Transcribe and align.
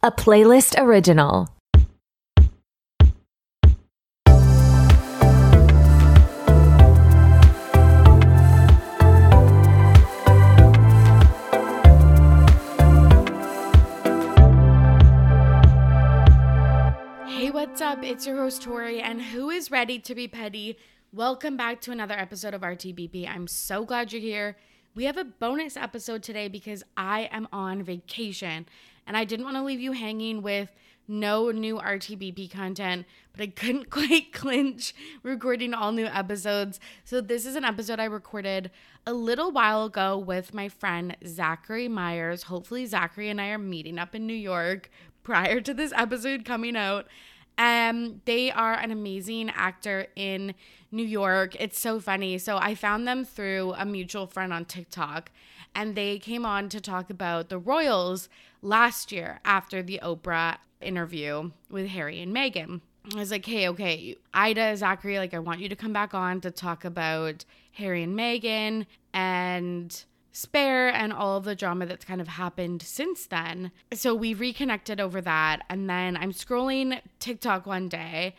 a 0.00 0.12
Playlyst 0.12 0.80
original. 0.80 1.48
Hey, 17.26 17.50
what's 17.50 17.80
up? 17.80 18.04
It's 18.04 18.24
your 18.24 18.36
host 18.36 18.62
Torry, 18.62 19.00
and 19.00 19.20
who 19.20 19.50
is 19.50 19.72
ready 19.72 19.98
to 19.98 20.14
be 20.14 20.28
petty? 20.28 20.78
Welcome 21.12 21.56
back 21.56 21.80
to 21.80 21.90
another 21.90 22.14
episode 22.14 22.54
of 22.54 22.60
RTBP. 22.60 23.28
I'm 23.28 23.48
so 23.48 23.84
glad 23.84 24.12
you're 24.12 24.22
here. 24.22 24.56
We 24.94 25.04
have 25.04 25.16
a 25.16 25.24
bonus 25.24 25.76
episode 25.76 26.22
today 26.22 26.46
because 26.46 26.84
I 26.96 27.28
am 27.32 27.48
on 27.52 27.82
vacation 27.82 28.66
and 29.08 29.16
I 29.16 29.24
didn't 29.24 29.46
want 29.46 29.56
to 29.56 29.64
leave 29.64 29.80
you 29.80 29.92
hanging 29.92 30.42
with 30.42 30.70
no 31.08 31.50
new 31.50 31.76
RTBP 31.78 32.50
content, 32.50 33.06
but 33.32 33.40
I 33.40 33.46
couldn't 33.46 33.90
quite 33.90 34.32
clinch 34.32 34.94
recording 35.22 35.72
all 35.72 35.90
new 35.90 36.06
episodes. 36.06 36.78
So, 37.04 37.20
this 37.20 37.46
is 37.46 37.56
an 37.56 37.64
episode 37.64 37.98
I 37.98 38.04
recorded 38.04 38.70
a 39.06 39.14
little 39.14 39.50
while 39.50 39.84
ago 39.84 40.18
with 40.18 40.52
my 40.52 40.68
friend 40.68 41.16
Zachary 41.26 41.88
Meyers. 41.88 42.44
Hopefully, 42.44 42.84
Zachary 42.84 43.30
and 43.30 43.40
I 43.40 43.48
are 43.48 43.58
meeting 43.58 43.98
up 43.98 44.14
in 44.14 44.26
New 44.26 44.34
York 44.34 44.90
prior 45.22 45.60
to 45.62 45.72
this 45.74 45.92
episode 45.96 46.44
coming 46.44 46.76
out. 46.76 47.06
Um, 47.58 48.22
they 48.24 48.50
are 48.50 48.74
an 48.74 48.90
amazing 48.90 49.50
actor 49.50 50.06
in 50.14 50.54
New 50.92 51.04
York. 51.04 51.56
It's 51.60 51.78
so 51.78 52.00
funny. 52.00 52.38
So 52.38 52.56
I 52.56 52.74
found 52.74 53.06
them 53.06 53.24
through 53.24 53.74
a 53.76 53.84
mutual 53.84 54.26
friend 54.26 54.52
on 54.52 54.64
TikTok, 54.64 55.30
and 55.74 55.94
they 55.94 56.18
came 56.18 56.46
on 56.46 56.68
to 56.70 56.80
talk 56.80 57.10
about 57.10 57.48
the 57.48 57.58
Royals 57.58 58.28
last 58.62 59.12
year 59.12 59.40
after 59.44 59.82
the 59.82 60.00
Oprah 60.02 60.58
interview 60.80 61.50
with 61.68 61.88
Harry 61.88 62.20
and 62.22 62.34
Meghan. 62.34 62.80
I 63.14 63.18
was 63.18 63.30
like, 63.30 63.46
hey, 63.46 63.68
okay, 63.68 64.16
Ida, 64.34 64.76
Zachary, 64.76 65.18
like, 65.18 65.34
I 65.34 65.38
want 65.38 65.60
you 65.60 65.68
to 65.68 65.76
come 65.76 65.92
back 65.92 66.14
on 66.14 66.40
to 66.42 66.50
talk 66.50 66.84
about 66.84 67.44
Harry 67.72 68.02
and 68.02 68.16
Meghan 68.16 68.86
and 69.12 70.04
Spare 70.38 70.88
and 70.90 71.12
all 71.12 71.40
the 71.40 71.56
drama 71.56 71.84
that's 71.84 72.04
kind 72.04 72.20
of 72.20 72.28
happened 72.28 72.80
since 72.80 73.26
then. 73.26 73.72
So 73.92 74.14
we 74.14 74.34
reconnected 74.34 75.00
over 75.00 75.20
that. 75.22 75.62
And 75.68 75.90
then 75.90 76.16
I'm 76.16 76.32
scrolling 76.32 77.00
TikTok 77.18 77.66
one 77.66 77.88
day 77.88 78.36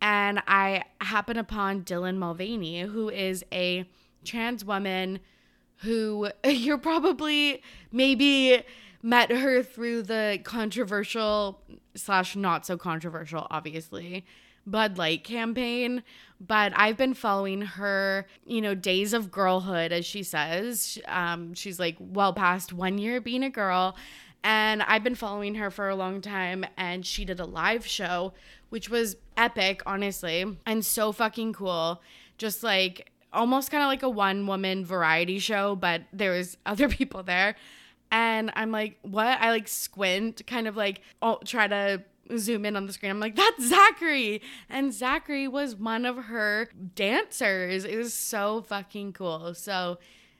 and 0.00 0.42
I 0.46 0.84
happen 1.02 1.36
upon 1.36 1.82
Dylan 1.82 2.16
Mulvaney, 2.16 2.80
who 2.80 3.10
is 3.10 3.44
a 3.52 3.86
trans 4.24 4.64
woman 4.64 5.20
who 5.82 6.30
you're 6.46 6.78
probably 6.78 7.62
maybe 7.92 8.62
met 9.02 9.30
her 9.30 9.62
through 9.62 10.04
the 10.04 10.40
controversial 10.44 11.60
slash 11.94 12.34
not 12.34 12.64
so 12.64 12.78
controversial, 12.78 13.46
obviously, 13.50 14.24
Bud 14.66 14.98
Light 14.98 15.24
campaign. 15.24 16.02
But 16.40 16.72
I've 16.74 16.96
been 16.96 17.14
following 17.14 17.62
her, 17.62 18.26
you 18.44 18.60
know, 18.60 18.74
days 18.74 19.12
of 19.12 19.30
girlhood, 19.30 19.92
as 19.92 20.04
she 20.04 20.24
says. 20.24 20.98
Um, 21.06 21.54
she's 21.54 21.78
like 21.78 21.96
well 22.00 22.32
past 22.32 22.72
one 22.72 22.98
year 22.98 23.20
being 23.20 23.44
a 23.44 23.50
girl. 23.50 23.96
And 24.42 24.82
I've 24.82 25.04
been 25.04 25.14
following 25.14 25.54
her 25.54 25.70
for 25.70 25.88
a 25.88 25.94
long 25.94 26.20
time. 26.20 26.64
And 26.76 27.06
she 27.06 27.24
did 27.24 27.38
a 27.38 27.44
live 27.44 27.86
show, 27.86 28.32
which 28.70 28.90
was 28.90 29.16
epic, 29.36 29.82
honestly, 29.86 30.44
and 30.66 30.84
so 30.84 31.12
fucking 31.12 31.52
cool. 31.52 32.02
Just 32.38 32.64
like 32.64 33.12
almost 33.32 33.70
kind 33.70 33.82
of 33.82 33.86
like 33.86 34.02
a 34.02 34.10
one 34.10 34.46
woman 34.46 34.84
variety 34.84 35.38
show, 35.38 35.76
but 35.76 36.02
there 36.12 36.32
was 36.32 36.56
other 36.66 36.88
people 36.88 37.22
there. 37.22 37.54
And 38.10 38.50
I'm 38.56 38.70
like, 38.70 38.98
what? 39.02 39.40
I 39.40 39.50
like 39.50 39.68
squint, 39.68 40.42
kind 40.46 40.68
of 40.68 40.76
like 40.76 41.00
oh, 41.22 41.38
try 41.44 41.68
to 41.68 42.02
zoom 42.38 42.64
in 42.64 42.76
on 42.76 42.86
the 42.86 42.92
screen. 42.92 43.10
I'm 43.10 43.20
like, 43.20 43.36
that's 43.36 43.68
Zachary. 43.68 44.42
And 44.68 44.92
Zachary 44.92 45.48
was 45.48 45.76
one 45.76 46.04
of 46.04 46.16
her 46.16 46.68
dancers. 46.94 47.84
It 47.84 47.96
was 47.96 48.14
so 48.14 48.62
fucking 48.62 49.12
cool. 49.12 49.54
So 49.54 49.98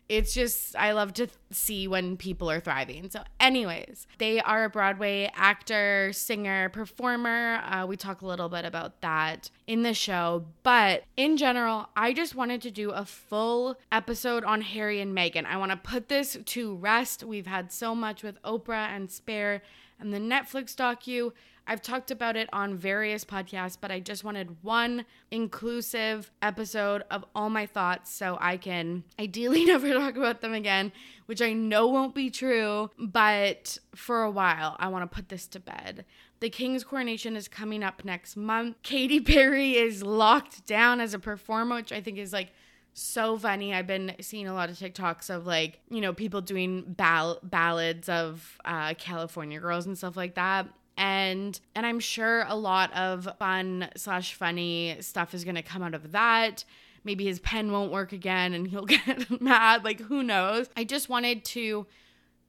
it's 0.09 0.35
just, 0.35 0.77
I 0.77 0.93
love 0.93 1.15
to 1.15 1.29
see 1.51 1.89
when 1.89 2.19
people 2.19 2.51
are 2.51 2.61
thriving. 2.61 3.09
So, 3.09 3.23
anyways, 3.41 4.07
they 4.19 4.41
are 4.41 4.65
a 4.65 4.69
Broadway 4.69 5.31
actor, 5.35 6.11
singer, 6.13 6.69
performer. 6.69 7.63
Uh, 7.65 7.87
we 7.87 7.97
talk 7.97 8.21
a 8.21 8.27
little 8.27 8.51
bit 8.51 8.67
about 8.67 9.01
that 9.01 9.51
in 9.67 9.85
the 9.85 9.95
show. 9.95 10.45
But 10.65 11.05
in 11.17 11.39
general, 11.39 11.89
I 11.97 12.13
just 12.13 12.35
wanted 12.35 12.61
to 12.63 12.71
do 12.71 12.91
a 12.91 13.07
full 13.07 13.79
episode 13.91 14.45
on 14.45 14.61
Harry 14.61 15.01
and 15.01 15.17
Meghan. 15.17 15.47
I 15.47 15.57
want 15.57 15.71
to 15.71 15.79
put 15.79 16.09
this 16.11 16.37
to 16.45 16.75
rest. 16.75 17.25
We've 17.25 17.47
had 17.47 17.73
so 17.73 17.95
much 17.95 18.23
with 18.23 18.43
Oprah 18.43 18.95
and 18.95 19.11
Spare 19.11 19.63
and 19.99 20.13
the 20.13 20.19
Netflix 20.19 20.75
docu. 20.75 21.33
I've 21.67 21.81
talked 21.81 22.11
about 22.11 22.37
it 22.37 22.49
on 22.53 22.77
various 22.77 23.25
podcasts, 23.25 23.77
but 23.81 23.91
I 23.93 24.01
just 24.01 24.25
wanted 24.25 24.63
one 24.63 25.05
inclusive 25.31 26.31
episode 26.43 27.05
of 27.11 27.25
all 27.35 27.51
my 27.51 27.67
thoughts 27.67 28.13
so 28.13 28.37
I 28.41 28.57
can 28.57 29.05
ideally 29.19 29.65
never 29.67 29.93
talk 29.93 30.17
about 30.17 30.41
them 30.41 30.53
again, 30.53 30.93
which 31.27 31.41
I 31.41 31.53
know 31.53 31.87
won't 31.87 32.15
be 32.15 32.31
true, 32.31 32.91
but 32.99 33.79
for 33.95 34.23
a 34.23 34.31
while, 34.31 34.77
I 34.81 34.89
want 34.89 35.09
to 35.09 35.15
put 35.15 35.29
this 35.29 35.47
to 35.49 35.61
bed. 35.61 36.05
The 36.41 36.51
King's 36.51 36.83
coronation 36.83 37.37
is 37.37 37.47
coming 37.47 37.85
up 37.85 38.05
next 38.05 38.37
month. 38.37 38.83
Katy 38.83 39.21
Perry 39.21 39.77
is 39.77 40.03
locked 40.03 40.67
down 40.67 41.01
as 41.01 41.15
a 41.15 41.19
performer, 41.21 41.77
which 41.77 41.93
I 41.93 42.01
think 42.01 42.19
is 42.19 42.33
like 42.33 42.51
so 42.95 43.39
funny. 43.39 43.73
I've 43.73 43.87
been 43.87 44.17
seeing 44.21 44.49
a 44.49 44.53
lot 44.53 44.69
of 44.69 44.77
TikToks 44.77 45.31
of 45.31 45.47
like, 45.47 45.79
you 45.89 46.01
know, 46.01 46.13
people 46.13 46.41
doing 46.41 46.83
ball- 46.83 47.39
ballads 47.45 48.09
of 48.09 48.59
uh, 48.65 48.95
California 48.95 49.61
girls 49.61 49.87
and 49.87 49.97
stuff 49.97 50.17
like 50.17 50.35
that 50.35 50.67
and 50.97 51.59
and 51.75 51.87
i'm 51.87 52.01
sure 52.01 52.45
a 52.49 52.55
lot 52.55 52.93
of 52.95 53.29
fun 53.39 53.89
slash 53.97 54.35
funny 54.35 54.97
stuff 55.01 55.35
is 55.35 55.45
going 55.45 55.55
to 55.55 55.63
come 55.63 55.83
out 55.83 55.95
of 55.95 56.13
that. 56.13 56.65
Maybe 57.05 57.25
his 57.25 57.41
pen 57.41 57.73
won't 57.73 57.91
work 57.91 58.13
again 58.13 58.55
and 58.55 58.69
he'll 58.69 58.87
get 58.87 59.41
mad 59.41 59.85
like 59.85 60.01
who 60.01 60.23
knows? 60.23 60.69
I 60.77 60.85
just 60.85 61.09
wanted 61.09 61.45
to 61.47 61.87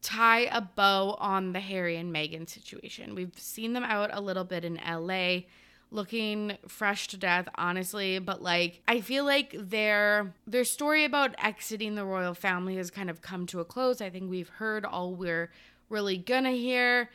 tie 0.02 0.42
a 0.52 0.62
bow 0.62 1.16
on 1.20 1.54
the 1.54 1.60
harry 1.60 1.96
and 1.96 2.14
meghan 2.14 2.50
situation. 2.50 3.16
We've 3.16 3.32
seen 3.38 3.74
them 3.74 3.84
out 3.84 4.10
a 4.14 4.22
little 4.22 4.44
bit 4.44 4.66
in 4.66 4.80
la 4.86 5.40
looking 5.94 6.58
fresh 6.68 7.08
to 7.08 7.18
death 7.18 7.48
honestly 7.54 8.18
but 8.18 8.42
like 8.42 8.82
i 8.88 9.00
feel 9.00 9.24
like 9.24 9.56
their 9.56 10.34
their 10.48 10.64
story 10.64 11.06
about 11.06 11.36
exiting 11.38 11.94
the 11.94 12.04
royal 12.04 12.34
family 12.34 12.76
has 12.76 12.90
kind 12.90 13.12
of 13.12 13.22
come 13.22 13.46
to 13.46 13.60
a 13.60 13.66
close. 13.66 14.02
I 14.02 14.10
think 14.10 14.30
we've 14.30 14.50
heard 14.50 14.86
all 14.86 15.14
we're 15.14 15.52
really 15.90 16.18
gonna 16.18 16.52
hear. 16.52 17.10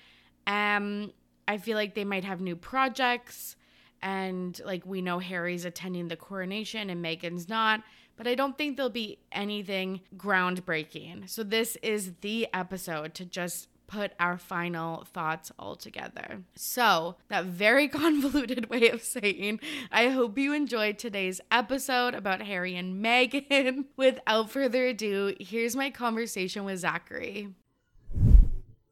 Um 0.47 1.13
I 1.49 1.57
feel 1.57 1.77
like 1.77 1.95
they 1.95 2.05
might 2.05 2.25
have 2.25 2.41
new 2.41 2.55
projects 2.55 3.57
and 4.03 4.61
like 4.65 4.87
we 4.87 5.03
know 5.03 5.19
Harry's 5.19 5.65
attending 5.65 6.07
the 6.07 6.17
coronation 6.17 6.91
and 6.91 7.05
Meghan's 7.05 7.49
not, 7.49 7.83
but 8.17 8.29
I 8.29 8.35
don't 8.35 8.57
think 8.57 8.77
there'll 8.77 8.91
be 8.91 9.19
anything 9.33 10.03
groundbreaking. 10.17 11.29
So 11.29 11.43
this 11.43 11.77
is 11.83 12.13
the 12.21 12.47
episode 12.53 13.15
to 13.15 13.25
just 13.25 13.69
put 13.87 14.13
our 14.21 14.37
final 14.37 15.05
thoughts 15.13 15.51
all 15.59 15.75
together. 15.75 16.43
So, 16.55 17.17
that 17.29 17.47
very 17.47 17.89
convoluted 17.89 18.69
way 18.69 18.91
of 18.91 19.03
saying, 19.03 19.61
I 19.91 20.11
hope 20.11 20.39
you 20.39 20.53
enjoyed 20.53 20.99
today's 20.99 21.41
episode 21.51 22.15
about 22.15 22.43
Harry 22.43 22.77
and 22.77 23.03
Meghan. 23.03 23.87
Without 23.97 24.51
further 24.51 24.87
ado, 24.87 25.35
here's 25.41 25.75
my 25.75 25.91
conversation 25.91 26.65
with 26.65 26.81
Zachary. 26.81 27.49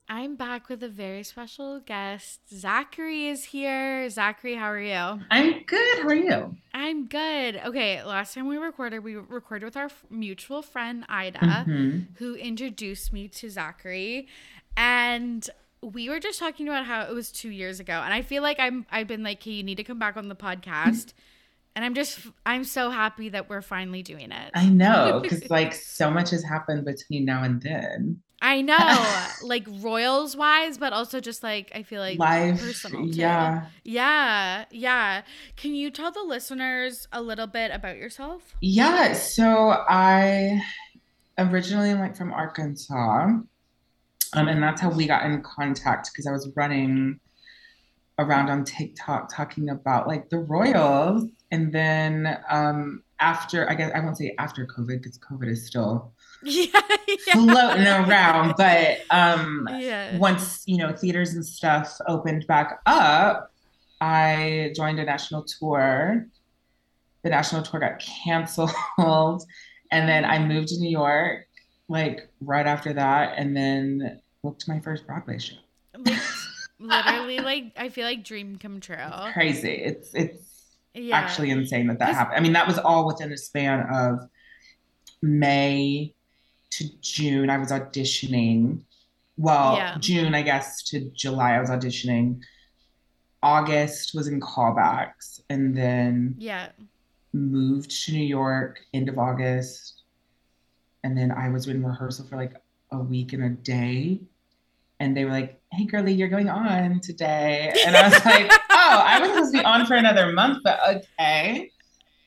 I'm 0.08 0.36
back 0.36 0.68
with 0.68 0.82
a 0.84 0.88
very 0.88 1.24
special 1.24 1.80
guest. 1.80 2.40
Zachary 2.48 3.26
is 3.26 3.46
here. 3.46 4.08
Zachary, 4.08 4.54
how 4.54 4.70
are 4.70 4.80
you? 4.80 5.20
I'm 5.30 5.64
good. 5.64 5.98
How 5.98 6.08
are 6.08 6.14
you? 6.14 6.56
I'm 6.72 7.06
good. 7.06 7.60
Okay, 7.64 8.02
last 8.04 8.34
time 8.34 8.46
we 8.46 8.56
recorded, 8.56 9.00
we 9.00 9.16
recorded 9.16 9.64
with 9.64 9.76
our 9.76 9.90
mutual 10.08 10.62
friend 10.62 11.04
Ida, 11.08 11.38
mm-hmm. 11.38 11.98
who 12.18 12.36
introduced 12.36 13.12
me 13.12 13.26
to 13.28 13.50
Zachary, 13.50 14.28
and 14.76 15.48
we 15.82 16.08
were 16.08 16.20
just 16.20 16.38
talking 16.38 16.68
about 16.68 16.86
how 16.86 17.02
it 17.02 17.12
was 17.12 17.32
two 17.32 17.50
years 17.50 17.80
ago, 17.80 17.94
and 17.94 18.14
I 18.14 18.22
feel 18.22 18.44
like 18.44 18.60
I'm 18.60 18.86
I've 18.92 19.08
been 19.08 19.24
like, 19.24 19.42
hey, 19.42 19.52
you 19.52 19.64
need 19.64 19.76
to 19.76 19.84
come 19.84 19.98
back 19.98 20.16
on 20.16 20.28
the 20.28 20.36
podcast. 20.36 21.14
and 21.76 21.84
I'm 21.84 21.94
just 21.94 22.20
I'm 22.44 22.64
so 22.64 22.90
happy 22.90 23.28
that 23.28 23.50
we're 23.50 23.60
finally 23.60 24.02
doing 24.02 24.32
it. 24.32 24.50
I 24.54 24.68
know 24.68 25.20
because 25.20 25.50
like 25.50 25.74
so 25.74 26.10
much 26.10 26.30
has 26.30 26.42
happened 26.42 26.84
between 26.84 27.24
now 27.24 27.42
and 27.42 27.60
then. 27.60 28.22
I 28.42 28.60
know, 28.60 29.16
like 29.42 29.66
royals 29.80 30.36
wise, 30.36 30.78
but 30.78 30.92
also 30.92 31.20
just 31.20 31.42
like 31.42 31.72
I 31.74 31.82
feel 31.82 32.00
like 32.00 32.18
life, 32.18 32.60
personal. 32.60 33.06
Too. 33.06 33.18
Yeah, 33.18 33.66
yeah, 33.84 34.64
yeah. 34.70 35.22
Can 35.56 35.74
you 35.74 35.90
tell 35.90 36.12
the 36.12 36.22
listeners 36.22 37.08
a 37.12 37.22
little 37.22 37.46
bit 37.46 37.70
about 37.72 37.96
yourself? 37.96 38.54
Yeah, 38.60 39.14
so 39.14 39.70
I 39.88 40.62
originally 41.38 41.94
went 41.94 42.16
from 42.16 42.32
Arkansas, 42.32 42.94
um, 43.24 43.48
and 44.48 44.62
that's 44.62 44.80
how 44.80 44.90
we 44.90 45.06
got 45.06 45.24
in 45.24 45.42
contact 45.42 46.10
because 46.12 46.26
I 46.26 46.32
was 46.32 46.50
running 46.56 47.18
around 48.18 48.48
on 48.48 48.64
TikTok 48.64 49.34
talking 49.34 49.70
about 49.70 50.06
like 50.06 50.28
the 50.28 50.38
royals, 50.38 51.24
and 51.50 51.72
then 51.72 52.38
um, 52.50 53.02
after 53.18 53.68
I 53.70 53.74
guess 53.74 53.92
I 53.94 54.00
won't 54.00 54.18
say 54.18 54.34
after 54.38 54.66
COVID 54.66 55.02
because 55.02 55.18
COVID 55.18 55.48
is 55.50 55.66
still 55.66 56.12
yeah, 56.42 56.66
yeah. 57.08 57.32
floating 57.32 57.86
around. 57.86 58.54
But 58.56 58.98
um, 59.10 59.68
Yeah. 59.78 60.16
once 60.18 60.62
you 60.66 60.76
know 60.78 60.92
theaters 60.94 61.34
and 61.34 61.44
stuff 61.44 61.96
opened 62.06 62.46
back 62.46 62.80
up, 62.86 63.50
I 64.00 64.72
joined 64.76 64.98
a 65.00 65.04
national 65.04 65.44
tour. 65.44 66.26
The 67.22 67.30
national 67.30 67.62
tour 67.62 67.80
got 67.80 67.98
canceled, 68.24 68.70
and 68.98 70.08
then 70.08 70.24
I 70.24 70.38
moved 70.38 70.68
to 70.68 70.78
New 70.78 70.90
York 70.90 71.46
like 71.88 72.28
right 72.40 72.66
after 72.66 72.92
that, 72.92 73.34
and 73.36 73.56
then 73.56 74.20
booked 74.42 74.68
my 74.68 74.80
first 74.80 75.06
Broadway 75.06 75.38
show. 75.38 75.56
Like, 75.98 76.20
literally, 76.78 77.38
like 77.38 77.72
I 77.76 77.88
feel 77.88 78.04
like 78.04 78.22
dream 78.24 78.56
come 78.58 78.80
true. 78.80 78.96
Crazy! 79.32 79.70
It's 79.72 80.14
it's 80.14 80.76
Yeah. 80.94 81.16
actually 81.16 81.50
insane 81.50 81.86
that 81.88 81.98
that 82.00 82.14
happened. 82.14 82.36
I 82.38 82.40
mean, 82.40 82.52
that 82.52 82.66
was 82.66 82.78
all 82.78 83.06
within 83.06 83.32
a 83.32 83.36
span 83.36 83.86
of 83.92 84.20
May 85.22 86.14
to 86.70 86.84
June. 87.00 87.50
I 87.50 87.58
was 87.58 87.70
auditioning. 87.70 88.80
Well, 89.36 89.76
Yeah. 89.76 89.96
June, 89.98 90.34
I 90.34 90.42
guess, 90.42 90.82
to 90.84 91.10
July, 91.14 91.54
I 91.56 91.60
was 91.60 91.70
auditioning. 91.70 92.40
August 93.42 94.14
was 94.14 94.28
in 94.28 94.40
callbacks, 94.40 95.40
and 95.50 95.76
then 95.76 96.34
Yeah. 96.38 96.68
moved 97.32 97.90
to 98.04 98.12
New 98.12 98.24
York 98.24 98.80
end 98.94 99.08
of 99.08 99.18
August. 99.18 100.02
And 101.04 101.16
then 101.16 101.30
I 101.30 101.48
was 101.50 101.68
in 101.68 101.84
rehearsal 101.84 102.26
for 102.26 102.36
like 102.36 102.54
a 102.90 102.98
week 102.98 103.32
and 103.32 103.44
a 103.44 103.50
day. 103.50 104.20
And 104.98 105.14
they 105.16 105.24
were 105.26 105.30
like, 105.30 105.60
hey, 105.72 105.84
girlie, 105.84 106.14
you're 106.14 106.28
going 106.28 106.48
on 106.48 107.00
today. 107.00 107.72
And 107.86 107.94
I 107.96 108.08
was 108.08 108.24
like, 108.24 108.50
oh, 108.70 109.02
I 109.06 109.20
was 109.20 109.28
supposed 109.28 109.52
to 109.52 109.58
be 109.58 109.64
on 109.64 109.84
for 109.86 109.94
another 109.94 110.32
month, 110.32 110.62
but 110.64 110.80
okay. 111.20 111.70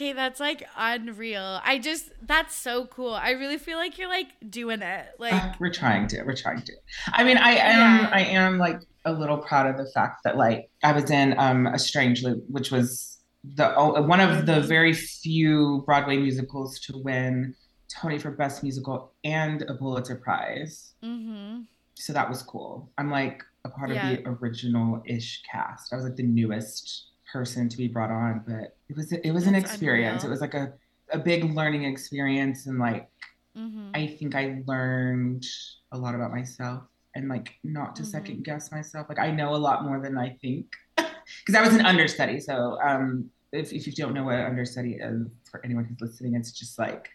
okay, 0.00 0.12
that's 0.12 0.40
like 0.40 0.66
unreal. 0.76 1.60
I 1.64 1.78
just 1.78 2.10
that's 2.22 2.54
so 2.54 2.86
cool. 2.86 3.14
I 3.14 3.30
really 3.30 3.58
feel 3.58 3.78
like 3.78 3.98
you're 3.98 4.08
like 4.08 4.28
doing 4.48 4.82
it. 4.82 5.06
Like 5.18 5.34
Uh, 5.34 5.52
we're 5.58 5.72
trying 5.72 6.06
to. 6.08 6.22
We're 6.22 6.36
trying 6.36 6.62
to. 6.62 6.72
I 7.12 7.24
mean, 7.24 7.36
I 7.36 7.50
am. 7.50 8.00
Yeah. 8.00 8.10
I 8.12 8.20
am 8.22 8.58
like 8.58 8.80
a 9.04 9.12
little 9.12 9.38
proud 9.38 9.66
of 9.66 9.76
the 9.76 9.90
fact 9.92 10.24
that 10.24 10.36
like 10.36 10.70
I 10.82 10.92
was 10.92 11.10
in 11.10 11.38
um 11.38 11.66
a 11.66 11.78
Strange 11.78 12.22
Loop, 12.22 12.42
which 12.48 12.70
was 12.70 13.18
the 13.44 13.74
oh, 13.76 14.02
one 14.02 14.20
of 14.20 14.46
the 14.46 14.60
very 14.60 14.92
few 14.92 15.82
Broadway 15.86 16.16
musicals 16.16 16.78
to 16.80 16.98
win 16.98 17.54
Tony 17.88 18.18
for 18.18 18.30
Best 18.30 18.62
Musical 18.62 19.12
and 19.24 19.62
a 19.62 19.74
Pulitzer 19.74 20.16
Prize. 20.16 20.94
Mm-hmm. 21.02 21.62
So 21.94 22.12
that 22.14 22.28
was 22.28 22.42
cool. 22.42 22.90
I'm 22.96 23.10
like 23.10 23.42
a 23.64 23.68
part 23.68 23.90
Yeah. 23.90 24.10
of 24.10 24.24
the 24.24 24.28
original-ish 24.30 25.42
cast. 25.50 25.92
I 25.92 25.96
was 25.96 26.04
like 26.06 26.16
the 26.16 26.22
newest 26.22 27.09
person 27.32 27.68
to 27.68 27.76
be 27.76 27.88
brought 27.88 28.10
on, 28.10 28.42
but 28.46 28.76
it 28.88 28.96
was 28.96 29.12
it 29.12 29.30
was 29.32 29.46
an 29.46 29.54
experience. 29.54 30.22
unreal. 30.24 30.30
It 30.30 30.30
was 30.30 30.40
like 30.40 30.54
a 30.54 30.72
a 31.12 31.18
big 31.18 31.44
learning 31.44 31.84
experience 31.84 32.66
and 32.66 32.78
like 32.78 33.08
Mhm. 33.56 33.90
I 33.94 34.06
think 34.06 34.34
I 34.36 34.62
learned 34.66 35.44
a 35.90 35.98
lot 35.98 36.14
about 36.14 36.30
myself 36.30 36.84
and 37.16 37.28
like 37.28 37.54
not 37.64 37.96
to 37.96 38.02
Mhm. 38.02 38.06
second 38.06 38.44
guess 38.44 38.70
myself. 38.70 39.08
Like 39.08 39.18
I 39.18 39.30
know 39.32 39.54
a 39.54 39.58
lot 39.68 39.84
more 39.84 40.00
than 40.00 40.16
I 40.16 40.36
think 40.40 40.66
because 40.96 41.54
I 41.56 41.62
was 41.62 41.74
an 41.74 41.84
understudy. 41.84 42.38
So 42.38 42.78
um, 42.80 43.28
if, 43.52 43.72
if 43.72 43.88
you 43.88 43.92
don't 43.92 44.14
know 44.14 44.22
what 44.24 44.36
an 44.36 44.46
understudy 44.46 44.94
is 45.00 45.26
for 45.50 45.60
anyone 45.64 45.84
who's 45.84 46.00
listening, 46.00 46.36
it's 46.36 46.52
just 46.52 46.78
like 46.78 47.08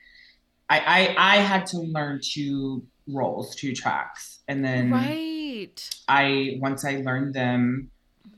I, 0.69 0.79
I 1.17 1.35
I 1.35 1.37
had 1.37 1.65
to 1.67 1.77
learn 1.79 2.19
two 2.21 2.85
roles, 3.07 3.55
two 3.55 3.73
tracks, 3.73 4.39
and 4.49 4.65
then 4.65 4.91
right. 4.91 5.89
I 6.09 6.57
once 6.59 6.83
I 6.83 6.97
learned 6.97 7.33
them, 7.33 7.91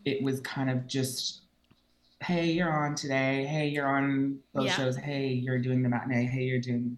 it 0.05 0.21
was 0.21 0.39
kind 0.41 0.69
of 0.69 0.85
just, 0.87 1.41
hey, 2.21 2.51
you're 2.51 2.71
on 2.71 2.95
today. 2.95 3.45
Hey, 3.45 3.67
you're 3.67 3.87
on 3.87 4.39
those 4.53 4.65
Yeah. 4.65 4.73
shows. 4.75 4.95
Hey, 4.97 5.27
you're 5.29 5.59
doing 5.59 5.83
the 5.83 5.89
matinee. 5.89 6.25
Hey, 6.25 6.43
you're 6.43 6.59
doing, 6.59 6.97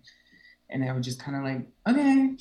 and 0.69 0.83
I 0.83 0.91
was 0.93 1.05
just 1.05 1.19
kind 1.21 1.37
of 1.37 1.43
like, 1.43 1.67
okay, 1.87 2.37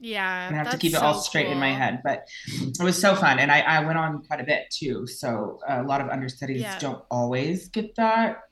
Yeah. 0.00 0.46
and 0.46 0.54
I 0.54 0.58
have 0.58 0.70
to 0.70 0.78
keep 0.78 0.94
it 0.94 1.02
all 1.02 1.14
straight 1.20 1.48
in 1.48 1.58
my 1.58 1.72
head. 1.72 2.02
But 2.04 2.28
it 2.46 2.80
was 2.82 2.98
so 2.98 3.16
fun, 3.16 3.38
and 3.40 3.50
I 3.50 3.60
I 3.60 3.84
went 3.84 3.98
on 3.98 4.22
quite 4.22 4.40
a 4.40 4.44
bit 4.44 4.70
too. 4.70 5.06
So 5.06 5.60
a 5.66 5.82
lot 5.82 6.00
of 6.00 6.08
understudies 6.08 6.62
Yeah. 6.62 6.78
don't 6.78 7.04
always 7.10 7.68
get 7.68 7.94
that 7.96 8.42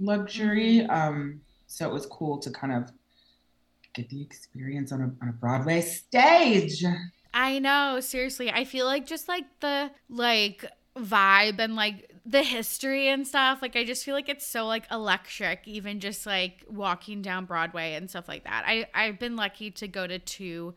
luxury. 0.00 0.78
Mm-hmm. 0.80 0.90
Um, 0.90 1.40
so 1.68 1.88
it 1.88 1.92
was 1.92 2.06
cool 2.06 2.38
to 2.38 2.50
kind 2.50 2.72
of 2.72 2.90
get 3.94 4.08
the 4.08 4.20
experience 4.20 4.90
on 4.92 5.00
a 5.00 5.04
on 5.22 5.28
a 5.28 5.32
Broadway 5.32 5.80
stage. 5.80 6.82
I 7.32 7.58
know, 7.60 8.00
seriously. 8.00 8.50
I 8.50 8.64
feel 8.64 8.86
like 8.86 9.06
just 9.06 9.28
like 9.28 9.44
the 9.60 9.90
like 10.08 10.64
vibe 10.96 11.58
and 11.60 11.76
like 11.76 12.10
the 12.26 12.42
history 12.42 13.08
and 13.08 13.26
stuff, 13.26 13.62
like 13.62 13.76
I 13.76 13.84
just 13.84 14.04
feel 14.04 14.14
like 14.14 14.28
it's 14.28 14.44
so 14.44 14.66
like 14.66 14.84
electric 14.90 15.60
even 15.66 16.00
just 16.00 16.26
like 16.26 16.64
walking 16.68 17.22
down 17.22 17.44
Broadway 17.44 17.94
and 17.94 18.10
stuff 18.10 18.26
like 18.26 18.44
that. 18.44 18.64
I 18.66 18.86
I've 18.92 19.20
been 19.20 19.36
lucky 19.36 19.70
to 19.72 19.86
go 19.86 20.06
to 20.08 20.18
two 20.18 20.74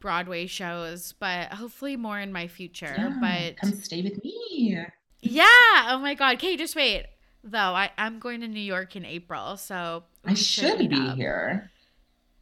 Broadway 0.00 0.46
shows, 0.46 1.12
but 1.12 1.52
hopefully 1.52 1.96
more 1.96 2.18
in 2.18 2.32
my 2.32 2.46
future. 2.46 2.94
Yeah, 2.96 3.18
But 3.20 3.58
come 3.58 3.74
stay 3.74 4.02
with 4.02 4.24
me. 4.24 4.78
yeah, 5.20 5.44
oh 5.90 5.98
my 6.00 6.14
god. 6.14 6.36
Okay, 6.36 6.56
just 6.56 6.74
wait. 6.74 7.04
Though 7.44 7.58
I 7.58 7.90
I'm 7.98 8.18
going 8.18 8.40
to 8.40 8.48
New 8.48 8.58
York 8.58 8.96
in 8.96 9.04
April, 9.04 9.58
so 9.58 10.04
I 10.24 10.32
should 10.34 10.88
be 10.88 11.10
here. 11.10 11.70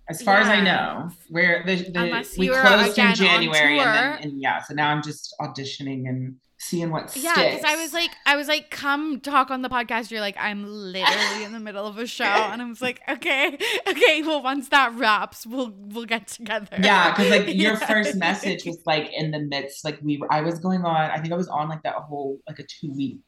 As 0.08 0.22
far 0.22 0.36
as 0.36 0.48
I 0.48 0.60
know, 0.60 1.10
where 1.30 1.64
the, 1.64 1.76
the 1.76 2.34
we 2.38 2.48
closed 2.48 2.98
in 2.98 3.14
January, 3.14 3.78
and, 3.78 3.88
then, 3.88 4.18
and 4.22 4.40
yeah, 4.40 4.62
so 4.62 4.74
now 4.74 4.90
I'm 4.90 5.02
just 5.02 5.34
auditioning 5.40 6.08
and 6.08 6.36
seeing 6.64 6.90
what 6.90 7.10
Yeah, 7.16 7.34
sticks. 7.34 7.56
because 7.56 7.64
I 7.64 7.76
was 7.76 7.92
like, 7.92 8.10
I 8.26 8.36
was 8.36 8.48
like, 8.48 8.70
come 8.70 9.20
talk 9.20 9.50
on 9.50 9.62
the 9.62 9.68
podcast. 9.68 10.10
You're 10.10 10.20
like, 10.20 10.36
I'm 10.38 10.64
literally 10.64 11.44
in 11.44 11.52
the 11.52 11.60
middle 11.60 11.86
of 11.86 11.98
a 11.98 12.06
show, 12.06 12.24
and 12.50 12.60
I 12.60 12.64
was 12.68 12.82
like, 12.82 13.00
okay, 13.08 13.58
okay. 13.88 14.22
Well, 14.22 14.42
once 14.42 14.68
that 14.70 14.94
wraps, 14.94 15.46
we'll 15.46 15.72
we'll 15.76 16.06
get 16.06 16.26
together. 16.28 16.78
yeah, 16.82 17.10
because 17.10 17.30
like 17.30 17.46
your 17.54 17.76
Yeah. 17.80 17.86
first 17.86 18.16
message 18.16 18.64
was 18.64 18.78
like 18.86 19.10
in 19.12 19.30
the 19.30 19.40
midst, 19.40 19.84
like 19.84 19.98
we 20.02 20.18
were, 20.18 20.32
I 20.32 20.40
was 20.40 20.58
going 20.58 20.84
on. 20.84 21.10
I 21.10 21.20
think 21.20 21.32
I 21.32 21.36
was 21.36 21.48
on 21.48 21.68
like 21.68 21.82
that 21.84 21.94
whole 21.94 22.40
like 22.48 22.58
a 22.58 22.64
two 22.64 22.92
week 22.92 23.20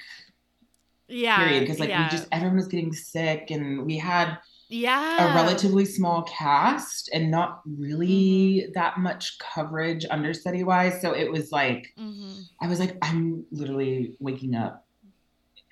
yeah, 1.08 1.36
period 1.38 1.60
because 1.60 1.78
like 1.78 1.88
yeah. 1.90 2.04
we 2.04 2.08
just 2.08 2.26
everyone 2.32 2.56
was 2.56 2.68
getting 2.68 2.92
sick 2.92 3.50
and 3.50 3.84
we 3.86 3.98
had 3.98 4.38
yeah 4.68 5.32
a 5.32 5.34
relatively 5.34 5.84
small 5.84 6.22
cast 6.22 7.08
and 7.12 7.30
not 7.30 7.60
really 7.66 8.62
Mm-hmm. 8.66 8.72
that 8.74 8.98
much 8.98 9.38
coverage 9.38 10.04
understudy 10.10 10.64
wise. 10.64 11.00
So 11.00 11.12
it 11.12 11.30
was 11.30 11.52
like 11.52 11.92
Mhm. 11.98 12.42
I 12.60 12.66
was 12.68 12.80
like, 12.80 12.96
I'm 13.02 13.44
literally 13.52 14.16
waking 14.18 14.54
up 14.54 14.84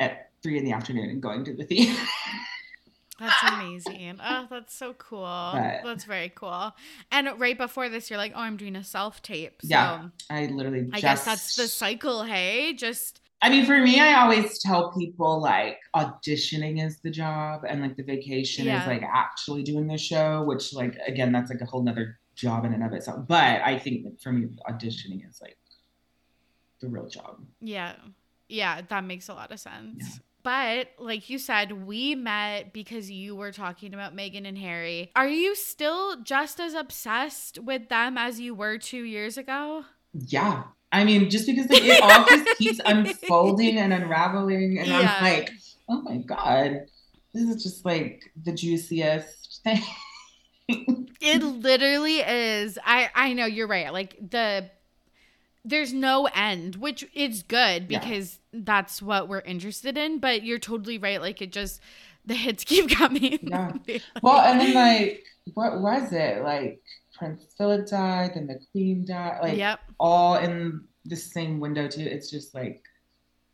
at 0.00 0.30
three 0.42 0.58
in 0.58 0.64
the 0.64 0.72
afternoon 0.72 1.10
and 1.10 1.22
going 1.22 1.44
to 1.44 1.54
the 1.54 1.64
theater. 1.64 2.00
That's 3.18 3.42
amazing. 3.52 4.18
Oh, 4.22 4.46
that's 4.50 4.74
so 4.74 4.92
cool. 4.94 5.22
But- 5.22 5.82
that's 5.84 6.04
very 6.04 6.30
cool. 6.34 6.72
And 7.12 7.28
right 7.38 7.56
before 7.56 7.88
this, 7.88 8.10
you're 8.10 8.18
like, 8.18 8.32
oh, 8.34 8.40
I'm 8.40 8.56
doing 8.56 8.76
a 8.76 8.84
self 8.84 9.22
tape. 9.22 9.62
So 9.62 9.68
Yeah, 9.68 10.08
I 10.30 10.46
literally 10.46 10.88
I 10.92 11.00
guess 11.00 11.24
that's 11.24 11.56
the 11.56 11.68
cycle. 11.68 12.24
Hey, 12.24 12.72
just 12.74 13.20
I 13.44 13.50
mean, 13.50 13.66
for 13.66 13.78
me, 13.78 14.00
I 14.00 14.22
always 14.22 14.58
tell 14.58 14.90
people 14.92 15.38
like 15.38 15.76
auditioning 15.94 16.82
is 16.82 17.00
the 17.00 17.10
job 17.10 17.64
and 17.68 17.82
like 17.82 17.94
the 17.94 18.02
vacation 18.02 18.64
Yeah. 18.64 18.80
is 18.80 18.86
like 18.88 19.02
actually 19.02 19.62
doing 19.62 19.86
the 19.86 19.98
show, 19.98 20.42
which 20.44 20.72
like 20.72 20.96
again, 21.06 21.30
that's 21.30 21.50
like 21.50 21.60
a 21.60 21.66
whole 21.66 21.82
nother 21.82 22.18
job 22.34 22.64
in 22.64 22.72
and 22.72 22.82
of 22.82 22.94
itself. 22.94 23.28
But 23.28 23.60
I 23.60 23.78
think 23.78 24.18
for 24.22 24.32
me, 24.32 24.48
auditioning 24.66 25.28
is 25.28 25.42
like 25.42 25.58
the 26.80 26.88
real 26.88 27.06
job. 27.06 27.44
Yeah. 27.60 27.96
Yeah, 28.48 28.80
that 28.88 29.04
makes 29.04 29.28
a 29.28 29.34
lot 29.34 29.52
of 29.52 29.60
sense. 29.60 29.96
Yeah. 29.98 30.22
But 30.42 30.88
like 30.98 31.28
you 31.28 31.38
said, 31.38 31.86
we 31.86 32.14
met 32.14 32.72
because 32.72 33.10
you 33.10 33.36
were 33.36 33.52
talking 33.52 33.92
about 33.92 34.16
Meghan 34.16 34.48
and 34.48 34.56
Harry. 34.56 35.10
Are 35.14 35.28
you 35.28 35.54
still 35.54 36.22
just 36.22 36.60
as 36.60 36.72
obsessed 36.72 37.58
with 37.58 37.90
them 37.90 38.16
as 38.16 38.40
you 38.40 38.54
were 38.54 38.78
two 38.78 39.02
years 39.02 39.36
ago? 39.36 39.84
Yeah. 40.14 40.62
I 40.94 41.04
mean, 41.04 41.28
just 41.30 41.46
because 41.46 41.68
like, 41.68 41.82
it 41.84 42.02
all 42.02 42.24
just 42.26 42.58
keeps 42.58 42.80
unfolding 42.84 43.78
and 43.78 43.92
unraveling, 43.92 44.78
and 44.78 44.86
Yeah. 44.88 45.16
I'm 45.18 45.24
like, 45.24 45.50
oh 45.88 46.00
my 46.02 46.18
god, 46.18 46.86
this 47.32 47.42
is 47.48 47.62
just 47.62 47.84
like 47.84 48.30
the 48.44 48.52
juiciest 48.52 49.60
thing. 49.64 49.82
It 51.20 51.42
literally 51.42 52.18
is. 52.20 52.78
I 52.84 53.10
I 53.14 53.32
know 53.32 53.46
you're 53.46 53.66
right. 53.66 53.92
Like 53.92 54.16
the 54.30 54.70
there's 55.64 55.92
no 55.92 56.26
end, 56.34 56.76
which 56.76 57.06
is 57.14 57.42
good 57.42 57.86
Yeah. 57.90 57.98
because 57.98 58.38
that's 58.52 59.00
what 59.02 59.28
we're 59.28 59.40
interested 59.40 59.96
in, 59.96 60.18
but 60.18 60.42
you're 60.42 60.58
totally 60.58 60.98
right. 60.98 61.20
Like 61.20 61.40
it 61.42 61.52
just 61.52 61.80
the 62.26 62.34
hits 62.34 62.64
keep 62.64 62.90
coming. 62.90 63.38
Yeah. 63.42 63.72
Well, 64.22 64.40
and 64.40 64.60
then 64.60 64.74
like, 64.74 65.24
what 65.54 65.80
was 65.80 66.12
it? 66.12 66.42
Like 66.42 66.80
Prince 67.16 67.46
Philip 67.56 67.86
died, 67.88 68.32
then 68.34 68.46
the 68.46 68.58
Queen 68.72 69.04
died, 69.06 69.38
like 69.42 69.56
yep. 69.58 69.80
all 69.98 70.36
in 70.36 70.82
the 71.04 71.16
same 71.16 71.60
window 71.60 71.88
too. 71.88 72.02
It's 72.02 72.30
just 72.30 72.54
like 72.54 72.82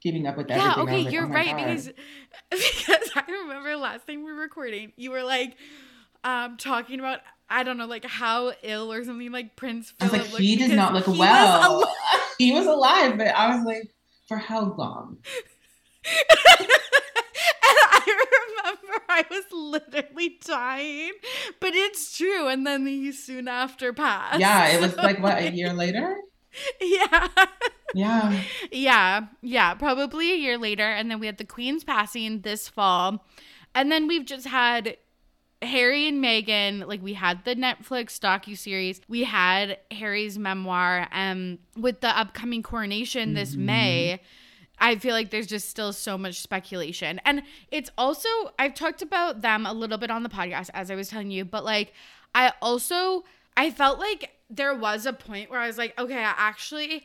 keeping 0.02 0.26
up 0.26 0.36
with 0.36 0.48
Yeah, 0.48 0.56
everything. 0.72 0.78
I 0.78 0.82
okay, 0.82 1.04
like, 1.04 1.12
you're 1.12 1.24
oh 1.26 1.28
right 1.28 1.46
God. 1.46 1.56
because 1.56 1.86
because 2.50 3.10
I 3.14 3.24
remember 3.28 3.76
last 3.76 4.06
time 4.06 4.24
we 4.24 4.32
were 4.32 4.40
recording, 4.40 4.92
you 4.96 5.10
were 5.10 5.22
like 5.22 5.56
um 6.24 6.56
talking 6.56 7.00
about 7.00 7.20
I 7.48 7.62
don't 7.62 7.76
know 7.76 7.86
like 7.86 8.04
how 8.04 8.52
ill 8.62 8.92
or 8.92 9.04
something 9.04 9.32
like 9.32 9.56
Prince 9.56 9.92
I 10.00 10.04
was 10.04 10.12
Philip 10.12 10.32
like, 10.32 10.42
he 10.42 10.56
did 10.56 10.70
not 10.72 10.94
look 10.94 11.04
he 11.04 11.10
was 11.10 11.18
well. 11.18 11.82
al- 11.82 11.94
he 12.38 12.52
was 12.52 12.66
alive, 12.66 13.18
but 13.18 13.28
I 13.28 13.54
was 13.56 13.64
like, 13.64 13.92
for 14.28 14.36
how 14.38 14.72
long? 14.74 15.18
I 19.12 19.24
was 19.30 19.44
literally 19.52 20.38
dying, 20.44 21.12
but 21.60 21.74
it's 21.74 22.16
true. 22.16 22.46
And 22.48 22.66
then 22.66 22.86
he 22.86 23.12
soon 23.12 23.48
after 23.48 23.92
passed. 23.92 24.40
Yeah, 24.40 24.68
it 24.68 24.80
was 24.80 24.96
like 24.96 25.20
what 25.20 25.38
a 25.38 25.50
year 25.54 25.72
later. 25.72 26.16
yeah. 26.80 27.28
Yeah. 27.94 28.42
Yeah. 28.70 29.26
Yeah. 29.42 29.74
Probably 29.74 30.32
a 30.32 30.36
year 30.36 30.56
later. 30.58 30.84
And 30.84 31.10
then 31.10 31.18
we 31.20 31.26
had 31.26 31.38
the 31.38 31.44
Queen's 31.44 31.82
passing 31.84 32.40
this 32.42 32.68
fall. 32.68 33.26
And 33.74 33.90
then 33.90 34.06
we've 34.06 34.24
just 34.24 34.46
had 34.46 34.96
Harry 35.62 36.08
and 36.08 36.24
Meghan, 36.24 36.86
like 36.88 37.02
we 37.02 37.12
had 37.14 37.44
the 37.44 37.54
Netflix 37.54 38.18
docu 38.18 38.56
series, 38.56 39.00
we 39.08 39.24
had 39.24 39.76
Harry's 39.90 40.38
memoir, 40.38 41.06
um, 41.12 41.58
with 41.76 42.00
the 42.00 42.08
upcoming 42.18 42.62
coronation 42.62 43.34
this 43.34 43.54
Mhm. 43.54 43.58
May. 43.58 44.20
I 44.80 44.96
feel 44.96 45.12
like 45.12 45.30
there's 45.30 45.46
just 45.46 45.68
still 45.68 45.92
so 45.92 46.16
much 46.16 46.40
speculation. 46.40 47.20
And 47.24 47.42
it's 47.70 47.90
also, 47.98 48.28
I've 48.58 48.74
talked 48.74 49.02
about 49.02 49.42
them 49.42 49.66
a 49.66 49.72
little 49.72 49.98
bit 49.98 50.10
on 50.10 50.22
the 50.22 50.28
podcast, 50.28 50.70
as 50.72 50.90
I 50.90 50.94
was 50.94 51.08
telling 51.08 51.30
you, 51.30 51.44
but 51.44 51.64
like, 51.64 51.92
I 52.34 52.52
also, 52.62 53.24
I 53.56 53.70
felt 53.70 53.98
like 53.98 54.30
there 54.48 54.74
was 54.74 55.04
a 55.06 55.12
point 55.12 55.50
where 55.50 55.60
I 55.60 55.66
was 55.66 55.78
like, 55.78 55.98
okay, 55.98 56.18
I 56.18 56.34
actually 56.36 57.04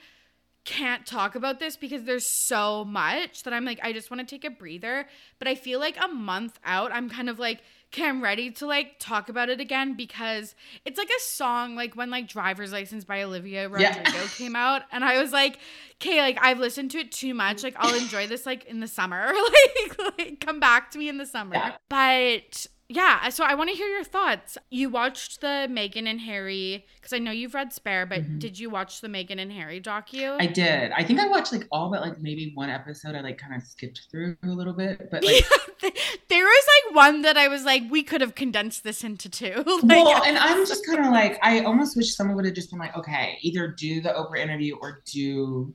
can't 0.64 1.06
talk 1.06 1.36
about 1.36 1.60
this 1.60 1.78
because 1.78 2.06
there's 2.06 2.26
so 2.48 2.84
much 2.86 3.44
that 3.44 3.54
I'm 3.54 3.66
like, 3.66 3.80
I 3.84 3.94
just 3.94 4.10
want 4.10 4.28
to 4.28 4.36
take 4.36 4.46
a 4.46 4.50
breather. 4.50 5.06
But 5.38 5.48
I 5.48 5.56
feel 5.56 5.80
like 5.80 5.98
a 6.04 6.08
month 6.08 6.60
out, 6.64 6.92
I'm 6.92 7.10
kind 7.10 7.30
of 7.30 7.40
like, 7.40 7.62
okay, 7.96 8.08
I'm 8.10 8.22
ready 8.22 8.52
to 8.52 8.66
like 8.68 9.00
talk 9.00 9.30
about 9.30 9.48
it 9.48 9.62
again 9.62 9.96
because 9.96 10.54
it's 10.84 10.98
like 10.98 11.08
a 11.08 11.22
song, 11.22 11.76
like 11.76 11.96
when 11.96 12.10
like 12.10 12.28
Driver's 12.28 12.74
License 12.74 13.06
by 13.06 13.24
Olivia 13.24 13.70
Yeah. 13.78 13.98
Rodrigo 13.98 14.26
came 14.36 14.56
out. 14.56 14.82
And 14.92 15.04
I 15.04 15.22
was 15.22 15.32
like, 15.32 15.60
okay, 16.02 16.20
like 16.20 16.38
I've 16.42 16.60
listened 16.60 16.92
to 16.92 16.98
it 16.98 17.12
too 17.14 17.34
much. 17.34 17.64
Like 17.64 17.76
I'll 17.78 17.96
enjoy 17.96 18.28
this 18.28 18.46
like 18.46 18.66
in 18.66 18.82
the 18.82 18.88
summer. 18.88 19.32
like, 19.88 20.18
like 20.18 20.40
come 20.42 20.60
back 20.60 20.92
to 20.92 20.98
me 20.98 21.08
in 21.08 21.18
the 21.18 21.26
summer. 21.26 21.56
Yeah. 21.56 21.76
But 21.90 22.68
yeah, 22.88 23.30
so 23.30 23.44
I 23.44 23.56
want 23.56 23.72
to 23.72 23.76
hear 23.76 23.88
your 23.88 24.04
thoughts. 24.04 24.58
You 24.70 24.90
watched 24.90 25.42
the 25.42 25.68
Meghan 25.70 26.08
and 26.08 26.22
Harry 26.22 26.86
because 26.96 27.14
I 27.14 27.18
know 27.20 27.32
you've 27.32 27.56
read 27.56 27.74
Spare, 27.74 28.06
but 28.06 28.22
Mhm. 28.22 28.40
did 28.40 28.60
you 28.60 28.70
watch 28.70 29.02
the 29.02 29.08
Meghan 29.08 29.40
and 29.40 29.52
Harry 29.52 29.82
docu? 29.82 30.38
I 30.40 30.46
did. 30.46 30.92
I 30.92 31.04
think 31.04 31.20
I 31.20 31.28
watched 31.28 31.52
like 31.52 31.68
all 31.72 31.90
but 31.90 32.02
like 32.02 32.20
maybe 32.22 32.52
one 32.54 32.70
episode 32.70 33.16
I 33.16 33.22
like 33.22 33.40
kind 33.40 33.56
of 33.56 33.64
skipped 33.64 34.02
through 34.12 34.38
a 34.44 34.48
little 34.48 34.74
bit. 34.74 35.10
But 35.10 35.24
like 35.24 35.44
Yeah, 35.82 35.90
there 36.30 36.46
was 36.46 36.66
like 36.88 36.96
one 36.96 37.24
that 37.24 37.38
I 37.38 37.48
was 37.48 37.64
like, 37.64 37.84
we 37.90 38.04
could 38.04 38.22
have 38.22 38.36
condensed 38.36 38.84
this 38.84 39.04
into 39.04 39.30
two. 39.30 39.64
like, 39.66 40.06
well, 40.06 40.24
and 40.26 40.38
I'm 40.38 40.66
just 40.68 40.86
kind 40.86 41.00
of 41.06 41.12
like, 41.12 41.40
I 41.42 41.62
almost 41.62 41.98
wish 41.98 42.16
someone 42.16 42.36
would 42.36 42.46
have 42.46 42.54
just 42.54 42.70
been 42.70 42.80
like, 42.80 42.96
okay, 42.96 43.38
either 43.42 43.68
do 43.68 44.00
the 44.02 44.10
Oprah 44.10 44.40
interview 44.40 44.76
or 44.80 45.02
do, 45.12 45.74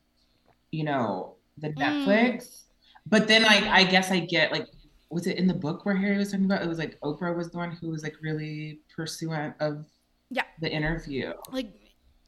you 0.71 0.85
know, 0.85 1.35
the 1.59 1.71
Mm. 1.71 2.05
Netflix. 2.05 2.63
But 3.07 3.27
then, 3.27 3.43
like, 3.43 3.65
I 3.65 3.83
guess 3.85 4.11
I 4.13 4.21
get 4.21 4.53
like, 4.53 4.67
was 5.11 5.27
it 5.27 5.37
in 5.39 5.47
the 5.47 5.55
book 5.55 5.85
where 5.85 5.97
Harry 5.97 6.17
was 6.17 6.31
talking 6.31 6.47
about? 6.47 6.63
It 6.63 6.69
was 6.69 6.79
like 6.79 6.99
Oprah 7.01 7.37
was 7.37 7.51
the 7.51 7.59
one 7.59 7.73
who 7.73 7.91
was 7.91 8.03
like 8.03 8.15
really 8.23 8.81
pursuant 8.95 9.55
of 9.61 9.87
Yeah. 10.31 10.45
the 10.61 10.71
interview. 10.71 11.33
like 11.53 11.73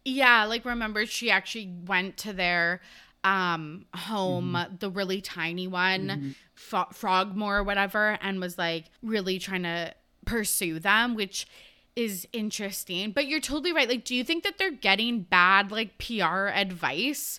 yeah 0.05 0.45
like 0.47 0.65
remember 0.65 1.07
she 1.07 1.31
actually 1.31 1.73
went 1.87 2.17
to 2.17 2.33
their 2.33 2.81
um 3.23 3.85
home 3.95 4.59
the 4.81 4.91
really 4.91 5.21
tiny 5.21 5.69
one 5.69 6.09
Mhm. 6.09 6.35
Fro- 6.55 6.89
frogmore 6.93 7.59
or 7.59 7.63
whatever 7.63 8.19
and 8.21 8.41
was 8.41 8.59
like 8.59 8.87
really 9.01 9.39
trying 9.39 9.63
to 9.63 9.95
pursue 10.27 10.81
them 10.81 11.15
which 11.15 11.47
is 11.95 12.27
interesting 12.33 13.13
but 13.13 13.29
you're 13.29 13.39
totally 13.39 13.73
right 13.73 13.89
like 13.89 14.05
do 14.05 14.17
you 14.17 14.25
think 14.25 14.43
that 14.43 14.59
they're 14.59 14.73
getting 14.73 15.23
bad 15.23 15.71
like 15.71 15.99
pr 15.99 16.49
advice 16.49 17.39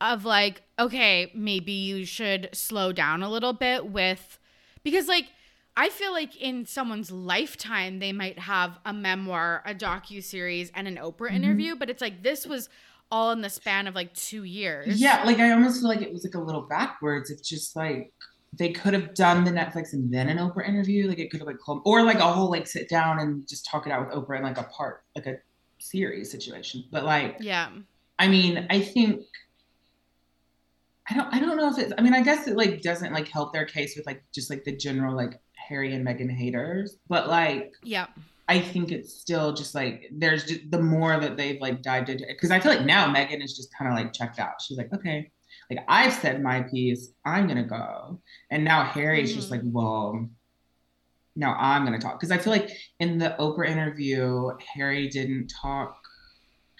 of 0.00 0.24
like 0.24 0.62
okay 0.80 1.30
maybe 1.32 1.70
you 1.72 2.04
should 2.04 2.48
slow 2.52 2.92
down 2.92 3.22
a 3.22 3.30
little 3.30 3.52
bit 3.52 3.86
with 3.86 4.36
because 4.82 5.08
like 5.08 5.26
I 5.76 5.88
feel 5.88 6.12
like 6.12 6.36
in 6.36 6.66
someone's 6.66 7.10
lifetime 7.10 8.00
they 8.00 8.12
might 8.12 8.38
have 8.38 8.78
a 8.84 8.92
memoir, 8.92 9.62
a 9.64 9.74
docu 9.74 10.22
series, 10.22 10.70
and 10.74 10.88
an 10.88 10.96
Oprah 10.96 11.30
Mhm. 11.30 11.34
interview, 11.34 11.76
but 11.76 11.88
it's 11.88 12.00
like 12.02 12.22
this 12.22 12.46
was 12.46 12.68
all 13.12 13.32
in 13.32 13.40
the 13.40 13.50
span 13.50 13.86
of 13.86 13.94
like 13.94 14.12
two 14.14 14.44
years. 14.44 15.00
Yeah, 15.00 15.22
like 15.24 15.38
I 15.38 15.50
almost 15.52 15.80
feel 15.80 15.88
like 15.88 16.02
it 16.02 16.12
was 16.12 16.24
like 16.24 16.34
a 16.34 16.40
little 16.40 16.62
backwards. 16.62 17.30
It's 17.30 17.48
just 17.48 17.74
like 17.76 18.12
they 18.58 18.72
could 18.72 18.94
have 18.94 19.14
done 19.14 19.44
the 19.44 19.50
Netflix 19.52 19.92
and 19.92 20.12
then 20.12 20.28
an 20.28 20.38
Oprah 20.38 20.68
interview. 20.68 21.08
Like 21.08 21.18
it 21.20 21.30
could 21.30 21.40
have 21.40 21.46
like 21.46 21.58
called, 21.58 21.82
or 21.84 22.02
like 22.02 22.18
a 22.18 22.32
whole 22.32 22.50
like 22.50 22.66
sit 22.66 22.88
down 22.88 23.20
and 23.20 23.46
just 23.48 23.64
talk 23.66 23.86
it 23.86 23.92
out 23.92 24.06
with 24.06 24.16
Oprah 24.16 24.38
in 24.38 24.42
like 24.42 24.58
a 24.58 24.64
part, 24.64 25.04
like 25.16 25.26
a 25.26 25.36
series 25.78 26.30
situation. 26.30 26.84
But 26.90 27.04
like, 27.04 27.36
yeah, 27.40 27.70
I 28.18 28.28
mean, 28.28 28.66
I 28.70 28.80
think 28.80 29.22
I 31.10 31.14
don't, 31.14 31.34
I 31.34 31.40
don't 31.40 31.56
know 31.56 31.70
if 31.70 31.78
it's. 31.78 31.92
I 31.98 32.02
mean, 32.02 32.14
I 32.14 32.22
guess 32.22 32.46
it 32.46 32.56
like 32.56 32.82
doesn't 32.82 33.12
like 33.12 33.28
help 33.28 33.52
their 33.52 33.64
case 33.64 33.96
with 33.96 34.06
like 34.06 34.22
just 34.34 34.50
like 34.50 34.64
the 34.64 34.76
general 34.76 35.14
like 35.16 35.40
Harry 35.68 35.94
and 35.94 36.06
Meghan 36.06 36.30
haters. 36.30 36.96
But 37.08 37.28
like, 37.28 37.72
yeah, 37.82 38.06
I 38.48 38.60
think 38.60 38.92
it's 38.92 39.14
still 39.20 39.52
just 39.52 39.74
like 39.74 40.08
there's 40.12 40.44
just 40.44 40.70
the 40.70 40.80
more 40.80 41.18
that 41.18 41.36
they've 41.36 41.60
like 41.60 41.82
dived 41.82 42.08
into 42.08 42.24
it 42.24 42.36
because 42.36 42.50
I 42.50 42.60
feel 42.60 42.72
like 42.74 42.84
now 42.86 43.12
Meghan 43.12 43.42
is 43.42 43.56
just 43.56 43.74
kind 43.76 43.90
of 43.90 43.96
like 43.96 44.12
checked 44.12 44.38
out. 44.38 44.60
She's 44.62 44.78
like, 44.78 44.92
okay, 44.94 45.30
like 45.70 45.80
I've 45.88 46.12
said 46.12 46.42
my 46.42 46.62
piece, 46.62 47.12
I'm 47.24 47.46
gonna 47.48 47.66
go, 47.66 48.20
and 48.50 48.64
now 48.64 48.84
Harry's 48.84 49.34
just 49.34 49.48
Mhm. 49.48 49.50
like, 49.52 49.60
well, 49.64 50.28
now 51.36 51.54
I'm 51.58 51.84
gonna 51.84 51.98
talk 51.98 52.18
because 52.20 52.30
I 52.32 52.38
feel 52.38 52.52
like 52.52 52.70
in 52.98 53.18
the 53.18 53.34
Oprah 53.38 53.68
interview, 53.68 54.50
Harry 54.74 55.08
didn't 55.08 55.48
talk. 55.60 55.99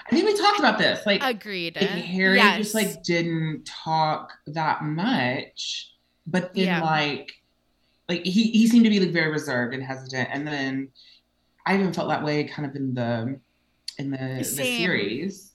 I 0.06 0.10
think 0.10 0.26
we 0.26 0.36
talked 0.36 0.58
about 0.58 0.78
this, 0.78 1.04
like. 1.06 1.22
agreed. 1.22 1.76
like, 1.76 1.88
Harry 1.88 2.36
Yes. 2.36 2.58
just 2.58 2.74
like 2.74 3.02
didn't 3.02 3.64
talk 3.64 4.32
that 4.46 4.82
much, 4.82 5.92
but 6.26 6.54
then 6.54 6.64
Yeah. 6.66 6.82
like 6.82 7.30
like 8.08 8.24
he 8.24 8.50
he 8.50 8.66
seemed 8.66 8.84
to 8.84 8.90
be 8.90 8.98
like 9.00 9.12
very 9.12 9.30
reserved 9.30 9.72
and 9.74 9.82
hesitant, 9.82 10.28
and 10.32 10.46
then 10.46 10.88
I 11.66 11.74
even 11.74 11.92
felt 11.92 12.08
that 12.08 12.24
way 12.24 12.44
kind 12.44 12.68
of 12.68 12.74
in 12.74 12.94
the 12.94 13.40
in 13.98 14.10
the, 14.10 14.36
the 14.38 14.44
series. 14.44 15.52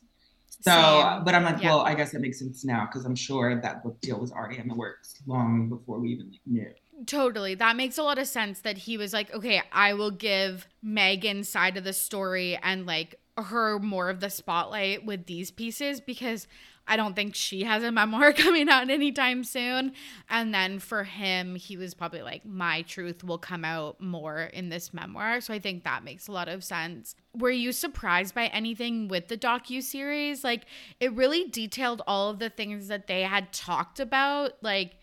So, 0.61 0.71
Same. 0.71 1.23
but 1.25 1.35
I'm 1.35 1.43
like, 1.43 1.61
Yeah. 1.61 1.69
well, 1.75 1.81
I 1.81 1.93
guess 1.95 2.11
that 2.11 2.21
makes 2.21 2.39
sense 2.39 2.63
now 2.63 2.85
because 2.85 3.05
I'm 3.05 3.15
sure 3.15 3.59
that 3.61 3.83
book 3.83 3.99
deal 4.01 4.19
was 4.19 4.31
already 4.31 4.57
in 4.57 4.67
the 4.67 4.73
works 4.75 5.15
long 5.27 5.67
before 5.69 5.99
we 5.99 6.09
even 6.09 6.31
like, 6.31 6.41
knew. 6.45 6.71
Totally. 7.05 7.55
That 7.55 7.75
makes 7.75 7.97
a 7.97 8.03
lot 8.03 8.17
of 8.17 8.27
sense 8.27 8.61
that 8.61 8.77
he 8.77 8.97
was 8.97 9.11
like, 9.11 9.33
okay, 9.33 9.61
I 9.71 9.93
will 9.93 10.11
give 10.11 10.67
Meghan's 10.83 11.49
side 11.49 11.77
of 11.77 11.83
the 11.83 11.93
story 11.93 12.57
and 12.61 12.85
like 12.85 13.15
her 13.37 13.79
more 13.79 14.09
of 14.09 14.21
the 14.21 14.29
spotlight 14.29 15.05
with 15.05 15.25
these 15.25 15.51
pieces 15.51 15.99
because 15.99 16.47
I 16.87 16.95
don't 16.95 17.15
think 17.15 17.35
she 17.35 17.63
has 17.63 17.83
a 17.83 17.91
memoir 17.91 18.31
coming 18.31 18.69
out 18.69 18.89
anytime 18.89 19.43
soon. 19.43 19.91
And 20.29 20.53
then 20.53 20.79
for 20.79 21.03
him, 21.03 21.55
he 21.55 21.75
was 21.75 21.93
probably 21.93 22.21
like, 22.21 22.45
my 22.45 22.83
truth 22.83 23.25
will 23.25 23.39
come 23.39 23.65
out 23.65 23.99
more 23.99 24.43
in 24.43 24.69
this 24.69 24.93
memoir. 24.93 25.41
So 25.41 25.53
I 25.53 25.59
think 25.59 25.83
that 25.83 26.03
makes 26.03 26.27
a 26.27 26.31
lot 26.31 26.47
of 26.47 26.63
sense. 26.63 27.15
Were 27.35 27.51
you 27.51 27.73
surprised 27.73 28.33
by 28.35 28.47
anything 28.47 29.09
with 29.09 29.27
the 29.27 29.37
docu 29.37 29.83
series? 29.83 30.45
Like 30.45 30.65
it 31.01 31.11
really 31.13 31.49
detailed 31.49 32.01
all 32.07 32.29
of 32.29 32.39
the 32.39 32.49
things 32.49 32.87
that 32.87 33.07
they 33.07 33.23
had 33.23 33.51
talked 33.51 33.99
about, 33.99 34.53
like 34.61 34.97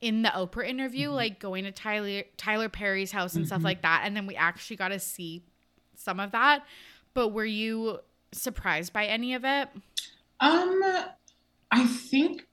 in 0.00 0.22
the 0.22 0.30
Oprah 0.30 0.66
interview, 0.66 1.10
Mhm. 1.10 1.14
like 1.14 1.38
going 1.40 1.64
to 1.64 1.72
Tyler 1.72 2.22
Tyler 2.36 2.68
Perry's 2.68 3.12
house 3.12 3.34
and 3.34 3.46
stuff 3.46 3.60
Mhm. 3.60 3.64
like 3.64 3.82
that. 3.82 4.02
And 4.04 4.16
then 4.16 4.26
we 4.26 4.34
actually 4.36 4.76
got 4.76 4.88
to 4.88 4.98
see 4.98 5.44
some 5.94 6.18
of 6.18 6.32
that. 6.32 6.64
But 7.12 7.28
were 7.28 7.44
you 7.44 8.00
surprised 8.32 8.92
by 8.92 9.06
any 9.06 9.34
of 9.34 9.44
it? 9.44 9.68
Um, 10.40 10.82
I 11.70 11.86
think, 11.86 12.46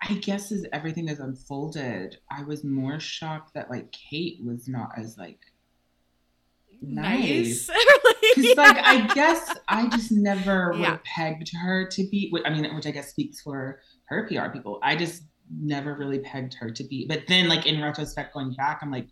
I 0.00 0.14
guess 0.14 0.52
as 0.52 0.64
everything 0.72 1.08
has 1.08 1.18
unfolded, 1.18 2.18
I 2.30 2.44
was 2.44 2.62
more 2.62 3.00
shocked 3.00 3.54
that 3.54 3.68
like 3.70 3.90
Kate 3.90 4.38
was 4.44 4.68
not 4.68 4.90
as 4.96 5.18
like 5.18 5.40
nice. 6.80 7.70
Because 8.36 8.56
like 8.56 8.76
I 8.78 9.12
guess 9.14 9.54
I 9.68 9.88
just 9.88 10.12
never 10.12 10.72
would 10.72 10.80
Yeah. 10.80 10.90
have 10.90 11.04
pegged 11.04 11.50
her 11.56 11.86
to 11.88 12.08
be. 12.10 12.32
I 12.44 12.50
mean, 12.50 12.72
which 12.74 12.86
I 12.86 12.90
guess 12.90 13.08
speaks 13.10 13.40
for 13.40 13.80
her 14.06 14.28
PR 14.28 14.50
people. 14.52 14.78
I 14.82 14.96
just 14.96 15.22
never 15.50 15.94
really 15.94 16.18
pegged 16.20 16.54
her 16.54 16.70
to 16.70 16.84
be. 16.84 17.06
But 17.06 17.22
then, 17.28 17.48
like 17.48 17.66
in 17.66 17.82
retrospect, 17.82 18.34
going 18.34 18.52
back, 18.54 18.80
I'm 18.82 18.90
like, 18.90 19.08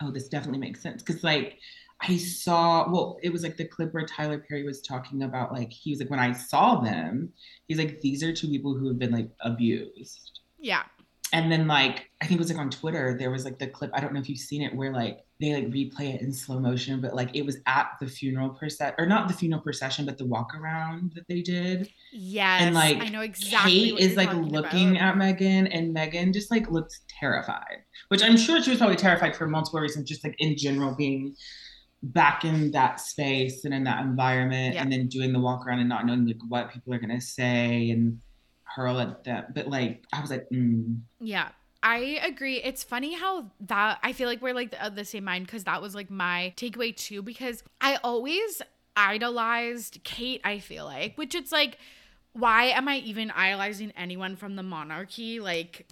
oh, 0.00 0.10
this 0.10 0.28
definitely 0.28 0.60
makes 0.60 0.80
sense. 0.80 1.02
Because 1.02 1.22
like 1.22 1.58
I 2.00 2.16
saw, 2.16 2.90
well, 2.90 3.18
it 3.22 3.32
was 3.32 3.42
like 3.42 3.56
the 3.56 3.64
clip 3.64 3.94
where 3.94 4.04
Tyler 4.04 4.38
Perry 4.38 4.64
was 4.64 4.82
talking 4.82 5.22
about 5.22 5.52
like 5.52 5.72
he 5.72 5.90
was 5.90 6.00
like 6.00 6.10
when 6.10 6.18
I 6.18 6.32
saw 6.32 6.80
them, 6.80 7.32
he's 7.68 7.78
like 7.78 8.00
these 8.00 8.22
are 8.22 8.32
two 8.32 8.48
people 8.48 8.74
who 8.74 8.88
have 8.88 8.98
been 8.98 9.12
like 9.12 9.30
abused. 9.40 10.40
yeah. 10.58 10.82
And 11.32 11.50
then 11.50 11.66
like 11.66 12.10
I 12.20 12.26
think 12.26 12.38
it 12.38 12.42
was 12.42 12.50
like 12.50 12.58
on 12.60 12.70
Twitter, 12.70 13.16
there 13.18 13.30
was 13.30 13.44
like 13.44 13.58
the 13.58 13.66
clip. 13.66 13.90
I 13.94 14.00
don't 14.00 14.12
know 14.12 14.20
if 14.20 14.28
you've 14.28 14.38
seen 14.38 14.62
it 14.62 14.74
where 14.74 14.92
like 14.92 15.20
they 15.40 15.54
like 15.54 15.68
replay 15.68 16.14
it 16.14 16.20
in 16.20 16.32
slow 16.32 16.60
motion, 16.60 17.00
but 17.00 17.14
like 17.14 17.34
it 17.34 17.44
was 17.44 17.56
at 17.66 17.88
the 18.00 18.06
funeral 18.06 18.50
procession 18.50 18.94
or 18.98 19.06
not 19.06 19.28
the 19.28 19.34
funeral 19.34 19.62
procession, 19.62 20.04
but 20.04 20.18
the 20.18 20.26
walk 20.26 20.54
around 20.54 21.12
that 21.14 21.26
they 21.28 21.40
did. 21.40 21.88
Yes. 22.12 22.62
and 22.62 22.74
like 22.74 22.98
I 22.98 23.08
know 23.08 23.22
exactly. 23.22 23.92
Kate 23.92 23.98
is 23.98 24.16
like 24.16 24.32
looking 24.34 24.96
about. 24.96 25.16
at 25.20 25.38
Meghan, 25.38 25.68
and 25.72 25.96
Meghan 25.96 26.32
just 26.34 26.50
like 26.50 26.70
looks 26.70 27.00
terrified. 27.08 27.78
Which 28.08 28.22
I'm 28.22 28.36
sure 28.36 28.62
she 28.62 28.70
was 28.70 28.78
probably 28.78 28.96
terrified 28.96 29.34
for 29.34 29.46
multiple 29.48 29.80
reasons, 29.80 30.08
just 30.08 30.22
like 30.24 30.36
in 30.38 30.56
general 30.56 30.94
being 30.94 31.34
back 32.02 32.44
in 32.44 32.70
that 32.72 33.00
space 33.00 33.64
and 33.64 33.72
in 33.72 33.84
that 33.84 34.04
environment, 34.04 34.74
Yeah. 34.74 34.82
and 34.82 34.92
then 34.92 35.08
doing 35.08 35.32
the 35.32 35.40
walk 35.40 35.66
around 35.66 35.78
and 35.80 35.88
not 35.88 36.04
knowing 36.04 36.26
like 36.26 36.36
what 36.48 36.70
people 36.72 36.92
are 36.92 36.98
gonna 36.98 37.20
say 37.20 37.90
and 37.90 38.20
hurl 38.74 39.00
at 39.00 39.24
them. 39.24 39.44
But 39.54 39.68
like 39.68 40.04
I 40.12 40.20
was 40.20 40.30
like, 40.30 40.48
mm, 40.50 41.00
Yeah. 41.20 41.48
I 41.84 42.20
agree. 42.24 42.62
It's 42.62 42.84
funny 42.84 43.14
how 43.14 43.50
that 43.62 43.98
I 44.04 44.12
feel 44.12 44.28
like 44.28 44.40
we're 44.40 44.54
like 44.54 44.70
the, 44.70 44.90
the 44.90 45.04
same 45.04 45.24
mind 45.24 45.46
because 45.46 45.64
that 45.64 45.82
was 45.82 45.96
like 45.96 46.10
my 46.10 46.54
takeaway 46.56 46.96
too. 46.96 47.22
Because 47.22 47.64
I 47.80 47.98
always 48.04 48.62
idolized 48.96 49.98
Kate. 50.04 50.40
I 50.44 50.60
feel 50.60 50.84
like, 50.84 51.18
which 51.18 51.34
it's 51.34 51.50
like, 51.50 51.78
why 52.34 52.66
am 52.66 52.86
I 52.86 52.98
even 52.98 53.32
idolizing 53.32 53.92
anyone 53.96 54.36
from 54.36 54.54
the 54.54 54.62
monarchy? 54.62 55.40
Like 55.40 55.88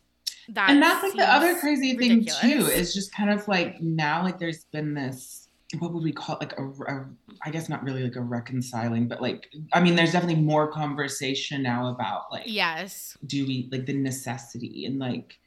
that, 0.49 0.71
and 0.71 0.81
that's 0.81 1.03
like 1.03 1.15
the 1.15 1.29
other 1.29 1.59
crazy 1.59 1.97
ridiculous. 1.97 2.39
thing 2.41 2.59
too 2.59 2.67
is 2.67 2.95
just 2.95 3.13
kind 3.13 3.31
of 3.31 3.47
like 3.49 3.81
now 3.81 4.23
like 4.23 4.39
there's 4.39 4.65
been 4.67 4.95
this 4.95 5.49
what 5.79 5.93
would 5.93 6.03
we 6.03 6.13
call 6.13 6.37
it 6.37 6.41
like 6.41 6.59
a, 6.59 6.65
a 6.65 7.07
I 7.43 7.51
guess 7.51 7.69
not 7.69 7.85
really 7.85 8.03
like 8.03 8.17
a 8.17 8.21
reconciling 8.21 9.07
but 9.07 9.23
like 9.23 9.49
i 9.73 9.81
mean 9.81 9.95
there's 9.95 10.13
definitely 10.13 10.43
more 10.43 10.71
conversation 10.73 11.63
now 11.63 11.89
about 11.89 12.33
like 12.33 12.45
yes 12.47 13.17
do 13.27 13.47
we 13.47 13.69
like 13.71 13.87
the 13.87 13.95
necessity 13.95 14.85
and 14.87 14.99
like 14.99 15.39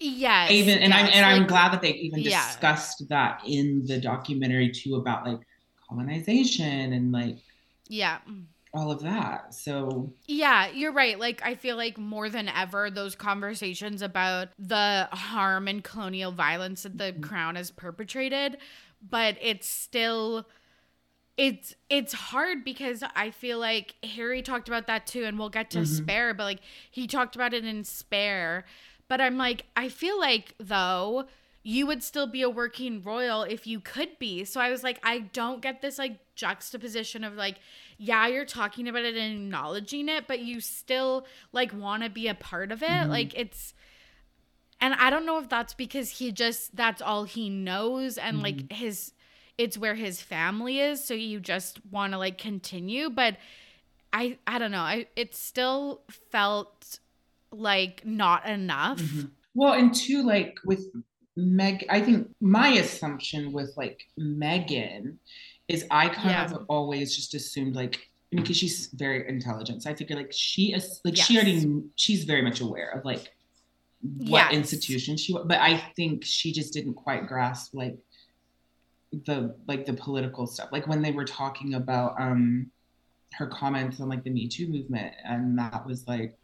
Yes. 0.00 0.50
Even 0.50 0.80
and 0.80 0.92
yes, 0.92 1.00
I'm 1.00 1.12
and 1.12 1.22
like, 1.22 1.40
I'm 1.40 1.46
glad 1.46 1.72
that 1.72 1.80
they 1.80 1.92
even 1.92 2.20
yeah. 2.20 2.46
discussed 2.48 3.08
that 3.08 3.42
in 3.46 3.84
the 3.86 4.00
documentary 4.00 4.70
too 4.70 4.96
about 4.96 5.26
like 5.26 5.38
colonization 5.88 6.92
and 6.92 7.12
like 7.12 7.38
yeah 7.88 8.18
all 8.74 8.90
of 8.90 9.00
that. 9.02 9.54
So 9.54 10.12
Yeah, 10.26 10.68
you're 10.68 10.92
right. 10.92 11.18
Like 11.18 11.40
I 11.44 11.54
feel 11.54 11.76
like 11.76 11.96
more 11.96 12.28
than 12.28 12.48
ever 12.48 12.90
those 12.90 13.14
conversations 13.14 14.02
about 14.02 14.48
the 14.58 15.08
harm 15.12 15.68
and 15.68 15.82
colonial 15.82 16.32
violence 16.32 16.82
that 16.82 16.98
the 16.98 17.12
mm-hmm. 17.12 17.22
crown 17.22 17.54
has 17.54 17.70
perpetrated, 17.70 18.58
but 19.08 19.36
it's 19.40 19.68
still 19.68 20.46
it's 21.36 21.74
it's 21.90 22.12
hard 22.12 22.64
because 22.64 23.02
I 23.16 23.30
feel 23.30 23.58
like 23.58 23.96
Harry 24.04 24.40
talked 24.40 24.68
about 24.68 24.86
that 24.86 25.06
too 25.06 25.24
and 25.24 25.38
we'll 25.38 25.50
get 25.50 25.70
to 25.70 25.80
mm-hmm. 25.80 25.94
spare, 25.94 26.34
but 26.34 26.44
like 26.44 26.60
he 26.90 27.06
talked 27.06 27.34
about 27.34 27.52
it 27.52 27.64
in 27.64 27.84
spare 27.84 28.64
but 29.08 29.20
I'm 29.20 29.36
like, 29.36 29.66
I 29.76 29.88
feel 29.88 30.18
like 30.18 30.54
though 30.58 31.26
you 31.62 31.86
would 31.86 32.02
still 32.02 32.26
be 32.26 32.42
a 32.42 32.50
working 32.50 33.02
royal 33.02 33.42
if 33.42 33.66
you 33.66 33.80
could 33.80 34.18
be. 34.18 34.44
So 34.44 34.60
I 34.60 34.70
was 34.70 34.82
like, 34.82 34.98
I 35.02 35.20
don't 35.20 35.62
get 35.62 35.80
this 35.80 35.98
like 35.98 36.18
juxtaposition 36.34 37.24
of 37.24 37.34
like, 37.34 37.56
yeah, 37.96 38.26
you're 38.26 38.44
talking 38.44 38.86
about 38.86 39.04
it 39.04 39.16
and 39.16 39.44
acknowledging 39.44 40.08
it, 40.08 40.26
but 40.26 40.40
you 40.40 40.60
still 40.60 41.26
like 41.52 41.72
want 41.72 42.02
to 42.02 42.10
be 42.10 42.28
a 42.28 42.34
part 42.34 42.70
of 42.70 42.82
it. 42.82 42.88
Mm-hmm. 42.88 43.10
Like 43.10 43.38
it's, 43.38 43.72
and 44.84 44.92
I 44.92 45.08
don't 45.08 45.24
know 45.24 45.38
if 45.38 45.48
that's 45.48 45.72
because 45.72 46.10
he 46.10 46.30
just, 46.30 46.76
that's 46.76 47.00
all 47.00 47.24
he 47.24 47.48
knows 47.48 48.18
and 48.18 48.36
mm-hmm. 48.36 48.44
like 48.44 48.70
his, 48.70 49.12
it's 49.56 49.78
where 49.78 49.94
his 49.94 50.20
family 50.20 50.78
is. 50.78 51.02
So 51.02 51.14
you 51.14 51.40
just 51.40 51.80
want 51.90 52.12
to 52.12 52.18
like 52.18 52.36
continue. 52.36 53.08
But 53.08 53.38
I, 54.12 54.36
I 54.46 54.58
don't 54.58 54.72
know. 54.72 54.80
I, 54.80 55.06
it 55.16 55.34
still 55.34 56.02
felt 56.30 56.98
like 57.50 58.04
not 58.04 58.46
enough. 58.46 58.98
Mm-hmm. 58.98 59.28
Well, 59.54 59.72
and 59.72 59.94
two, 59.94 60.22
like 60.22 60.58
with 60.66 60.84
Meg, 61.34 61.86
I 61.88 62.02
think 62.02 62.28
my 62.42 62.68
assumption 62.68 63.52
with 63.52 63.72
like 63.78 64.02
Meghan 64.20 65.14
is 65.66 65.86
I 65.90 66.10
kind 66.10 66.28
yeah. 66.28 66.44
of 66.44 66.66
always 66.68 67.16
just 67.16 67.32
assumed 67.32 67.74
like 67.74 68.10
because 68.30 68.56
she's 68.56 68.88
very 68.94 69.26
intelligent, 69.28 69.84
so 69.84 69.90
I 69.90 69.94
figure 69.94 70.16
like 70.16 70.32
she 70.32 70.74
is 70.74 71.00
like 71.04 71.16
yes. 71.16 71.26
she 71.26 71.36
already 71.36 71.82
she's 71.94 72.24
very 72.24 72.42
much 72.42 72.60
aware 72.60 72.90
of 72.90 73.04
like 73.04 73.32
what 74.18 74.50
yes. 74.50 74.52
institution 74.52 75.16
she 75.16 75.32
but 75.32 75.60
I 75.60 75.82
think 75.96 76.24
she 76.24 76.52
just 76.52 76.72
didn't 76.72 76.94
quite 76.94 77.26
grasp 77.26 77.74
like 77.74 77.96
the 79.26 79.54
like 79.66 79.86
the 79.86 79.94
political 79.94 80.46
stuff 80.46 80.68
like 80.72 80.86
when 80.86 81.00
they 81.00 81.12
were 81.12 81.24
talking 81.24 81.74
about 81.74 82.20
um 82.20 82.70
her 83.32 83.46
comments 83.46 84.00
on 84.00 84.08
like 84.08 84.22
the 84.22 84.30
Me 84.30 84.46
Too 84.46 84.68
movement 84.68 85.14
and 85.24 85.58
that 85.58 85.86
was 85.86 86.06
like 86.06 86.36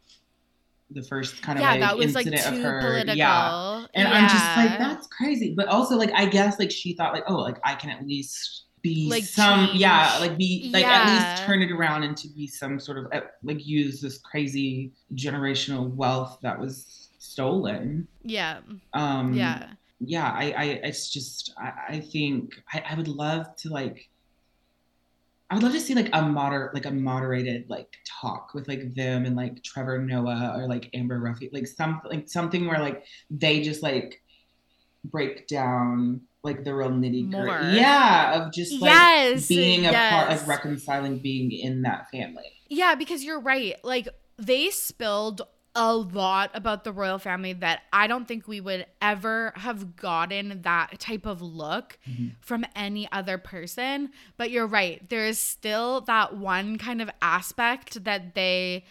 the 0.93 1.03
first 1.03 1.41
kind 1.41 1.57
of 1.57 1.63
yeah, 1.63 1.71
like 1.71 1.79
that 1.79 1.97
was 1.97 2.15
incident 2.15 2.43
like 2.43 2.53
too 2.53 2.57
of 2.57 2.63
her. 2.63 2.81
Political. 2.81 3.15
Yeah. 3.15 3.85
And 3.93 4.09
yeah. 4.09 4.13
I'm 4.13 4.29
just 4.29 4.57
like, 4.57 4.79
that's 4.79 5.07
crazy. 5.07 5.53
But 5.55 5.67
also 5.67 5.95
like 5.95 6.11
I 6.13 6.25
guess 6.25 6.59
like 6.59 6.71
she 6.71 6.93
thought 6.93 7.13
like, 7.13 7.23
oh, 7.27 7.37
like 7.37 7.59
I 7.63 7.75
can 7.75 7.89
at 7.89 8.05
least 8.05 8.65
be 8.81 9.07
like 9.09 9.23
some 9.23 9.67
change. 9.67 9.79
yeah, 9.79 10.17
like 10.19 10.37
be 10.37 10.69
like 10.73 10.83
yeah. 10.83 11.03
at 11.03 11.33
least 11.33 11.43
turn 11.43 11.61
it 11.61 11.71
around 11.71 12.03
and 12.03 12.17
to 12.17 12.27
be 12.29 12.47
some 12.47 12.79
sort 12.79 12.97
of 12.97 13.05
uh, 13.13 13.21
like 13.43 13.65
use 13.65 14.01
this 14.01 14.17
crazy 14.19 14.91
generational 15.15 15.93
wealth 15.93 16.39
that 16.41 16.59
was 16.59 17.09
stolen. 17.21 18.07
Yeah. 18.23 18.59
Um 18.93 19.33
yeah. 19.33 19.71
Yeah, 20.03 20.31
I, 20.31 20.51
I 20.57 20.63
it's 20.83 21.11
just 21.11 21.53
I, 21.57 21.95
I 21.95 21.99
think 21.99 22.55
I, 22.73 22.83
I 22.89 22.95
would 22.95 23.07
love 23.07 23.55
to 23.57 23.69
like 23.69 24.09
I 25.49 25.55
would 25.55 25.63
love 25.63 25.73
to 25.73 25.79
see 25.79 25.93
like 25.93 26.09
a 26.13 26.21
moder 26.23 26.71
like 26.73 26.85
a 26.85 26.91
moderated 26.91 27.69
like 27.69 27.95
talk 28.21 28.53
with 28.53 28.67
like 28.67 28.95
them 28.95 29.25
and 29.25 29.35
like 29.35 29.61
Trevor 29.63 29.99
Noah 29.99 30.53
or 30.57 30.67
like 30.67 30.89
Amber 30.93 31.19
Ruffin, 31.19 31.49
like 31.51 31.67
something 31.67 32.09
like 32.09 32.29
something 32.29 32.65
where 32.67 32.79
like 32.79 33.03
they 33.29 33.61
just 33.61 33.83
like 33.83 34.21
break 35.03 35.47
down 35.47 36.21
like 36.43 36.63
the 36.63 36.73
real 36.73 36.89
nitty 36.89 37.29
gritty. 37.29 37.77
Yeah, 37.77 38.41
of 38.41 38.53
just 38.53 38.81
like 38.81 38.91
yes, 38.91 39.47
being 39.47 39.85
a 39.85 39.91
yes. 39.91 40.13
part, 40.13 40.31
of 40.31 40.47
reconciling 40.47 41.19
being 41.19 41.51
in 41.51 41.83
that 41.83 42.09
family. 42.09 42.51
Yeah, 42.67 42.95
because 42.95 43.23
you're 43.23 43.39
right. 43.39 43.75
Like 43.83 44.07
they 44.37 44.71
spilled 44.71 45.43
a 45.73 45.95
lot 45.95 46.51
about 46.53 46.83
the 46.83 46.91
royal 46.91 47.17
family 47.17 47.53
that 47.53 47.83
I 47.93 48.07
don't 48.07 48.27
think 48.27 48.47
we 48.47 48.59
would 48.59 48.85
ever 49.01 49.53
have 49.55 49.95
gotten 49.95 50.61
that 50.63 50.99
type 50.99 51.25
of 51.25 51.41
look 51.41 51.97
mm-hmm. 52.09 52.29
from 52.41 52.65
any 52.75 53.09
other 53.11 53.37
person. 53.37 54.11
But 54.35 54.51
you're 54.51 54.67
right. 54.67 55.07
There 55.09 55.25
is 55.25 55.39
still 55.39 56.01
that 56.01 56.35
one 56.35 56.77
kind 56.77 57.01
of 57.01 57.09
aspect 57.21 58.03
that 58.03 58.35
they 58.35 58.85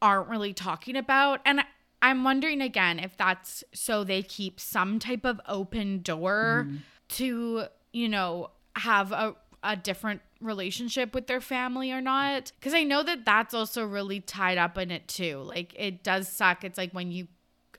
aren't 0.00 0.28
really 0.28 0.54
talking 0.54 0.96
about. 0.96 1.40
And 1.44 1.62
I'm 2.00 2.24
wondering 2.24 2.62
again 2.62 2.98
if 2.98 3.16
that's 3.16 3.62
so 3.74 4.04
they 4.04 4.22
keep 4.22 4.58
some 4.58 4.98
type 4.98 5.26
of 5.26 5.38
open 5.46 6.00
door 6.00 6.64
mm-hmm. 6.66 6.76
to, 7.08 7.64
you 7.92 8.08
know, 8.08 8.50
have 8.76 9.12
a, 9.12 9.34
a 9.62 9.76
different 9.76 10.22
relationship 10.40 11.14
with 11.14 11.26
their 11.26 11.40
family 11.40 11.92
or 11.92 12.00
not. 12.00 12.52
Because 12.58 12.74
I 12.74 12.84
know 12.84 13.02
that 13.02 13.24
that's 13.24 13.54
also 13.54 13.84
really 13.84 14.20
tied 14.20 14.58
up 14.58 14.78
in 14.78 14.90
it 14.90 15.06
too. 15.08 15.38
Like 15.38 15.74
it 15.78 16.02
does 16.02 16.28
suck. 16.28 16.64
It's 16.64 16.78
like 16.78 16.92
when 16.92 17.10
you 17.12 17.28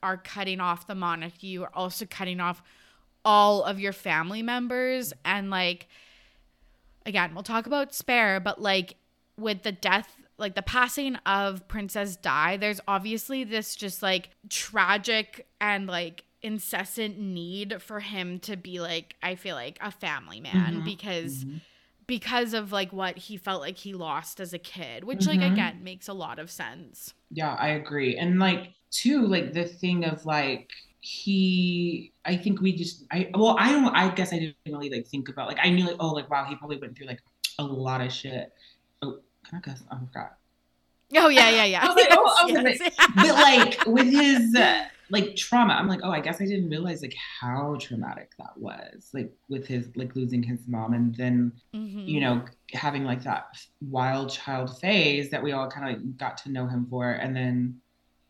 are 0.04 0.17
cutting 0.17 0.60
off 0.60 0.88
the 0.88 0.95
monarchy, 0.95 1.47
you 1.47 1.63
are 1.63 1.71
also 1.74 2.06
cutting 2.06 2.39
off 2.39 2.62
all 3.24 3.63
of 3.63 3.80
your 3.80 3.93
family 3.93 4.41
members. 4.41 5.13
And 5.26 5.50
like, 5.50 5.88
again, 7.06 7.34
we'll 7.34 7.43
talk 7.43 7.65
about 7.65 7.93
Spare, 7.93 8.39
but 8.39 8.62
like 8.62 8.95
with 9.38 9.63
the 9.63 9.71
death 9.71 10.15
like 10.38 10.56
the 10.56 10.63
passing 10.63 11.15
of 11.17 11.67
Princess 11.67 12.15
Di, 12.15 12.58
there's 12.58 12.82
obviously 12.88 13.43
this 13.43 13.76
just 13.76 14.02
like 14.02 14.32
tragic 14.50 15.45
and 15.60 15.86
like 15.86 16.24
incessant 16.41 17.19
need 17.19 17.80
for 17.80 18.00
him 18.00 18.39
to 18.39 18.58
be 18.58 18.82
like, 18.82 19.15
I 19.21 19.36
feel 19.36 19.56
like 19.56 19.78
a 19.82 19.91
family 19.91 20.39
man 20.39 20.78
mm-hmm. 20.78 20.84
because 20.84 21.45
mm-hmm 21.45 21.58
because 22.12 22.54
of 22.54 22.74
like 22.74 22.91
what 22.91 23.17
he 23.17 23.38
felt 23.38 23.62
like 23.62 23.78
he 23.78 23.93
lost 23.93 24.41
as 24.41 24.52
a 24.52 24.60
kid, 24.60 25.06
which 25.06 25.19
mm-hmm. 25.19 25.39
like 25.39 25.50
again 25.50 25.82
makes 25.82 26.10
a 26.10 26.13
lot 26.13 26.39
of 26.39 26.52
sense. 26.52 27.13
Yeah, 27.30 27.54
I 27.54 27.69
agree. 27.69 28.17
And 28.17 28.38
like 28.38 28.74
too, 28.89 29.26
like 29.26 29.54
the 29.54 29.63
thing 29.63 30.04
of 30.04 30.26
like 30.26 30.69
he 31.00 32.12
I 32.26 32.36
think 32.36 32.60
we 32.60 32.76
just 32.76 33.06
I 33.12 33.30
well 33.34 33.56
I 33.58 33.71
don't 33.71 33.95
I 33.95 34.13
guess 34.13 34.34
I 34.34 34.39
didn't 34.39 34.58
really 34.67 34.89
like 34.89 35.08
think 35.08 35.30
about 35.30 35.47
like 35.47 35.60
I 35.63 35.69
knew 35.69 35.86
like 35.86 35.95
oh 36.02 36.10
like 36.10 36.30
wow 36.30 36.43
he 36.43 36.54
probably 36.56 36.76
went 36.80 36.97
through 36.97 37.08
like 37.08 37.21
a 37.60 37.63
lot 37.63 38.02
of 38.02 38.12
shit. 38.12 38.52
Oh 39.02 39.19
can 39.47 39.60
I 39.60 39.62
guess 39.62 39.82
I 39.89 39.97
forgot. 39.97 40.36
Oh 41.15 41.30
yeah 41.30 41.50
yeah 41.50 41.63
yeah. 41.63 41.82
I 41.84 41.88
was 41.88 41.95
like, 41.95 42.08
oh, 42.12 42.38
I 42.41 42.43
was 42.43 42.80
yes. 42.82 42.82
like, 42.82 43.15
but 43.15 43.36
like 43.36 43.86
with 43.86 44.08
his 44.08 44.54
uh, 44.54 44.84
like 45.12 45.36
trauma. 45.36 45.74
I'm 45.74 45.88
like 45.88 46.02
oh 46.04 46.12
i 46.12 46.19
guess 46.19 46.41
i 46.41 46.45
didn't 46.45 46.69
realize 46.69 47.02
like 47.02 47.15
how 47.39 47.76
traumatic 47.80 48.32
that 48.38 48.58
was 48.58 49.10
like 49.13 49.32
with 49.50 49.67
his 49.67 49.89
like 49.95 50.15
losing 50.15 50.41
his 50.41 50.60
mom 50.67 50.93
and 50.93 51.15
then 51.15 51.52
mm-hmm. 51.76 52.00
you 52.00 52.19
know 52.19 52.43
having 52.71 53.04
like 53.04 53.24
that 53.24 53.45
wild 53.82 54.30
child 54.30 54.80
phase 54.80 55.30
that 55.30 55.43
we 55.43 55.52
all 55.52 55.69
kind 55.69 55.88
of 55.88 56.02
like 56.02 56.17
got 56.17 56.38
to 56.38 56.52
know 56.52 56.67
him 56.67 56.88
for 56.89 57.12
and 57.12 57.36
then 57.36 57.80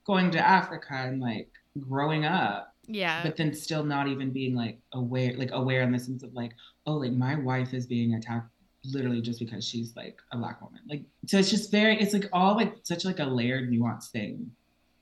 going 0.06 0.32
to 0.32 0.40
africa 0.40 0.94
and 0.94 1.22
like 1.22 1.50
growing 1.80 2.26
up 2.26 2.74
yeah. 2.88 3.22
but 3.24 3.38
then 3.38 3.54
still 3.54 3.84
not 3.84 4.08
even 4.08 4.32
being 4.32 4.56
like 4.56 4.80
aware 4.94 5.34
like 5.38 5.52
aware 5.54 5.82
in 5.82 5.92
the 5.92 6.00
sense 6.00 6.24
of 6.24 6.34
like 6.34 6.52
oh 6.88 6.94
like 6.94 7.14
my 7.14 7.36
wife 7.36 7.74
is 7.74 7.86
being 7.86 8.16
attacked 8.16 8.50
literally 8.86 9.22
just 9.22 9.40
because 9.40 9.68
she's 9.68 9.96
like 9.96 10.18
a 10.32 10.38
black 10.38 10.62
woman. 10.62 10.80
Like 10.90 11.04
so 11.28 11.38
it's 11.38 11.50
just 11.50 11.72
very 11.72 12.00
it's 12.00 12.14
like 12.14 12.28
all 12.34 12.56
like 12.56 12.78
such 12.84 13.06
like 13.06 13.20
a 13.20 13.26
layered 13.26 13.70
nuanced 13.72 14.10
thing 14.10 14.52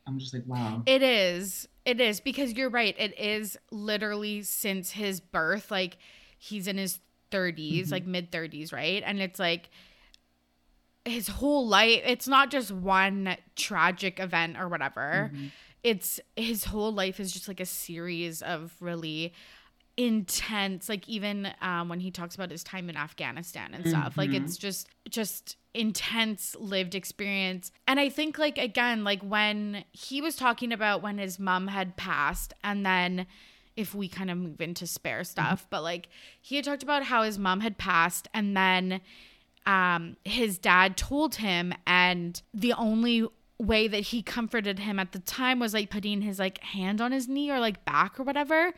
I'm 0.10 0.20
just 0.20 0.34
like, 0.34 0.44
wow. 0.46 0.84
It 0.86 1.02
is. 1.02 1.68
It 1.86 2.02
is 2.02 2.20
because 2.20 2.54
you're 2.54 2.70
right. 2.70 2.96
It 2.98 3.18
is 3.20 3.58
literally 3.72 4.42
since 4.44 4.92
his 4.92 5.20
birth. 5.20 5.72
Like 5.72 5.98
he's 6.38 6.68
in 6.68 6.78
his 6.78 7.00
30s, 7.32 7.82
mm-hmm. 7.82 7.92
like 7.92 8.06
mid 8.06 8.32
30s, 8.32 8.74
right? 8.74 9.04
And 9.06 9.22
it's 9.22 9.40
like 9.40 9.70
his 11.06 11.28
whole 11.28 11.68
life. 11.68 12.02
It's 12.06 12.28
not 12.28 12.52
just 12.52 12.72
one 12.72 13.38
tragic 13.56 14.20
event 14.20 14.58
or 14.60 14.68
whatever. 14.68 15.32
Mm-hmm. 15.34 15.48
It's 15.84 16.20
his 16.36 16.66
whole 16.66 16.92
life 16.92 17.20
is 17.20 17.32
just 17.32 17.48
like 17.48 17.60
a 17.60 17.66
series 17.66 18.42
of 18.42 18.74
really 18.80 19.34
intense 20.08 20.88
like 20.88 21.08
even 21.10 21.52
um, 21.62 21.90
when 21.90 22.00
he 22.00 22.10
talks 22.10 22.34
about 22.34 22.50
his 22.50 22.64
time 22.64 22.90
in 22.90 22.96
afghanistan 22.96 23.74
and 23.74 23.86
stuff. 23.86 24.18
Like 24.18 24.30
Mhm. 24.32 24.46
it's 24.46 24.58
just 24.58 24.88
just 25.10 25.58
intense 25.74 26.56
lived 26.58 26.96
experience. 26.96 27.72
And 27.88 28.00
i 28.00 28.08
think 28.10 28.38
like 28.40 28.58
again 28.58 29.04
like 29.04 29.22
when 29.22 29.84
he 29.92 30.22
was 30.22 30.36
talking 30.36 30.72
about 30.72 31.02
when 31.04 31.18
his 31.18 31.38
mom 31.38 31.68
had 31.68 31.98
passed 31.98 32.54
and 32.64 32.86
then 32.86 33.28
if 33.76 33.94
we 33.94 34.08
kind 34.08 34.32
of 34.32 34.38
move 34.38 34.62
into 34.62 34.88
spare 34.88 35.24
stuff 35.24 35.68
but 35.70 35.84
like 35.84 36.10
he 36.42 36.56
had 36.56 36.66
talked 36.66 36.84
about 36.84 37.04
how 37.04 37.24
his 37.24 37.38
mom 37.38 37.60
had 37.60 37.78
passed 37.78 38.28
and 38.34 38.56
then 38.58 39.02
um 39.66 40.16
his 40.24 40.58
dad 40.58 40.98
told 40.98 41.36
him 41.36 41.74
and 41.86 42.42
the 42.54 42.74
only 42.74 43.26
way 43.58 43.88
that 43.90 44.00
he 44.12 44.22
comforted 44.22 44.80
him 44.80 45.00
at 45.00 45.12
the 45.12 45.20
time 45.20 45.60
was 45.60 45.74
like 45.74 45.90
putting 45.90 46.22
his 46.22 46.40
like 46.40 46.60
hand 46.64 47.00
on 47.02 47.12
his 47.12 47.28
knee 47.28 47.52
or 47.52 47.60
like 47.60 47.84
back 47.86 48.20
or 48.20 48.24
whatever 48.24 48.74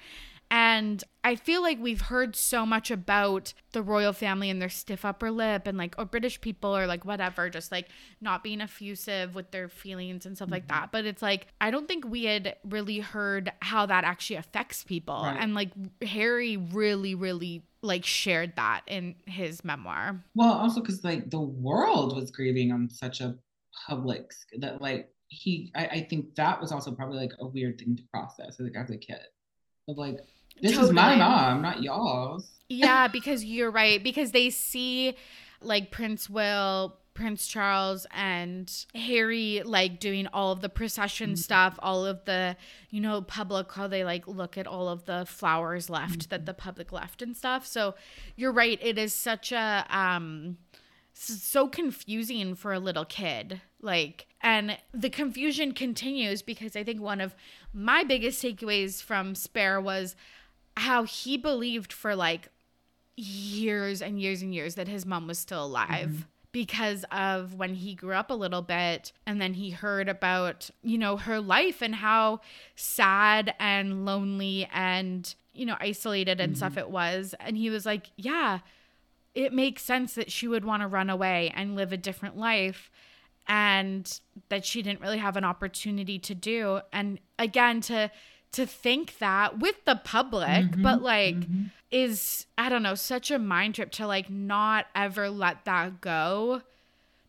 and 0.52 1.04
I 1.24 1.36
feel 1.36 1.62
like 1.62 1.80
we've 1.80 2.02
heard 2.02 2.36
so 2.36 2.66
much 2.66 2.92
about 2.92 3.54
the 3.72 3.82
royal 3.82 4.12
family 4.12 4.50
and 4.50 4.62
their 4.62 4.70
stiff 4.70 5.06
upper 5.06 5.32
lip 5.32 5.66
and 5.66 5.78
like 5.78 5.96
or 5.98 6.04
British 6.06 6.42
people 6.42 6.76
or 6.76 6.86
like 6.88 7.06
whatever 7.06 7.50
just 7.50 7.72
like 7.72 7.88
not 8.20 8.44
being 8.44 8.60
effusive 8.60 9.34
with 9.34 9.52
their 9.52 9.70
feelings 9.70 10.26
and 10.26 10.36
stuff 10.36 10.52
like 10.52 10.68
Mm-hmm. 10.68 10.82
that 10.82 10.92
but 10.92 11.06
it's 11.06 11.22
like 11.22 11.48
I 11.62 11.72
don't 11.72 11.88
think 11.88 12.06
we 12.06 12.26
had 12.26 12.58
really 12.68 13.00
heard 13.00 13.52
how 13.62 13.86
that 13.86 14.04
actually 14.04 14.36
affects 14.38 14.84
people 14.84 15.22
Right. 15.24 15.38
and 15.40 15.54
like 15.56 15.70
Harry 16.04 16.58
really 16.58 17.16
really 17.16 17.64
like 17.82 18.04
shared 18.06 18.56
that 18.58 18.82
in 18.88 19.16
his 19.26 19.64
memoir 19.64 20.24
Well, 20.36 20.52
also 20.54 20.82
because 20.82 21.04
like 21.04 21.30
the 21.32 21.40
world 21.40 22.16
was 22.16 22.30
grieving 22.30 22.72
on 22.72 22.90
such 22.90 23.22
a 23.22 23.36
public 23.88 24.32
that 24.60 24.82
like 24.82 25.10
he, 25.30 25.72
I, 25.76 25.86
I 25.88 26.08
think 26.10 26.36
that 26.36 26.60
was 26.60 26.74
also 26.74 26.92
probably 26.92 27.18
like 27.20 27.32
a 27.40 27.48
weird 27.48 27.80
thing 27.80 27.96
to 27.96 28.04
process 28.12 28.58
like 28.60 28.76
as 28.76 28.90
a 28.92 28.98
kid 28.98 29.22
of 29.88 29.98
like 29.98 30.18
this 30.62 30.78
is 30.78 30.92
my 30.92 31.16
mom, 31.16 31.62
not 31.62 31.82
y'all's. 31.82 32.50
Yeah, 32.70 33.08
because 33.12 33.44
you're 33.44 33.72
right. 33.72 34.04
Because 34.04 34.32
they 34.32 34.50
see 34.50 35.16
like 35.62 35.92
Prince 35.92 36.30
Will, 36.30 36.98
Prince 37.14 37.48
Charles, 37.48 38.08
and 38.12 38.72
Harry 38.96 39.62
like 39.64 40.00
doing 40.00 40.28
all 40.28 40.52
of 40.52 40.62
the 40.62 40.70
procession 40.70 41.36
stuff, 41.36 41.78
all 41.80 42.06
of 42.06 42.24
the, 42.26 42.56
you 42.90 43.02
know, 43.02 43.22
public, 43.22 43.72
how 43.72 43.88
they 43.88 44.04
like 44.04 44.28
look 44.28 44.58
at 44.58 44.68
all 44.68 44.88
of 44.88 45.06
the 45.06 45.26
flowers 45.26 45.90
left 45.90 46.30
that 46.30 46.46
the 46.46 46.54
public 46.54 46.92
left 46.92 47.22
and 47.22 47.36
stuff. 47.36 47.66
So 47.66 47.96
you're 48.36 48.52
right. 48.52 48.80
It 48.82 48.98
is 48.98 49.14
such 49.14 49.52
a, 49.52 49.86
um, 49.90 50.58
so 51.14 51.68
confusing 51.68 52.56
for 52.56 52.74
a 52.74 52.80
little 52.80 53.06
kid. 53.06 53.62
Like, 53.82 54.28
and 54.42 54.78
the 54.94 55.10
confusion 55.10 55.74
continues 55.74 56.42
because 56.42 56.76
I 56.76 56.84
think 56.84 57.02
one 57.02 57.22
of 57.22 57.36
my 57.74 58.04
biggest 58.04 58.44
takeaways 58.44 59.02
from 59.02 59.36
Spare 59.36 59.80
was 59.80 60.16
how 60.78 61.04
he 61.04 61.38
believed 61.38 61.92
for 61.94 62.16
like 62.16 62.50
years 63.16 64.02
and 64.02 64.20
years 64.20 64.42
and 64.42 64.54
years 64.54 64.76
that 64.76 64.88
his 64.88 65.06
mom 65.06 65.28
was 65.28 65.38
still 65.38 65.66
alive 65.66 66.10
mm-hmm. 66.10 66.22
because 66.52 67.06
of 67.12 67.56
when 67.56 67.76
he 67.76 67.94
grew 67.94 68.14
up 68.14 68.32
a 68.32 68.36
little 68.36 68.62
bit 68.62 69.12
and 69.26 69.42
then 69.42 69.54
he 69.54 69.72
heard 69.72 70.10
about, 70.10 70.70
you 70.82 70.98
know, 70.98 71.18
her 71.18 71.40
life 71.40 71.82
and 71.82 71.96
how 71.96 72.40
sad 72.76 73.54
and 73.60 74.06
lonely 74.06 74.68
and, 74.74 75.36
you 75.54 75.66
know, 75.66 75.76
isolated 75.80 76.40
and 76.40 76.58
stuff 76.58 76.72
mm-hmm. 76.72 76.80
it 76.80 76.90
was. 76.90 77.36
And 77.40 77.58
he 77.58 77.70
was 77.70 77.86
like, 77.86 78.12
yeah, 78.16 78.60
it 79.36 79.54
makes 79.54 79.84
sense 79.84 80.16
that 80.16 80.32
she 80.32 80.48
would 80.48 80.66
want 80.66 80.82
to 80.82 80.88
run 80.88 81.10
away 81.10 81.54
and 81.56 81.76
live 81.76 81.94
a 81.94 81.98
different 81.98 82.38
life 82.38 82.90
and 83.48 84.20
that 84.50 84.66
she 84.66 84.82
didn't 84.82 85.02
really 85.02 85.18
have 85.18 85.36
an 85.36 85.44
opportunity 85.44 86.20
to 86.20 86.36
do. 86.36 86.82
And 86.94 87.20
again 87.38 87.82
to 87.82 88.12
to 88.54 88.66
think 88.66 89.18
that 89.20 89.60
with 89.60 89.84
the 89.86 89.96
public 89.96 90.48
mm-hmm, 90.48 90.84
but 90.84 91.02
like 91.02 91.36
mm-hmm. 91.36 91.64
is 91.90 92.46
i 92.58 92.70
don't 92.70 92.84
know 92.84 92.96
such 92.96 93.32
a 93.32 93.40
mind 93.40 93.76
trip 93.76 93.92
to 93.92 94.06
like 94.06 94.30
not 94.30 94.86
ever 94.96 95.30
let 95.30 95.66
that 95.66 96.02
go. 96.02 96.62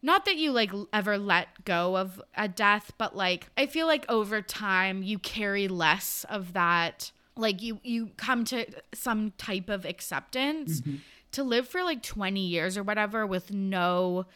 Not 0.05 0.25
that 0.25 0.35
you 0.35 0.51
like 0.51 0.73
ever 0.93 1.17
let 1.17 1.65
go 1.65 1.97
of 1.97 2.21
a 2.37 2.49
death 2.49 2.91
but 2.99 3.17
like 3.17 3.47
i 3.57 3.67
feel 3.67 3.87
like 3.87 4.05
over 4.09 4.43
time 4.43 5.05
you 5.05 5.19
carry 5.21 5.69
less 5.69 6.27
of 6.29 6.55
that 6.55 7.13
like 7.37 7.63
you 7.63 7.79
you 7.85 8.11
come 8.17 8.45
to 8.47 8.67
some 8.93 9.31
type 9.39 9.69
of 9.69 9.85
acceptance 9.85 10.81
mm-hmm. 10.81 10.97
to 11.33 11.45
live 11.45 11.69
for 11.69 11.85
like 11.85 12.03
20 12.03 12.41
years 12.41 12.77
or 12.77 12.83
whatever 12.83 13.25
with 13.27 13.53
no 13.53 14.27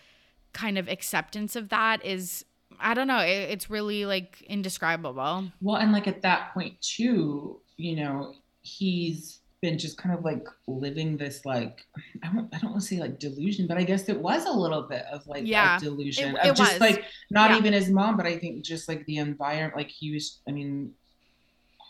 kind 0.52 0.78
of 0.78 0.88
acceptance 0.88 1.54
of 1.54 1.68
that 1.68 2.02
is 2.04 2.45
i 2.80 2.94
don't 2.94 3.06
know 3.08 3.18
it, 3.18 3.50
it's 3.50 3.68
really 3.70 4.04
like 4.06 4.42
indescribable 4.42 5.50
Well, 5.60 5.76
and 5.76 5.92
like 5.92 6.06
at 6.06 6.22
that 6.22 6.52
point 6.54 6.80
too, 6.80 7.60
you 7.76 7.96
know, 7.96 8.34
he's 8.62 9.40
been 9.62 9.78
just 9.78 9.96
kind 9.96 10.14
of 10.16 10.22
like 10.24 10.44
living 10.68 11.16
this 11.16 11.44
like 11.44 11.84
I 12.22 12.32
don't 12.32 12.54
I 12.54 12.58
don't 12.58 12.70
want 12.72 12.82
to 12.82 12.88
say 12.88 12.98
like 13.00 13.18
delusion, 13.18 13.66
but 13.66 13.76
I 13.78 13.84
guess 13.84 14.08
it 14.08 14.18
was 14.20 14.44
a 14.44 14.50
little 14.52 14.82
bit 14.82 15.04
of 15.12 15.26
like 15.26 15.46
Yeah, 15.46 15.78
delusion 15.78 16.36
it- 16.36 16.38
of 16.40 16.46
it 16.46 16.56
just 16.56 16.72
was. 16.74 16.80
like 16.80 17.04
not 17.30 17.50
Yeah. 17.50 17.58
even 17.58 17.72
his 17.72 17.88
mom, 17.90 18.16
but 18.16 18.26
I 18.26 18.38
think 18.38 18.64
just 18.64 18.88
like 18.88 19.04
the 19.06 19.16
environment, 19.18 19.76
like 19.76 19.88
he 19.90 20.12
was, 20.12 20.40
I 20.48 20.52
mean, 20.52 20.92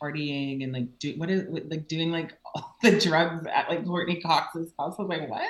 partying 0.03 0.63
and 0.63 0.73
like 0.73 0.99
do 0.99 1.15
what 1.17 1.31
is 1.31 1.45
like 1.71 1.89
doing 1.89 2.11
like 2.13 2.37
all 2.55 2.77
the 2.83 2.99
drugs 3.01 3.47
at 3.47 3.69
like 3.71 3.85
Courteney 3.87 4.21
Cox's 4.21 4.73
house. 4.79 4.97
I 4.99 5.03
was 5.03 5.09
like, 5.09 5.29
what? 5.29 5.49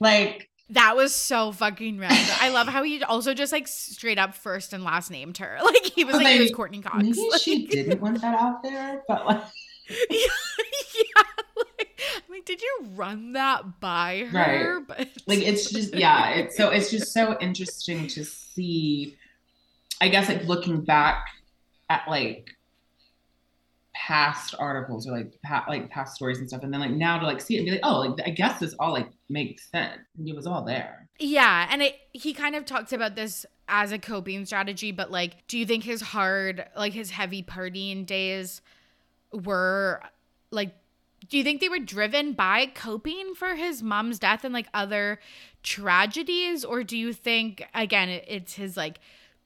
Like 0.00 0.48
that 0.70 0.96
was 0.96 1.14
so 1.14 1.52
fucking 1.52 1.98
random. 1.98 2.36
I 2.40 2.50
love 2.50 2.68
how 2.68 2.82
he 2.82 3.02
also 3.02 3.34
just 3.34 3.52
like 3.52 3.66
straight 3.68 4.18
up 4.18 4.34
first 4.34 4.72
and 4.72 4.84
last 4.84 5.10
named 5.10 5.38
her. 5.38 5.58
Like 5.64 5.84
he 5.84 6.04
was 6.04 6.16
like 6.16 6.26
it 6.26 6.40
was 6.40 6.50
courteney 6.50 6.80
cox. 6.82 6.96
maybe 7.04 7.28
Like- 7.32 7.40
she 7.40 7.66
didn't 7.66 8.00
want 8.00 8.20
that 8.22 8.34
out 8.34 8.62
there, 8.62 9.02
but 9.08 9.26
like 9.26 9.42
yeah, 9.88 9.96
yeah 10.94 11.22
like, 11.56 11.88
like 12.28 12.44
did 12.44 12.62
you 12.62 12.80
run 12.94 13.32
that 13.32 13.80
by 13.80 14.26
her? 14.30 14.78
Right. 14.78 14.86
but 14.86 15.08
like 15.26 15.40
it's 15.40 15.70
just 15.70 15.94
yeah 15.94 16.30
it's 16.30 16.56
so 16.56 16.70
it's 16.70 16.90
just 16.90 17.12
so 17.12 17.36
interesting 17.40 18.06
to 18.08 18.24
see 18.24 19.16
i 20.00 20.08
guess 20.08 20.28
like 20.28 20.44
looking 20.44 20.80
back 20.82 21.26
at 21.88 22.02
like 22.08 22.54
past 24.10 24.54
articles 24.58 25.06
or 25.06 25.12
like 25.12 25.32
pa- 25.44 25.64
like 25.68 25.88
past 25.90 26.16
stories 26.16 26.38
and 26.38 26.48
stuff 26.48 26.62
and 26.64 26.72
then 26.72 26.80
like 26.80 26.90
now 26.90 27.18
to 27.18 27.26
like 27.26 27.40
see 27.40 27.54
it 27.54 27.58
and 27.58 27.66
be 27.66 27.72
like 27.72 27.80
oh 27.84 28.00
like 28.00 28.26
i 28.26 28.30
guess 28.30 28.58
this 28.58 28.74
all 28.80 28.92
like 28.92 29.08
makes 29.28 29.70
sense 29.70 29.98
it 30.26 30.36
was 30.36 30.46
all 30.46 30.64
there 30.64 31.08
Yeah, 31.20 31.68
and 31.70 31.82
it, 31.82 31.96
he 32.12 32.32
kind 32.32 32.56
of 32.56 32.64
talks 32.64 32.92
about 32.92 33.14
this 33.14 33.44
as 33.68 33.92
a 33.92 33.98
coping 33.98 34.46
strategy, 34.46 34.90
but 34.90 35.10
like, 35.10 35.46
do 35.46 35.58
you 35.58 35.66
think 35.66 35.84
his 35.84 36.00
hard, 36.00 36.64
like 36.76 36.94
his 36.94 37.10
heavy 37.10 37.42
partying 37.42 38.06
days 38.06 38.62
were 39.32 40.00
like, 40.50 40.74
do 41.28 41.36
you 41.36 41.44
think 41.44 41.60
they 41.60 41.68
were 41.68 41.78
driven 41.78 42.32
by 42.32 42.66
coping 42.74 43.34
for 43.34 43.54
his 43.54 43.82
mom's 43.82 44.18
death 44.18 44.44
and 44.44 44.54
like 44.54 44.66
other 44.72 45.20
tragedies? 45.62 46.64
Or 46.64 46.82
do 46.82 46.96
you 46.96 47.12
think, 47.12 47.66
again, 47.74 48.08
it, 48.08 48.24
it's 48.26 48.54
his 48.54 48.76
like 48.76 48.98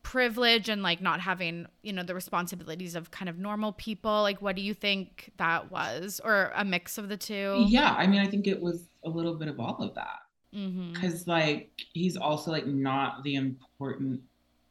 privilege 0.04 0.68
and 0.68 0.84
like 0.84 1.02
not 1.02 1.20
having, 1.20 1.66
you 1.82 1.92
know, 1.92 2.04
the 2.04 2.14
responsibilities 2.14 2.94
of 2.94 3.10
kind 3.10 3.28
of 3.28 3.36
normal 3.36 3.72
people? 3.72 4.22
Like, 4.22 4.40
what 4.40 4.54
do 4.54 4.62
you 4.62 4.72
think 4.72 5.32
that 5.38 5.72
was? 5.72 6.20
Or 6.24 6.52
a 6.54 6.64
mix 6.64 6.96
of 6.96 7.08
the 7.08 7.16
two? 7.16 7.64
yeah 7.68 7.94
i 7.94 8.06
mean 8.06 8.20
i 8.20 8.26
think 8.26 8.46
it 8.46 8.60
was 8.60 8.88
a 9.04 9.08
little 9.08 9.34
bit 9.34 9.48
of 9.48 9.58
all 9.58 9.76
of 9.80 9.94
that 9.94 10.20
mm-hmm. 10.54 10.92
because 10.92 11.26
like 11.26 11.70
he's 11.92 12.16
also 12.16 12.50
like 12.50 12.66
not 12.66 13.22
the 13.24 13.34
important 13.34 14.20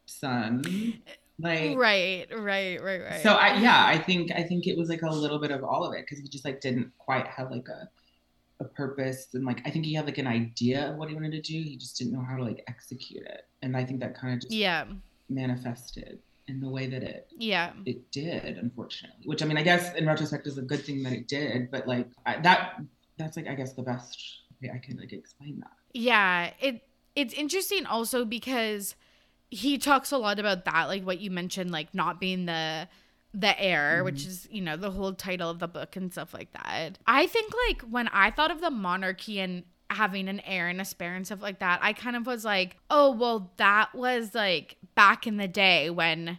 son 0.05 0.61
like 1.39 1.75
Right, 1.75 2.27
right, 2.31 2.81
right, 2.81 3.01
right. 3.01 3.23
So 3.23 3.33
I 3.33 3.57
yeah, 3.57 3.85
I 3.87 3.97
think 3.97 4.31
I 4.31 4.43
think 4.43 4.67
it 4.67 4.77
was 4.77 4.87
like 4.87 5.01
a 5.01 5.09
little 5.09 5.39
bit 5.39 5.49
of 5.49 5.63
all 5.63 5.83
of 5.83 5.93
it 5.95 6.01
because 6.01 6.19
he 6.19 6.27
just 6.27 6.45
like 6.45 6.61
didn't 6.61 6.91
quite 6.99 7.25
have 7.25 7.49
like 7.49 7.67
a 7.67 7.89
a 8.59 8.65
purpose 8.65 9.29
and 9.33 9.43
like 9.43 9.59
I 9.65 9.71
think 9.71 9.85
he 9.85 9.95
had 9.95 10.05
like 10.05 10.19
an 10.19 10.27
idea 10.27 10.91
of 10.91 10.97
what 10.97 11.09
he 11.09 11.15
wanted 11.15 11.31
to 11.31 11.41
do. 11.41 11.53
He 11.53 11.75
just 11.75 11.97
didn't 11.97 12.13
know 12.13 12.23
how 12.23 12.37
to 12.37 12.43
like 12.43 12.63
execute 12.67 13.25
it. 13.25 13.47
And 13.63 13.75
I 13.75 13.83
think 13.83 13.99
that 14.01 14.15
kind 14.15 14.35
of 14.35 14.41
just 14.41 14.53
yeah, 14.53 14.85
manifested 15.29 16.19
in 16.47 16.59
the 16.59 16.69
way 16.69 16.87
that 16.87 17.03
it 17.03 17.29
yeah. 17.37 17.71
it 17.85 18.11
did, 18.11 18.57
unfortunately. 18.57 19.25
Which 19.25 19.41
I 19.41 19.45
mean, 19.45 19.57
I 19.57 19.63
guess 19.63 19.93
in 19.95 20.05
retrospect 20.05 20.47
is 20.47 20.57
a 20.57 20.61
good 20.61 20.83
thing 20.83 21.03
that 21.03 21.13
it 21.13 21.27
did, 21.27 21.71
but 21.71 21.87
like 21.87 22.07
I, 22.25 22.39
that 22.41 22.81
that's 23.17 23.37
like 23.37 23.47
I 23.47 23.55
guess 23.55 23.73
the 23.73 23.83
best 23.83 24.19
way 24.61 24.71
I 24.73 24.77
can 24.77 24.97
like 24.97 25.13
explain 25.13 25.59
that. 25.59 25.71
Yeah, 25.93 26.51
it 26.59 26.81
it's 27.15 27.33
interesting 27.33 27.85
also 27.85 28.25
because 28.25 28.95
he 29.49 29.77
talks 29.77 30.11
a 30.11 30.17
lot 30.17 30.39
about 30.39 30.65
that, 30.65 30.85
like 30.87 31.03
what 31.03 31.19
you 31.19 31.31
mentioned, 31.31 31.71
like 31.71 31.93
not 31.93 32.19
being 32.19 32.45
the 32.45 32.87
the 33.33 33.59
heir, 33.59 33.97
mm-hmm. 33.97 34.05
which 34.05 34.25
is 34.25 34.47
you 34.51 34.61
know 34.61 34.77
the 34.77 34.91
whole 34.91 35.13
title 35.13 35.49
of 35.49 35.59
the 35.59 35.67
book 35.67 35.95
and 35.95 36.11
stuff 36.11 36.33
like 36.33 36.51
that. 36.53 36.99
I 37.07 37.27
think 37.27 37.53
like 37.67 37.81
when 37.83 38.07
I 38.09 38.31
thought 38.31 38.51
of 38.51 38.61
the 38.61 38.71
monarchy 38.71 39.39
and 39.39 39.63
having 39.93 40.27
an 40.27 40.39
heir 40.41 40.67
and 40.67 40.79
a 40.81 40.85
spare 40.85 41.15
and 41.15 41.25
stuff 41.25 41.41
like 41.41 41.59
that, 41.59 41.79
I 41.81 41.93
kind 41.93 42.15
of 42.15 42.25
was 42.25 42.43
like, 42.45 42.77
oh 42.89 43.11
well, 43.11 43.51
that 43.57 43.93
was 43.95 44.33
like 44.35 44.77
back 44.95 45.25
in 45.27 45.37
the 45.37 45.47
day 45.47 45.89
when 45.89 46.37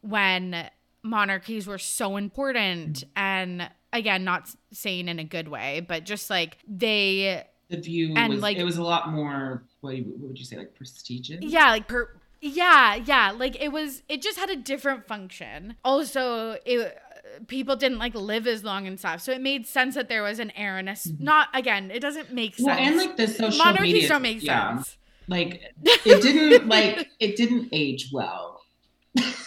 when 0.00 0.68
monarchies 1.02 1.66
were 1.66 1.78
so 1.78 2.16
important 2.16 3.04
and 3.16 3.68
again 3.92 4.24
not 4.24 4.50
saying 4.72 5.08
in 5.08 5.18
a 5.18 5.24
good 5.24 5.48
way 5.48 5.80
but 5.80 6.04
just 6.04 6.28
like 6.28 6.58
they 6.68 7.42
The 7.68 7.78
view 7.80 8.14
And, 8.16 8.34
was 8.34 8.42
like- 8.42 8.58
it 8.58 8.64
was 8.64 8.76
a 8.78 8.82
lot 8.82 9.10
more 9.10 9.62
what, 9.80 9.94
what 9.96 10.28
would 10.28 10.38
you 10.38 10.44
say 10.44 10.56
like 10.58 10.74
prestigious? 10.74 11.38
yeah 11.40 11.70
like 11.70 11.88
per 11.88 12.10
yeah 12.40 12.96
yeah 12.96 13.30
like 13.36 13.60
it 13.62 13.70
was 13.72 14.02
it 14.08 14.20
just 14.22 14.38
had 14.38 14.50
a 14.50 14.56
different 14.56 15.06
function 15.06 15.76
also 15.84 16.56
it 16.66 16.98
people 17.46 17.76
didn't 17.76 17.98
like 17.98 18.14
live 18.14 18.46
as 18.46 18.64
long 18.64 18.86
and 18.86 18.98
stuff. 18.98 19.20
So 19.20 19.32
it 19.32 19.40
made 19.40 19.66
sense 19.66 19.94
that 19.94 20.08
there 20.08 20.22
was 20.22 20.38
an. 20.38 20.52
Mhm. 20.56 21.20
Not 21.20 21.48
again, 21.54 21.90
it 21.90 22.00
doesn't 22.00 22.32
make 22.32 22.56
sense. 22.56 22.66
Well, 22.66 22.78
and 22.78 22.96
like 22.96 23.16
the 23.16 23.28
social 23.28 23.58
monarchies 23.58 23.92
media, 23.94 24.08
don't 24.08 24.22
make 24.22 24.42
yeah, 24.42 24.76
sense. 24.76 24.98
Like 25.28 25.62
it 25.84 26.22
didn't 26.22 26.68
like 26.68 27.08
it 27.20 27.36
didn't 27.36 27.68
age 27.72 28.10
well. 28.12 28.62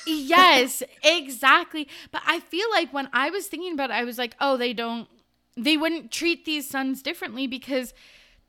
yes, 0.05 0.83
exactly. 1.03 1.87
But 2.11 2.21
I 2.25 2.39
feel 2.39 2.69
like 2.71 2.93
when 2.93 3.09
I 3.13 3.29
was 3.29 3.47
thinking 3.47 3.73
about 3.73 3.89
it, 3.89 3.93
I 3.93 4.03
was 4.03 4.17
like, 4.17 4.35
oh, 4.39 4.57
they 4.57 4.73
don't, 4.73 5.07
they 5.55 5.77
wouldn't 5.77 6.11
treat 6.11 6.45
these 6.45 6.69
sons 6.69 7.01
differently 7.01 7.47
because 7.47 7.93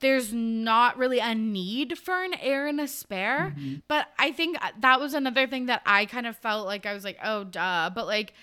there's 0.01 0.33
not 0.33 0.99
really 0.99 1.21
a 1.21 1.35
need 1.35 1.97
for 1.97 2.25
an 2.25 2.35
heir 2.41 2.67
and 2.67 2.81
a 2.81 2.89
spare. 2.89 3.55
Mhm. 3.57 3.83
But 3.89 4.09
I 4.19 4.33
think 4.33 4.59
that 4.81 5.01
was 5.01 5.15
another 5.15 5.47
thing 5.47 5.67
that 5.67 5.83
I 5.87 6.07
kind 6.07 6.27
of 6.27 6.37
felt 6.37 6.67
like 6.67 6.87
I 6.87 6.93
was 6.93 7.05
like, 7.05 7.19
oh, 7.23 7.45
duh. 7.45 7.91
But 7.95 8.07
like, 8.07 8.35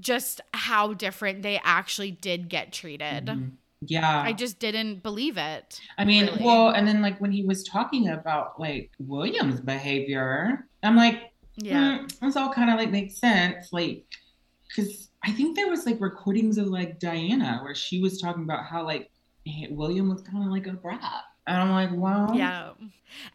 just 0.00 0.40
how 0.52 0.92
different 0.94 1.42
they 1.42 1.60
actually 1.64 2.10
did 2.10 2.48
get 2.48 2.72
treated. 2.72 3.26
Mhm. 3.26 3.52
Yeah. 3.82 4.22
I 4.22 4.32
just 4.32 4.58
didn't 4.58 5.02
believe 5.02 5.36
it. 5.36 5.80
I 5.98 6.04
mean, 6.04 6.26
really. 6.26 6.44
well, 6.44 6.70
and 6.70 6.86
then 6.88 7.02
like 7.02 7.20
when 7.20 7.30
he 7.30 7.44
was 7.44 7.62
talking 7.64 8.08
about 8.08 8.58
like 8.58 8.90
William's 8.98 9.60
behavior, 9.60 10.66
I'm 10.82 10.96
like, 10.96 11.32
Yeah. 11.56 11.98
mm, 12.00 12.18
this 12.20 12.36
all 12.36 12.52
kind 12.52 12.70
of 12.70 12.76
like 12.78 12.90
makes 12.90 13.16
sense, 13.18 13.72
like, 13.72 14.04
because 14.68 15.10
I 15.24 15.32
think 15.32 15.56
there 15.56 15.68
was 15.68 15.86
like 15.86 16.00
recordings 16.00 16.58
of 16.58 16.68
like 16.68 16.98
Diana 16.98 17.60
where 17.62 17.74
she 17.74 18.00
was 18.00 18.20
talking 18.20 18.42
about 18.44 18.64
how 18.64 18.84
like 18.84 19.10
William 19.70 20.08
was 20.08 20.22
kind 20.22 20.44
of 20.44 20.50
like 20.50 20.66
a 20.66 20.72
brat, 20.72 21.22
and 21.46 21.56
I'm 21.56 21.70
like, 21.70 21.92
wow, 21.92 22.26
Yeah. 22.34 22.70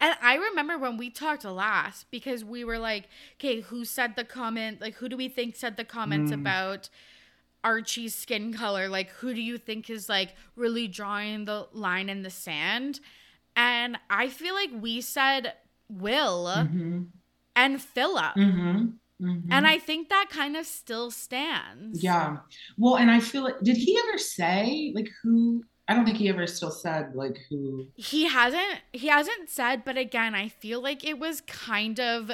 And 0.00 0.16
I 0.22 0.34
remember 0.36 0.78
when 0.78 0.96
we 0.96 1.10
talked 1.10 1.44
last 1.44 2.10
because 2.10 2.44
we 2.44 2.64
were 2.64 2.78
like, 2.78 3.08
okay, 3.38 3.60
who 3.60 3.84
said 3.84 4.16
the 4.16 4.24
comment? 4.24 4.80
Like, 4.80 4.94
who 4.96 5.08
do 5.08 5.16
we 5.16 5.28
think 5.28 5.56
said 5.56 5.76
the 5.76 5.84
comments 5.84 6.30
Mm. 6.30 6.34
about 6.34 6.88
Archie's 7.64 8.14
skin 8.14 8.52
color? 8.52 8.88
Like, 8.88 9.10
who 9.10 9.34
do 9.34 9.40
you 9.40 9.58
think 9.58 9.88
is 9.88 10.08
like 10.08 10.34
really 10.56 10.88
drawing 10.88 11.44
the 11.46 11.68
line 11.72 12.08
in 12.08 12.22
the 12.22 12.30
sand? 12.30 13.00
And 13.56 13.98
I 14.10 14.28
feel 14.28 14.54
like 14.54 14.70
we 14.72 15.00
said 15.00 15.54
Will 15.88 16.48
hmm 16.68 17.02
and 17.54 17.80
Philip. 17.82 18.34
hmm 18.34 18.86
hmm 19.20 19.38
And 19.50 19.66
I 19.66 19.78
think 19.78 20.08
that 20.08 20.28
kind 20.30 20.56
of 20.56 20.66
still 20.66 21.10
stands. 21.10 22.02
yeah, 22.02 22.38
well, 22.78 22.96
and 22.96 23.10
I 23.10 23.20
feel 23.20 23.42
like 23.44 23.60
did 23.62 23.76
he 23.76 23.98
ever 24.08 24.18
say 24.18 24.92
like 24.94 25.08
who? 25.22 25.62
I 25.92 25.94
don't 25.94 26.04
think 26.04 26.16
he 26.16 26.28
ever 26.28 26.46
still 26.46 26.70
said 26.70 27.14
like 27.14 27.38
who. 27.48 27.86
He 27.96 28.26
hasn't 28.26 28.80
he 28.92 29.08
hasn't 29.08 29.50
said, 29.50 29.84
but 29.84 29.96
again, 29.98 30.34
I 30.34 30.48
feel 30.48 30.80
like 30.82 31.04
it 31.04 31.18
was 31.18 31.40
kind 31.42 32.00
of 32.00 32.30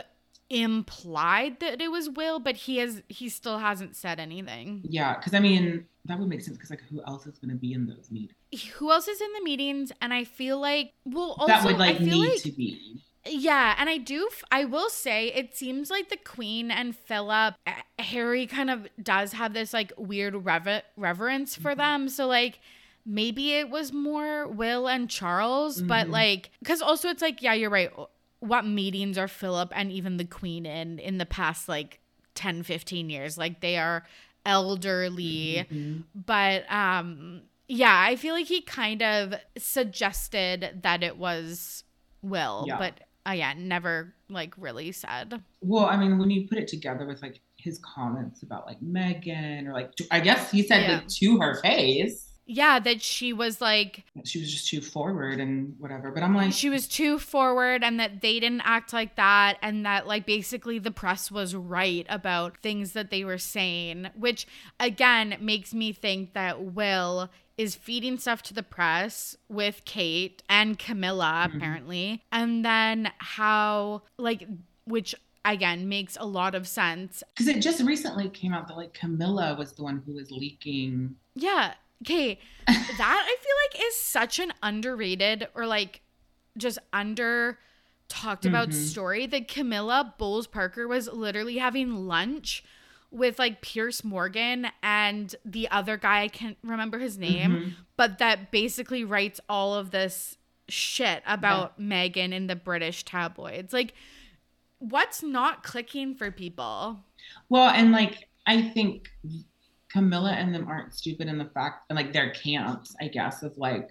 implied 0.50 1.60
that 1.60 1.80
it 1.80 1.90
was 1.90 2.08
Will, 2.08 2.38
but 2.38 2.56
he 2.56 2.78
has 2.78 3.02
he 3.08 3.28
still 3.28 3.58
hasn't 3.58 3.96
said 3.96 4.18
anything. 4.20 4.82
Yeah, 4.88 5.16
because 5.16 5.34
I 5.34 5.40
mean 5.40 5.86
that 6.06 6.18
would 6.18 6.28
make 6.28 6.40
sense 6.40 6.56
because 6.56 6.70
like 6.70 6.82
who 6.90 7.02
else 7.06 7.26
is 7.26 7.38
going 7.38 7.50
to 7.50 7.56
be 7.56 7.72
in 7.72 7.86
those 7.86 8.10
meetings? 8.10 8.32
Who 8.74 8.90
else 8.90 9.08
is 9.08 9.20
in 9.20 9.32
the 9.34 9.42
meetings? 9.42 9.92
And 10.00 10.12
I 10.14 10.24
feel 10.24 10.58
like 10.60 10.92
well 11.04 11.34
also 11.38 11.46
that 11.48 11.64
would 11.64 11.78
like 11.78 12.00
need 12.00 12.30
like 12.30 12.42
to 12.42 12.52
be. 12.52 13.00
yeah, 13.26 13.74
and 13.78 13.88
I 13.90 13.98
do 13.98 14.28
f- 14.30 14.44
I 14.50 14.64
will 14.64 14.88
say 14.90 15.28
it 15.28 15.54
seems 15.56 15.90
like 15.90 16.08
the 16.08 16.16
Queen 16.16 16.70
and 16.70 16.96
Philip 16.96 17.54
uh, 17.66 17.72
Harry 17.98 18.46
kind 18.46 18.70
of 18.70 18.88
does 19.02 19.32
have 19.34 19.52
this 19.52 19.72
like 19.74 19.92
weird 19.98 20.34
rever- 20.44 20.82
reverence 20.96 21.56
for 21.56 21.72
Mhm. 21.72 21.76
them. 21.78 22.08
So 22.08 22.26
like 22.26 22.60
maybe 23.08 23.54
it 23.54 23.70
was 23.70 23.92
more 23.92 24.46
Will 24.46 24.86
and 24.88 25.08
Charles, 25.08 25.80
but 25.82 26.06
Mhm. 26.08 26.10
like 26.12 26.50
cuz 26.64 26.82
also 26.82 27.08
it's 27.08 27.22
like 27.22 27.42
yeah, 27.42 27.54
you're 27.54 27.70
right. 27.70 27.90
What 28.40 28.64
meetings 28.66 29.16
are 29.18 29.26
Philip 29.28 29.72
and 29.74 29.90
even 29.90 30.16
the 30.18 30.24
Queen 30.24 30.66
in 30.66 30.98
in 31.00 31.18
the 31.18 31.26
past 31.26 31.68
like 31.68 32.00
10 32.34 32.62
15 32.62 33.10
years? 33.10 33.36
Like 33.38 33.60
they 33.60 33.76
are 33.78 34.04
elderly 34.46 35.66
Mhm. 35.70 36.04
but 36.14 36.64
um 36.72 37.42
yeah 37.66 38.00
i 38.08 38.16
feel 38.16 38.32
like 38.34 38.46
he 38.46 38.62
kind 38.62 39.02
of 39.02 39.34
suggested 39.58 40.80
that 40.82 41.02
it 41.02 41.16
was 41.18 41.84
will 42.22 42.64
Yeah. 42.66 42.78
but 42.78 43.00
uh, 43.28 43.32
yeah 43.32 43.52
never 43.56 44.14
like 44.28 44.54
really 44.56 44.92
said 44.92 45.42
Well, 45.60 45.86
I 45.86 45.96
mean, 45.96 46.18
when 46.18 46.30
you 46.30 46.46
put 46.48 46.56
it 46.58 46.68
together 46.68 47.04
with 47.06 47.20
like 47.20 47.40
his 47.56 47.78
comments 47.78 48.42
about 48.42 48.66
like 48.66 48.80
Meghan 48.80 49.66
or 49.66 49.72
like 49.72 49.90
I 50.10 50.20
guess 50.20 50.50
he 50.50 50.62
said 50.62 50.82
Yeah. 50.82 50.94
like 50.96 51.08
to 51.08 51.38
her 51.40 51.60
face 51.60 52.27
yeah 52.50 52.78
that 52.80 53.00
she 53.02 53.32
was 53.32 53.60
like 53.60 54.04
she 54.24 54.40
was 54.40 54.50
just 54.50 54.68
too 54.68 54.80
forward 54.80 55.38
and 55.38 55.74
whatever. 55.78 56.10
But 56.10 56.22
I'm 56.22 56.34
like, 56.34 56.52
she 56.52 56.70
was 56.70 56.88
too 56.88 57.18
forward 57.18 57.84
and 57.84 58.00
that 58.00 58.20
they 58.22 58.40
didn't 58.40 58.62
act 58.64 58.92
like 58.92 59.14
that 59.16 59.58
and 59.62 59.84
that 59.86 60.06
like 60.08 60.24
basically 60.26 60.78
the 60.78 60.90
press 60.90 61.30
was 61.30 61.54
right 61.54 62.06
about 62.08 62.56
things 62.62 62.92
that 62.94 63.10
they 63.10 63.22
were 63.24 63.38
saying 63.38 64.08
which 64.16 64.46
again 64.80 65.36
makes 65.40 65.72
me 65.74 65.92
think 65.92 66.32
that 66.32 66.60
will 66.62 67.30
is 67.58 67.74
feeding 67.74 68.16
stuff 68.18 68.40
to 68.42 68.54
the 68.54 68.62
press 68.62 69.36
with 69.48 69.82
Kate 69.84 70.42
and 70.48 70.78
Camilla 70.78 71.48
Mhm. 71.50 71.56
apparently 71.56 72.22
and 72.32 72.64
then 72.64 73.10
how 73.18 74.02
like 74.16 74.46
which 74.86 75.14
again 75.44 75.88
makes 75.88 76.16
a 76.18 76.24
lot 76.26 76.54
of 76.54 76.66
sense 76.66 77.22
because 77.34 77.46
it 77.48 77.60
just 77.60 77.82
recently 77.82 78.28
came 78.30 78.52
out 78.54 78.68
that 78.68 78.76
like 78.76 78.94
Camilla 78.94 79.54
was 79.58 79.72
the 79.72 79.82
one 79.82 80.02
who 80.06 80.14
was 80.14 80.30
leaking. 80.30 81.14
Yeah. 81.34 81.74
Okay. 82.04 82.38
that 82.66 83.26
I 83.26 83.36
feel 83.42 83.80
like 83.82 83.88
is 83.88 83.96
such 83.96 84.38
an 84.38 84.52
underrated 84.62 85.48
or 85.54 85.66
like 85.66 86.02
just 86.56 86.78
under 86.92 87.58
talked 88.08 88.46
about 88.46 88.68
Mhm. 88.70 88.74
story 88.74 89.26
that 89.26 89.48
Camilla 89.48 90.14
Bowles 90.18 90.46
Parker 90.46 90.86
was 90.88 91.08
literally 91.08 91.58
having 91.58 92.06
lunch 92.06 92.62
with 93.10 93.38
like 93.38 93.60
Piers 93.62 94.04
Morgan 94.04 94.68
and 94.82 95.34
the 95.44 95.68
other 95.70 95.96
guy 95.96 96.22
I 96.22 96.28
can't 96.28 96.58
remember 96.62 96.98
his 96.98 97.16
name, 97.18 97.52
Mhm. 97.52 97.74
but 97.96 98.18
that 98.18 98.50
basically 98.50 99.02
writes 99.04 99.40
all 99.48 99.74
of 99.74 99.90
this 99.90 100.36
shit 100.68 101.22
about 101.26 101.80
Meghan 101.80 102.32
in 102.32 102.46
the 102.48 102.56
British 102.56 103.02
tabloids. 103.04 103.72
Like 103.72 103.94
what's 104.78 105.22
not 105.22 105.62
clicking 105.64 106.14
for 106.14 106.30
people? 106.30 107.04
Well, 107.48 107.68
and 107.70 107.92
like 107.92 108.28
I 108.46 108.62
think 108.70 109.10
Camilla 109.90 110.32
and 110.32 110.54
them 110.54 110.68
aren't 110.68 110.94
stupid 110.94 111.28
in 111.28 111.38
the 111.38 111.46
fact 111.46 111.84
and 111.90 111.96
like 111.96 112.12
their 112.12 112.30
camps, 112.30 112.94
I 113.00 113.08
guess, 113.08 113.42
of 113.42 113.56
like 113.56 113.90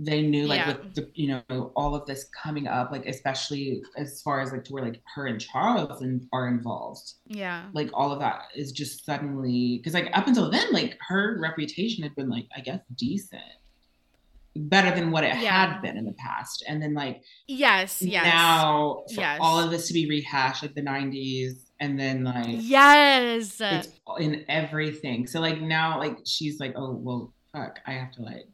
they 0.00 0.22
knew 0.22 0.46
like 0.46 0.58
Yeah. 0.58 0.66
with 0.68 0.94
the 0.96 1.10
you 1.14 1.28
know 1.28 1.72
all 1.76 1.94
of 1.94 2.04
this 2.06 2.28
coming 2.42 2.66
up, 2.66 2.90
like 2.90 3.06
especially 3.06 3.82
as 3.96 4.20
far 4.22 4.40
as 4.40 4.50
like 4.52 4.64
to 4.64 4.72
where 4.72 4.82
like 4.84 5.00
her 5.14 5.26
and 5.26 5.40
Charles 5.40 6.02
and 6.02 6.26
are 6.32 6.48
involved. 6.48 7.12
Yeah. 7.26 7.66
Like 7.72 7.90
all 7.94 8.10
of 8.10 8.18
that 8.20 8.46
is 8.56 8.72
just 8.72 9.04
suddenly 9.04 9.78
because 9.78 9.94
like 9.94 10.10
up 10.12 10.26
until 10.26 10.50
then, 10.50 10.72
like 10.72 10.98
her 11.08 11.38
reputation 11.40 12.02
had 12.02 12.14
been 12.16 12.28
like 12.28 12.46
I 12.56 12.60
guess 12.60 12.80
decent, 12.96 13.42
better 14.56 14.94
than 14.94 15.10
what 15.12 15.24
it 15.24 15.28
Yeah. 15.40 15.72
had 15.74 15.80
been 15.82 15.96
in 15.96 16.06
the 16.06 16.12
past, 16.14 16.64
and 16.66 16.82
then 16.82 16.94
like 16.94 17.22
Yes, 17.46 18.02
yes. 18.02 18.24
now 18.24 19.04
for 19.14 19.20
Yes. 19.20 19.38
all 19.40 19.60
of 19.60 19.70
this 19.70 19.86
to 19.88 19.94
be 19.94 20.08
rehashed 20.08 20.62
like 20.62 20.74
the 20.74 20.82
'90s, 20.82 21.63
and 21.80 21.98
then 21.98 22.24
like 22.24 22.46
Yes. 22.48 23.60
it's 23.60 23.88
in 24.18 24.44
everything. 24.48 25.26
So 25.26 25.40
like 25.40 25.60
now, 25.60 25.98
like 25.98 26.18
she's 26.24 26.60
like, 26.60 26.74
oh 26.76 26.92
well, 26.92 27.32
fuck, 27.52 27.80
I 27.86 27.92
have 27.92 28.12
to 28.12 28.22
like 28.22 28.46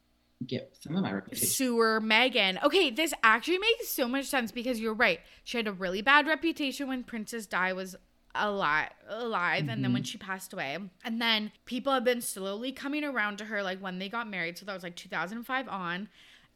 get 0.46 0.74
some 0.80 0.96
of 0.96 1.02
my 1.02 1.12
reputation. 1.12 1.48
Sewer 1.48 2.00
Meghan. 2.00 2.62
Okay, 2.62 2.90
this 2.90 3.12
actually 3.22 3.59
makes 3.59 3.88
so 3.88 4.09
much 4.09 4.26
sense 4.26 4.52
because 4.52 4.80
you're 4.80 4.94
right. 4.94 5.20
She 5.44 5.56
had 5.56 5.66
a 5.66 5.72
really 5.72 6.02
bad 6.02 6.26
reputation 6.26 6.88
when 6.88 7.04
Princess 7.04 7.46
Di 7.46 7.72
was 7.72 7.96
alive 8.35 8.90
alive 9.09 9.68
and 9.68 9.83
then 9.83 9.92
when 9.92 10.02
mm-hmm. 10.02 10.06
she 10.06 10.16
passed 10.16 10.52
away 10.52 10.78
and 11.04 11.20
then 11.20 11.50
people 11.64 11.92
have 11.92 12.04
been 12.04 12.20
slowly 12.20 12.70
coming 12.70 13.02
around 13.02 13.38
to 13.38 13.44
her 13.44 13.61
like 13.61 13.80
when 13.80 13.98
they 13.98 14.09
got 14.09 14.30
married 14.30 14.56
so 14.56 14.64
that 14.64 14.72
was 14.72 14.85
like 14.85 14.94
2005 14.94 15.66
on 15.66 16.09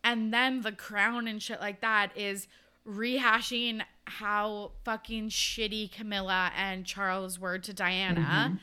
and 0.05 0.33
then 0.33 0.61
the 0.61 0.71
crown 0.71 1.27
and 1.27 1.43
shit 1.43 1.61
like 1.61 1.81
that 1.81 2.17
is 2.17 2.47
rehashing 2.87 3.83
how 4.07 4.73
fucking 4.85 5.31
shitty 5.31 5.91
Camilla 5.93 6.53
and 6.57 6.85
Charles 6.85 7.39
were 7.39 7.59
to 7.59 7.73
Diana 7.73 8.53
Mhm. 8.55 8.61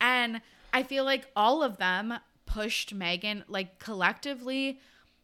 and 0.00 0.40
I 0.72 0.82
feel 0.82 1.04
like 1.04 1.28
all 1.36 1.62
of 1.62 1.76
them 1.78 2.14
pushed 2.46 2.96
Meghan, 2.96 3.44
like 3.48 3.78
collectively, 3.78 4.80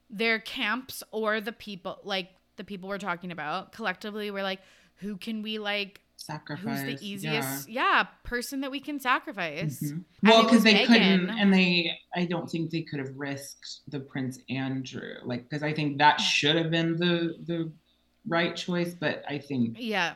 their 0.08 0.38
camps 0.40 1.02
or 1.12 1.40
the 1.40 1.52
people, 1.52 1.98
like 2.04 2.30
the 2.56 2.64
people 2.64 2.88
we're 2.88 2.98
talking 2.98 3.30
about, 3.32 3.72
collectively 3.72 4.30
were 4.30 4.42
like, 4.42 4.60
who 4.96 5.16
can 5.16 5.42
we 5.42 5.58
like, 5.58 6.00
Sacrifice. 6.16 6.82
who's 6.82 7.00
the 7.00 7.06
easiest, 7.06 7.68
yeah. 7.68 8.04
person 8.24 8.60
that 8.60 8.70
we 8.70 8.80
can 8.80 9.00
sacrifice? 9.00 9.80
Mhm. 9.82 10.04
Well, 10.22 10.42
because 10.44 10.62
they 10.62 10.74
Meghan. 10.74 10.86
couldn't, 10.86 11.30
and 11.30 11.52
they, 11.54 11.98
I 12.14 12.26
don't 12.26 12.48
think 12.50 12.70
they 12.70 12.82
could 12.82 12.98
have 13.00 13.16
risked 13.16 13.80
the 13.88 14.00
Prince 14.00 14.38
Andrew, 14.50 15.14
like, 15.24 15.44
because 15.48 15.62
I 15.62 15.72
think 15.72 15.98
that 15.98 16.20
should 16.20 16.56
have 16.56 16.70
been 16.70 16.96
the 16.98 17.36
the 17.46 17.72
right 18.26 18.54
choice, 18.56 18.94
but 18.94 19.22
I 19.28 19.38
think 19.38 19.76
Yeah. 19.78 20.14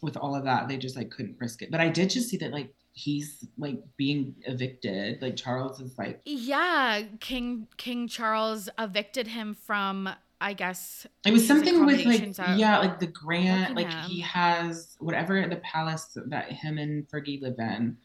with 0.00 0.16
all 0.16 0.34
of 0.34 0.44
that, 0.44 0.68
they 0.68 0.76
just 0.76 0.96
like 0.96 1.10
couldn't 1.10 1.36
risk 1.40 1.62
it. 1.62 1.70
But 1.70 1.80
I 1.80 1.88
did 1.88 2.10
just 2.10 2.28
see 2.28 2.36
that 2.38 2.52
like 2.52 2.72
he's 2.92 3.44
like 3.58 3.82
being 3.96 4.34
evicted, 4.46 5.20
like 5.20 5.36
Charles 5.36 5.80
is 5.80 5.96
like, 5.98 6.20
Yeah. 6.24 7.02
King 7.20 7.66
King 7.76 8.06
Charles 8.08 8.68
evicted 8.78 9.26
him 9.28 9.54
from, 9.54 10.08
I 10.40 10.52
guess, 10.52 11.06
It 11.24 11.32
was 11.32 11.46
something 11.46 11.84
with 11.86 12.04
like 12.04 12.36
yeah, 12.56 12.78
like 12.78 13.00
the 13.00 13.06
grant, 13.08 13.74
like 13.74 13.86
Buckingham. 13.86 14.10
he 14.10 14.20
has 14.20 14.96
whatever 15.00 15.46
the 15.48 15.56
palace 15.56 16.16
that 16.26 16.52
him 16.52 16.78
and 16.78 17.08
Fergie 17.08 17.40
live 17.42 17.58
in. 17.58 17.96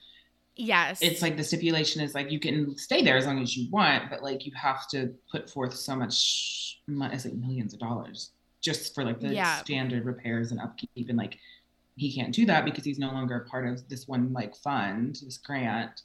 Yes. 0.62 1.02
it's 1.02 1.22
like 1.22 1.38
the 1.38 1.44
stipulation 1.44 2.02
is 2.02 2.14
like 2.14 2.32
you 2.32 2.40
can 2.40 2.78
stay 2.78 3.02
there 3.02 3.16
as 3.16 3.26
long 3.26 3.42
as 3.42 3.56
you 3.56 3.70
want, 3.72 4.10
but 4.10 4.22
like 4.24 4.46
you 4.46 4.52
have 4.56 4.90
to 4.90 5.14
put 5.32 5.50
forth 5.50 5.74
so 5.74 5.96
much 5.96 6.82
money, 6.86 7.14
it's 7.16 7.24
like 7.24 7.36
millions 7.36 7.74
of 7.74 7.80
dollars 7.80 8.32
just 8.62 8.94
for 8.94 9.04
like 9.04 9.20
the 9.20 9.34
Yeah. 9.34 9.58
standard 9.60 10.06
repairs 10.06 10.52
and 10.52 10.60
upkeep. 10.60 11.10
And 11.10 11.18
like 11.18 11.38
he 11.96 12.14
can't 12.14 12.34
do 12.34 12.46
that 12.46 12.66
because 12.66 12.84
he's 12.86 13.00
no 13.00 13.12
longer 13.12 13.36
a 13.38 13.50
part 13.50 13.68
of 13.68 13.88
this 13.90 14.08
one 14.08 14.32
like 14.34 14.56
fund, 14.56 15.20
this 15.24 15.38
grant, 15.38 16.02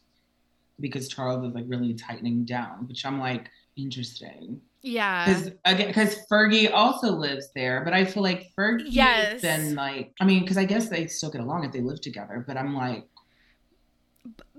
because 0.80 1.08
Charles 1.08 1.46
is 1.46 1.54
like 1.54 1.64
really 1.68 1.94
tightening 1.94 2.44
down, 2.44 2.88
which 2.88 3.04
I'm 3.06 3.18
like, 3.20 3.48
interesting. 3.76 4.60
yeah. 4.82 5.24
Because 5.26 5.50
again, 5.64 5.88
because 5.88 6.16
Fergie 6.30 6.70
also 6.72 7.12
lives 7.12 7.48
there, 7.54 7.82
but 7.84 7.92
I 7.92 8.04
feel 8.04 8.22
like 8.22 8.52
Fergie 8.58 8.84
Yes. 8.86 9.32
has 9.32 9.42
been 9.42 9.74
like, 9.74 10.12
I 10.20 10.24
mean, 10.24 10.40
because 10.42 10.58
I 10.58 10.64
guess 10.64 10.88
they 10.88 11.06
still 11.06 11.30
get 11.30 11.40
along 11.40 11.64
if 11.64 11.72
they 11.72 11.80
live 11.80 12.00
together, 12.00 12.44
but 12.46 12.56
I'm 12.56 12.74
like, 12.74 13.08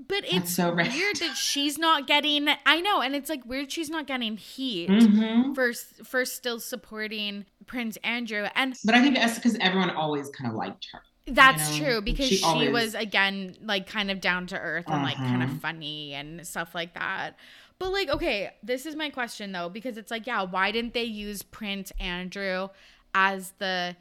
But 0.08 0.24
it's 0.32 0.54
so 0.56 0.74
weird 0.74 1.16
that 1.18 1.36
she's 1.36 1.78
not 1.80 2.06
getting 2.06 2.48
I 2.66 2.80
know, 2.82 3.02
and 3.02 3.16
it's 3.16 3.30
like 3.30 3.44
weird 3.46 3.72
she's 3.72 3.90
not 3.90 4.06
getting 4.06 4.38
heat 4.38 4.90
mhm. 4.90 5.56
for 5.56 5.74
for 6.04 6.26
still 6.26 6.60
supporting 6.60 7.46
Prince 7.66 7.98
Andrew. 8.04 8.48
And 8.54 8.76
but 8.86 8.94
I 8.94 9.02
think 9.02 9.16
that's 9.16 9.36
because 9.36 9.58
everyone 9.60 9.90
always 9.90 10.30
kind 10.30 10.50
of 10.50 10.56
liked 10.56 10.88
her. 10.92 11.02
That's 11.28 11.80
know, 11.80 11.86
true 11.86 12.02
because 12.02 12.28
she 12.28 12.36
she, 12.38 12.46
always- 12.46 12.72
was 12.72 12.94
again 12.94 13.56
like 13.64 13.88
kind 13.88 14.12
of 14.12 14.22
down 14.22 14.46
to 14.48 14.60
earth 14.60 14.86
and 14.88 15.02
like 15.02 15.18
kind 15.18 15.42
of 15.42 15.50
Uh-huh. 15.50 15.60
funny 15.60 16.14
and 16.14 16.46
stuff 16.46 16.76
like 16.76 16.94
that. 16.94 17.32
But 17.80 17.92
like, 17.92 18.10
okay, 18.10 18.52
this 18.62 18.86
is 18.86 18.96
my 18.96 19.10
question 19.10 19.52
though 19.52 19.70
because 19.70 19.98
it's 19.98 20.12
like, 20.12 20.28
yeah, 20.28 20.44
why 20.44 20.72
didn't 20.72 20.94
they 20.94 21.04
use 21.04 21.42
Prince 21.42 21.92
Andrew 22.00 22.68
as 23.16 23.54
the 23.58 23.96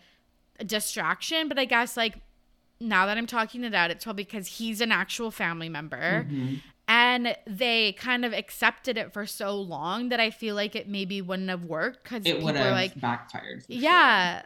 distraction? 0.66 1.48
But 1.48 1.58
I 1.58 1.64
guess 1.64 1.96
like 1.96 2.16
now 2.84 3.06
that 3.06 3.18
I'm 3.18 3.26
talking 3.26 3.64
it 3.64 3.74
out, 3.74 3.90
it's 3.90 4.04
probably 4.04 4.24
because 4.24 4.46
he's 4.46 4.80
an 4.80 4.92
actual 4.92 5.30
family 5.30 5.68
member. 5.68 6.26
Mhm. 6.28 6.60
And 6.86 7.34
they 7.46 7.92
kind 7.92 8.24
of 8.26 8.32
accepted 8.34 8.98
it 8.98 9.12
for 9.12 9.24
so 9.24 9.58
long 9.58 10.10
that 10.10 10.20
I 10.20 10.30
feel 10.30 10.54
like 10.54 10.76
it 10.76 10.86
maybe 10.88 11.22
wouldn't 11.22 11.48
have 11.48 11.64
worked 11.64 12.04
because 12.04 12.26
It 12.26 12.42
would 12.42 12.56
have 12.56 12.72
like, 12.72 13.00
backfired. 13.00 13.64
for 13.64 13.72
sure. 13.72 13.80
yeah, 13.80 14.42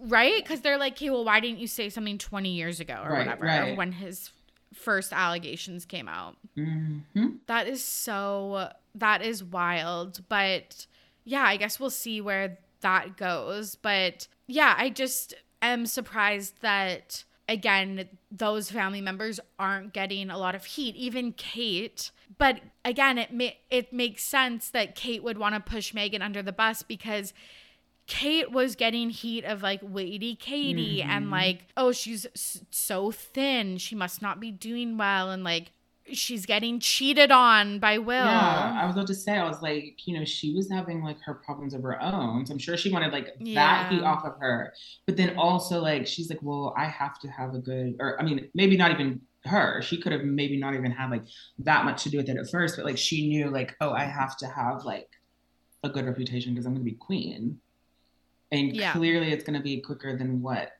right? 0.00 0.42
Because 0.42 0.62
they're 0.62 0.78
like, 0.78 0.94
okay, 0.94 1.10
well, 1.10 1.24
why 1.24 1.38
didn't 1.38 1.60
you 1.60 1.68
say 1.68 1.88
something 1.88 2.18
20 2.18 2.50
years 2.54 2.80
ago 2.80 3.00
or 3.04 3.10
Right, 3.12 3.18
whatever 3.26 3.44
right. 3.46 3.76
when 3.76 3.92
his 3.92 4.30
first 4.74 5.12
allegations 5.12 5.84
came 5.84 6.08
out? 6.08 6.36
Mhm. 6.56 7.38
That 7.46 7.68
is 7.68 7.84
so, 7.84 8.72
that 8.96 9.22
is 9.22 9.44
wild. 9.44 10.28
But 10.28 10.86
yeah, 11.24 11.44
I 11.46 11.56
guess 11.56 11.78
we'll 11.78 11.90
see 11.90 12.20
where 12.20 12.58
that 12.80 13.16
goes. 13.16 13.76
But 13.76 14.26
yeah, 14.48 14.74
I 14.76 14.90
just 14.90 15.34
am 15.62 15.86
surprised 15.86 16.60
that, 16.62 17.22
again, 17.48 18.08
those 18.30 18.70
family 18.70 19.00
members 19.00 19.38
aren't 19.58 19.92
getting 19.92 20.30
a 20.30 20.38
lot 20.38 20.54
of 20.54 20.64
heat, 20.64 20.96
even 20.96 21.32
Kate. 21.32 22.10
But 22.38 22.60
again, 22.84 23.18
it 23.18 23.32
ma- 23.32 23.56
it 23.70 23.92
makes 23.92 24.22
sense 24.24 24.70
that 24.70 24.94
Kate 24.94 25.22
would 25.22 25.38
want 25.38 25.54
to 25.54 25.60
push 25.60 25.92
Meghan 25.92 26.22
under 26.22 26.42
the 26.42 26.52
bus 26.52 26.82
because 26.82 27.32
Kate 28.06 28.52
was 28.52 28.76
getting 28.76 29.10
heat 29.10 29.44
of 29.44 29.62
like 29.62 29.80
Waity 29.82 30.38
Katie 30.38 31.02
and 31.02 31.26
Mhm. 31.26 31.30
like, 31.32 31.66
oh, 31.76 31.90
she's 31.92 32.24
s- 32.34 32.62
so 32.70 33.10
thin. 33.10 33.78
She 33.78 33.94
must 33.96 34.22
not 34.22 34.38
be 34.38 34.52
doing 34.52 34.96
well. 34.96 35.30
And 35.30 35.42
like, 35.42 35.72
she's 36.12 36.46
getting 36.46 36.80
cheated 36.80 37.30
on 37.30 37.78
by 37.78 37.98
Will. 37.98 38.24
Yeah, 38.24 38.76
I 38.80 38.86
was 38.86 38.94
about 38.94 39.06
to 39.08 39.14
say, 39.14 39.36
I 39.36 39.46
was 39.48 39.60
like, 39.62 40.06
you 40.06 40.18
know, 40.18 40.24
she 40.24 40.54
was 40.54 40.70
having 40.70 41.02
like 41.02 41.20
her 41.22 41.34
problems 41.34 41.74
of 41.74 41.82
her 41.82 42.00
own. 42.02 42.46
So 42.46 42.52
I'm 42.52 42.58
sure 42.58 42.76
she 42.76 42.90
wanted 42.90 43.12
like 43.12 43.26
that 43.38 43.40
Yeah. 43.40 43.88
heat 43.90 44.02
off 44.02 44.24
of 44.24 44.34
her. 44.40 44.72
But 45.06 45.16
then 45.16 45.36
also, 45.36 45.80
like, 45.80 46.06
she's 46.06 46.30
like, 46.30 46.40
well, 46.42 46.74
I 46.76 46.86
have 46.86 47.18
to 47.20 47.28
have 47.28 47.54
a 47.54 47.58
good, 47.58 47.96
or 48.00 48.20
I 48.20 48.24
mean, 48.24 48.48
maybe 48.54 48.76
not 48.76 48.90
even 48.90 49.20
her. 49.44 49.82
She 49.82 50.00
could 50.00 50.12
have 50.12 50.22
maybe 50.24 50.56
not 50.58 50.74
even 50.74 50.90
had 50.90 51.10
like 51.10 51.24
that 51.60 51.84
much 51.84 52.02
to 52.04 52.10
do 52.10 52.18
with 52.18 52.28
it 52.28 52.36
at 52.36 52.50
first, 52.50 52.76
but 52.76 52.84
like 52.84 52.98
she 52.98 53.28
knew, 53.28 53.50
like, 53.50 53.74
oh, 53.80 53.92
I 53.92 54.04
have 54.04 54.36
to 54.38 54.46
have 54.46 54.84
like 54.84 55.08
a 55.84 55.88
good 55.88 56.04
reputation 56.06 56.52
because 56.54 56.66
I'm 56.66 56.72
going 56.74 56.84
to 56.84 56.90
be 56.90 56.96
queen. 56.96 57.60
And 58.52 58.74
Yeah. 58.74 58.92
clearly 58.92 59.32
it's 59.32 59.44
going 59.44 59.58
to 59.58 59.62
be 59.62 59.80
quicker 59.80 60.16
than 60.16 60.40
what 60.40 60.70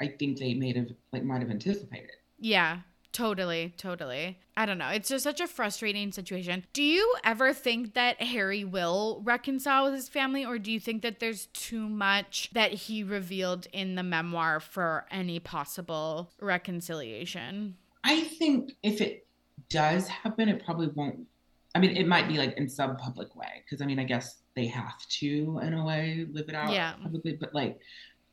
I 0.00 0.08
think 0.08 0.38
they 0.38 0.54
may 0.54 0.72
have, 0.76 0.88
like, 1.12 1.22
might 1.22 1.40
have 1.42 1.50
anticipated. 1.50 2.10
Yeah, 2.40 2.80
totally, 3.12 3.74
totally. 3.76 4.38
I 4.56 4.66
don't 4.66 4.78
know. 4.78 4.88
It's 4.88 5.08
just 5.08 5.24
such 5.24 5.40
a 5.40 5.46
frustrating 5.46 6.12
situation. 6.12 6.64
Do 6.72 6.82
you 6.82 7.14
ever 7.24 7.52
think 7.52 7.94
that 7.94 8.20
Harry 8.20 8.64
will 8.64 9.22
reconcile 9.24 9.84
with 9.84 9.94
his 9.94 10.08
family, 10.08 10.44
or 10.44 10.58
do 10.58 10.70
you 10.70 10.80
think 10.80 11.02
that 11.02 11.20
there's 11.20 11.46
too 11.46 11.88
much 11.88 12.50
that 12.52 12.72
he 12.72 13.02
revealed 13.02 13.66
in 13.72 13.94
the 13.94 14.02
memoir 14.02 14.60
for 14.60 15.06
any 15.10 15.38
possible 15.40 16.30
reconciliation? 16.40 17.76
I 18.04 18.22
think 18.22 18.72
if 18.82 19.00
it 19.00 19.26
does 19.68 20.08
happen, 20.08 20.48
it 20.48 20.64
probably 20.64 20.88
won't. 20.88 21.26
I 21.74 21.78
mean, 21.78 21.96
it 21.96 22.06
might 22.06 22.28
be 22.28 22.36
like 22.36 22.54
in 22.58 22.68
some 22.68 22.96
public 22.96 23.34
way, 23.34 23.62
because 23.64 23.80
I 23.80 23.86
mean, 23.86 23.98
I 23.98 24.04
guess 24.04 24.42
they 24.54 24.66
have 24.66 24.98
to, 25.20 25.60
in 25.62 25.72
a 25.72 25.84
way, 25.84 26.26
live 26.30 26.48
it 26.48 26.54
out 26.54 26.72
Yeah. 26.72 26.92
publicly. 27.02 27.38
But 27.40 27.54
like, 27.54 27.78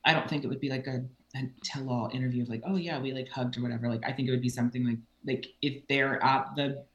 I 0.06 0.14
don't 0.14 0.30
think 0.30 0.44
it 0.44 0.48
would 0.48 0.60
be 0.60 0.70
like 0.70 0.88
a, 0.88 1.04
a 1.36 1.42
tell-all 1.64 2.10
interview 2.14 2.44
of 2.44 2.50
like, 2.50 2.64
oh 2.66 2.76
yeah, 2.76 3.00
we 3.00 3.14
like 3.14 3.30
hugged 3.30 3.58
or 3.58 3.62
whatever. 3.62 3.90
Like, 3.90 4.04
I 4.06 4.12
think 4.12 4.28
it 4.28 4.32
would 4.32 4.42
be 4.42 4.50
something 4.50 4.86
like 4.86 4.98
like 5.26 5.48
if 5.62 5.88
they're 5.88 6.24
at 6.24 6.56
the, 6.56 6.86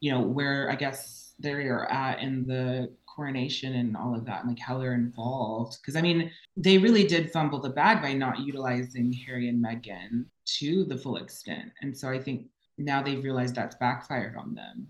you 0.00 0.12
know, 0.12 0.20
where 0.20 0.70
I 0.70 0.74
guess 0.74 1.32
they're 1.38 1.90
at 1.90 2.20
in 2.20 2.46
the 2.46 2.90
coronation 3.06 3.74
and 3.74 3.96
all 3.96 4.14
of 4.14 4.24
that, 4.26 4.40
and 4.40 4.48
like 4.48 4.58
how 4.58 4.78
they're 4.78 4.94
involved. 4.94 5.78
Because 5.80 5.96
I 5.96 6.02
mean, 6.02 6.30
they 6.56 6.78
really 6.78 7.04
did 7.04 7.32
fumble 7.32 7.60
the 7.60 7.70
bag 7.70 8.02
by 8.02 8.12
not 8.12 8.40
utilizing 8.40 9.12
Harry 9.12 9.48
and 9.48 9.64
Meghan 9.64 10.26
to 10.58 10.84
the 10.84 10.96
full 10.96 11.16
extent. 11.16 11.72
And 11.82 11.96
so 11.96 12.08
I 12.08 12.18
think 12.18 12.46
now 12.76 13.02
they've 13.02 13.22
realized 13.22 13.54
that's 13.54 13.76
backfired 13.76 14.36
on 14.36 14.54
them 14.54 14.86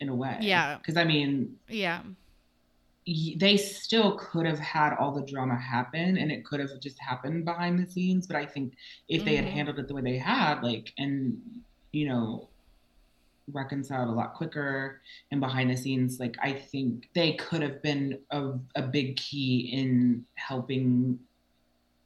in 0.00 0.08
a 0.08 0.14
way. 0.14 0.36
Yeah. 0.40 0.76
Because 0.76 0.96
I 0.96 1.04
mean, 1.04 1.56
Yeah. 1.68 2.02
They 3.06 3.56
still 3.56 4.16
could 4.18 4.46
have 4.46 4.58
had 4.58 4.94
all 4.96 5.12
the 5.14 5.24
drama 5.26 5.56
happen 5.56 6.18
and 6.18 6.32
it 6.32 6.44
could 6.44 6.60
have 6.60 6.70
just 6.82 6.98
happened 7.00 7.44
behind 7.44 7.78
the 7.78 7.90
scenes. 7.90 8.26
But 8.26 8.36
I 8.36 8.46
think 8.46 8.74
if 9.08 9.24
they 9.24 9.36
had 9.36 9.44
Mhm. 9.44 9.52
handled 9.52 9.78
it 9.78 9.88
the 9.88 9.94
way 9.94 10.02
they 10.02 10.18
had, 10.18 10.62
like, 10.62 10.92
and, 10.98 11.38
you 11.92 12.08
know, 12.08 12.50
reconciled 13.52 14.08
a 14.08 14.12
lot 14.12 14.34
quicker 14.34 15.00
and 15.30 15.40
behind 15.40 15.70
the 15.70 15.76
scenes, 15.76 16.18
like, 16.18 16.36
I 16.42 16.52
think 16.52 17.08
they 17.14 17.34
could 17.34 17.62
have 17.62 17.82
been 17.82 18.20
a, 18.30 18.52
a 18.74 18.82
big 18.82 19.16
key 19.16 19.70
in 19.72 20.26
helping 20.36 21.20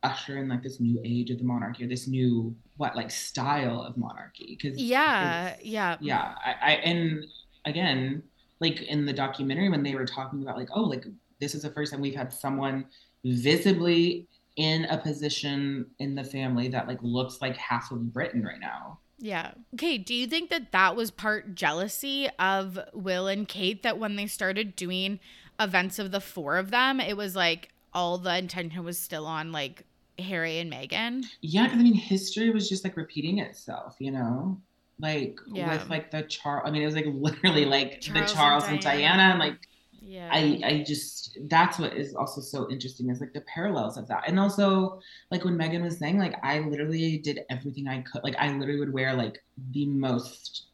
usher 0.02 0.38
in 0.38 0.48
like 0.48 0.62
this 0.62 0.80
new 0.80 1.00
age 1.04 1.30
of 1.30 1.38
the 1.38 1.44
monarchy 1.44 1.84
or 1.84 1.88
this 1.88 2.08
new 2.08 2.56
what 2.76 2.96
like 2.96 3.10
style 3.10 3.82
of 3.82 3.96
monarchy 3.98 4.58
because 4.60 4.94
Yeah. 4.96 5.56
Yeah. 5.62 5.98
yeah 5.98 6.34
I, 6.44 6.52
I 6.52 6.70
and 6.76 7.24
again 7.66 8.22
like 8.60 8.82
in 8.82 9.06
the 9.06 9.12
documentary 9.12 9.68
when 9.68 9.82
they 9.82 9.94
were 9.94 10.04
talking 10.06 10.42
about 10.42 10.56
like 10.56 10.68
oh 10.74 10.82
like 10.82 11.06
this 11.40 11.54
is 11.54 11.62
the 11.62 11.70
first 11.70 11.92
time 11.92 12.00
we've 12.00 12.14
had 12.14 12.32
someone 12.32 12.84
visibly 13.24 14.26
in 14.56 14.84
a 14.86 14.98
position 14.98 15.86
in 15.98 16.14
the 16.14 16.24
family 16.24 16.68
that 16.68 16.86
like 16.86 16.98
looks 17.02 17.40
like 17.40 17.56
half 17.56 17.90
of 17.90 18.12
britain 18.12 18.42
right 18.44 18.60
now 18.60 18.98
Yeah. 19.22 19.52
Okay. 19.74 19.98
Do 19.98 20.14
you 20.14 20.26
think 20.26 20.48
that 20.48 20.72
that 20.72 20.96
was 20.96 21.10
part 21.10 21.54
jealousy 21.54 22.28
of 22.38 22.78
Will 22.94 23.26
and 23.28 23.46
Kate 23.46 23.82
that 23.82 23.98
when 23.98 24.16
they 24.16 24.26
started 24.26 24.74
doing 24.74 25.20
events 25.58 25.98
of 25.98 26.10
the 26.10 26.22
four 26.22 26.56
of 26.56 26.70
them, 26.70 27.00
it 27.00 27.18
was 27.18 27.36
like 27.36 27.68
all 27.92 28.16
the 28.16 28.34
attention 28.34 28.82
was 28.82 28.98
still 28.98 29.26
on 29.26 29.52
like 29.52 29.84
Harry 30.18 30.58
and 30.58 30.72
Meghan? 30.72 31.24
yeah 31.42 31.64
because 31.64 31.78
i 31.78 31.82
mean 31.82 31.94
history 31.94 32.50
was 32.50 32.68
just 32.68 32.84
like 32.84 32.96
repeating 32.96 33.38
itself 33.38 33.96
you 33.98 34.10
know 34.10 34.60
like 35.00 35.38
Yeah. 35.46 35.72
with 35.72 35.88
like 35.88 36.10
the 36.10 36.22
charles 36.22 36.62
i 36.66 36.70
mean 36.70 36.82
it 36.82 36.86
was 36.86 36.94
like 36.94 37.06
literally 37.08 37.64
like 37.64 38.00
Charles 38.00 38.30
the 38.30 38.34
charles 38.36 38.64
and 38.68 38.80
Diana. 38.80 38.98
diana 39.00 39.22
and 39.32 39.38
like 39.38 39.58
Yeah. 40.02 40.28
I 40.32 40.42
I 40.70 40.72
just 40.86 41.38
that's 41.48 41.78
what 41.78 41.92
is 42.02 42.14
also 42.16 42.40
so 42.40 42.58
interesting 42.70 43.10
is 43.10 43.20
like 43.20 43.32
the 43.32 43.42
parallels 43.54 43.96
of 44.00 44.04
that. 44.08 44.22
And 44.28 44.40
also 44.40 44.98
like 45.30 45.44
when 45.44 45.56
Meghan 45.62 45.82
was 45.88 45.98
saying 45.98 46.18
like 46.18 46.34
I 46.42 46.54
literally 46.72 47.18
did 47.18 47.36
everything 47.54 47.86
I 47.86 47.98
could. 48.08 48.22
Like 48.24 48.34
I 48.38 48.46
literally 48.58 48.80
would 48.80 48.92
wear 48.92 49.14
like 49.14 49.36
the 49.76 49.86
most 49.86 50.66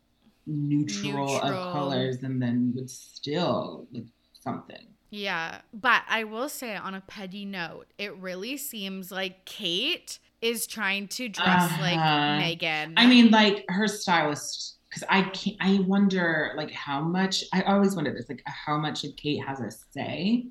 neutral, 0.47 1.27
Neutral. 1.27 1.53
of 1.53 1.73
colors 1.73 2.23
and 2.23 2.41
then 2.41 2.73
would 2.77 2.89
still 2.91 3.87
like 3.93 4.05
something. 4.41 4.87
Yeah, 5.11 5.61
but 5.73 6.03
I 6.09 6.25
will 6.25 6.49
say 6.49 6.75
on 6.77 6.95
a 6.95 7.01
petty 7.01 7.45
note, 7.45 7.87
it 7.99 8.15
really 8.17 8.57
seems 8.57 9.11
like 9.13 9.45
Kate 9.45 10.19
is 10.43 10.67
trying 10.67 11.09
to 11.09 11.29
dress 11.29 11.71
like 11.81 11.97
Uh-huh. 11.97 12.41
Meghan. 12.41 12.95
I 12.97 13.07
mean 13.07 13.31
like 13.31 13.65
her 13.69 13.89
stylist 13.89 14.79
because 14.89 15.05
I 15.09 15.23
can't 15.23 15.57
I 15.61 15.81
wonder 15.87 16.53
like 16.57 16.71
how 16.71 17.01
much 17.01 17.45
I 17.53 17.63
always 17.63 17.95
wonder 17.97 18.13
this 18.13 18.29
like 18.29 18.43
how 18.47 18.77
much 18.79 19.05
of 19.05 19.15
Kate 19.17 19.43
has 19.47 19.61
a 19.61 19.71
say 19.93 20.47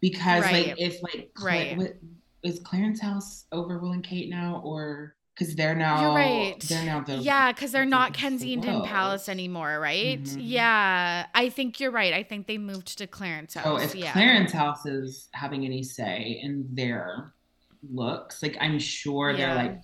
because 0.00 0.42
Right. 0.42 0.68
like 0.68 0.74
if 0.80 1.02
like 1.02 1.30
Cla- 1.34 1.46
Right. 1.48 1.76
what, 1.76 1.94
is 2.42 2.58
Clarence 2.60 3.00
House 3.00 3.44
over 3.52 3.78
Will 3.78 3.92
and 3.92 4.02
Kate 4.02 4.28
now 4.28 4.60
or 4.64 5.14
because 5.34 5.54
they're 5.54 5.74
now 5.76 6.02
You're 6.02 6.14
right. 6.14 6.60
they're 6.60 6.84
now 6.84 7.00
the 7.00 7.14
yeah, 7.14 7.52
because 7.52 7.72
they're 7.72 7.84
the 7.84 7.90
not 7.90 8.12
Kensington 8.12 8.80
flow. 8.80 8.84
Palace 8.84 9.28
anymore, 9.30 9.78
right? 9.80 10.22
Mhm. 10.22 10.36
Yeah, 10.40 11.26
I 11.34 11.48
think 11.48 11.80
you're 11.80 11.90
right. 11.92 12.12
I 12.12 12.22
think 12.22 12.46
they 12.48 12.58
moved 12.58 12.98
to 12.98 13.06
Clarence 13.06 13.54
House. 13.54 13.64
so 13.64 13.76
if 13.78 13.94
yeah. 13.94 14.12
Clarence 14.12 14.52
House 14.52 14.84
is 14.84 15.28
having 15.32 15.64
any 15.64 15.82
say 15.84 16.38
in 16.42 16.66
their 16.74 17.32
looks 17.90 18.42
like 18.42 18.56
I'm 18.60 18.78
sure 18.78 19.30
Yeah. 19.30 19.36
they're 19.54 19.54
like 19.54 19.80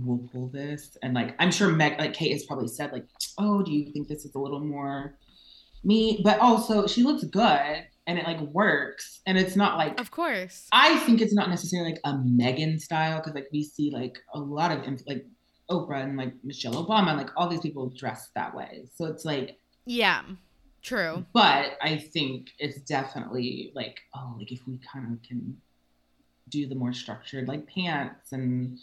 we'll 0.00 0.28
pull 0.32 0.48
this. 0.48 0.96
And 1.02 1.14
like, 1.14 1.34
I'm 1.38 1.50
sure 1.50 1.68
Meg, 1.68 1.98
like 1.98 2.12
Kate 2.12 2.32
has 2.32 2.44
probably 2.44 2.68
said, 2.68 2.92
like, 2.92 3.06
oh, 3.38 3.62
do 3.62 3.72
you 3.72 3.92
think 3.92 4.08
this 4.08 4.24
is 4.24 4.34
a 4.34 4.38
little 4.38 4.60
more 4.60 5.16
me? 5.84 6.20
But 6.24 6.40
also, 6.40 6.86
she 6.86 7.02
looks 7.02 7.24
good 7.24 7.84
and 8.06 8.18
it 8.18 8.26
like 8.26 8.40
works. 8.40 9.20
And 9.26 9.38
it's 9.38 9.56
not 9.56 9.78
like, 9.78 10.00
of 10.00 10.10
course, 10.10 10.66
I 10.72 10.98
think 10.98 11.20
it's 11.20 11.34
not 11.34 11.48
necessarily 11.48 11.92
like 11.92 12.00
a 12.04 12.14
Meghan 12.14 12.80
style 12.80 13.18
because 13.18 13.34
like 13.34 13.48
we 13.52 13.62
see 13.62 13.90
like 13.90 14.18
a 14.34 14.38
lot 14.38 14.72
of 14.72 14.84
like 15.06 15.24
Oprah 15.70 16.02
and 16.02 16.16
like 16.16 16.32
Michelle 16.44 16.84
Obama 16.84 17.08
and 17.10 17.18
like 17.18 17.30
all 17.36 17.48
these 17.48 17.60
people 17.60 17.90
dress 17.96 18.30
that 18.34 18.54
way. 18.54 18.86
So 18.94 19.06
it's 19.06 19.24
like, 19.24 19.58
yeah. 19.84 20.22
True. 20.82 21.24
But 21.32 21.78
I 21.82 21.96
think 21.98 22.48
it's 22.60 22.80
definitely 22.82 23.72
like, 23.74 23.98
oh, 24.14 24.36
like 24.38 24.52
if 24.52 24.60
we 24.68 24.78
kind 24.92 25.12
of 25.12 25.22
can 25.22 25.56
do 26.48 26.66
the 26.66 26.74
more 26.74 26.92
structured 26.92 27.48
like 27.48 27.66
pants 27.66 28.32
and 28.32 28.78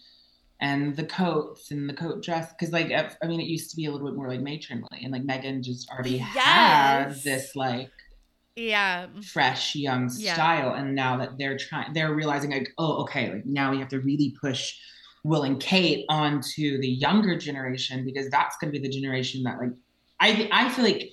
and 0.59 0.95
the 0.95 1.03
coats 1.03 1.71
and 1.71 1.89
the 1.89 1.93
coat 1.93 2.23
dress 2.23 2.51
because 2.53 2.71
like 2.71 2.91
I 2.91 3.27
mean 3.27 3.39
it 3.39 3.47
used 3.47 3.69
to 3.71 3.75
be 3.75 3.85
a 3.85 3.91
little 3.91 4.07
bit 4.07 4.15
more 4.15 4.27
like 4.27 4.41
matronly 4.41 5.01
and 5.01 5.11
like 5.11 5.23
Meghan 5.23 5.61
just 5.61 5.89
already 5.89 6.17
yes. 6.17 6.35
had 6.35 7.09
this 7.23 7.55
like 7.55 7.91
yeah 8.55 9.07
fresh 9.31 9.75
young 9.75 10.09
yeah. 10.17 10.35
style 10.35 10.73
and 10.73 10.93
now 10.93 11.17
that 11.17 11.37
they're 11.37 11.57
trying 11.57 11.91
they're 11.93 12.13
realizing 12.13 12.51
like 12.51 12.71
oh 12.77 13.01
okay 13.01 13.33
like 13.33 13.45
now 13.45 13.71
we 13.71 13.79
have 13.79 13.89
to 13.89 13.99
really 13.99 14.35
push 14.39 14.75
Will 15.23 15.43
and 15.43 15.59
Kate 15.59 16.05
onto 16.09 16.79
the 16.79 16.87
younger 16.87 17.37
generation 17.37 18.03
because 18.03 18.29
that's 18.29 18.57
going 18.57 18.73
to 18.73 18.79
be 18.79 18.85
the 18.85 18.93
generation 18.93 19.41
that 19.43 19.57
like 19.57 19.71
I 20.19 20.49
I 20.51 20.69
feel 20.69 20.85
like 20.85 21.11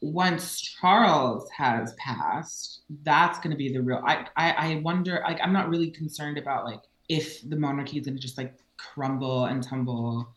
once 0.00 0.60
Charles 0.60 1.48
has 1.50 1.94
passed 1.94 2.82
that's 3.02 3.38
going 3.38 3.50
to 3.50 3.56
be 3.56 3.72
the 3.72 3.82
real 3.82 4.00
I, 4.04 4.26
I 4.36 4.52
I 4.52 4.80
wonder 4.84 5.22
like 5.26 5.40
I'm 5.42 5.52
not 5.52 5.68
really 5.68 5.90
concerned 5.90 6.38
about 6.38 6.64
like 6.64 6.82
if 7.08 7.48
the 7.48 7.56
monarchy 7.56 7.98
is 7.98 8.06
going 8.06 8.16
to 8.16 8.22
just 8.22 8.38
like 8.38 8.54
crumble 8.76 9.46
and 9.46 9.62
tumble 9.62 10.28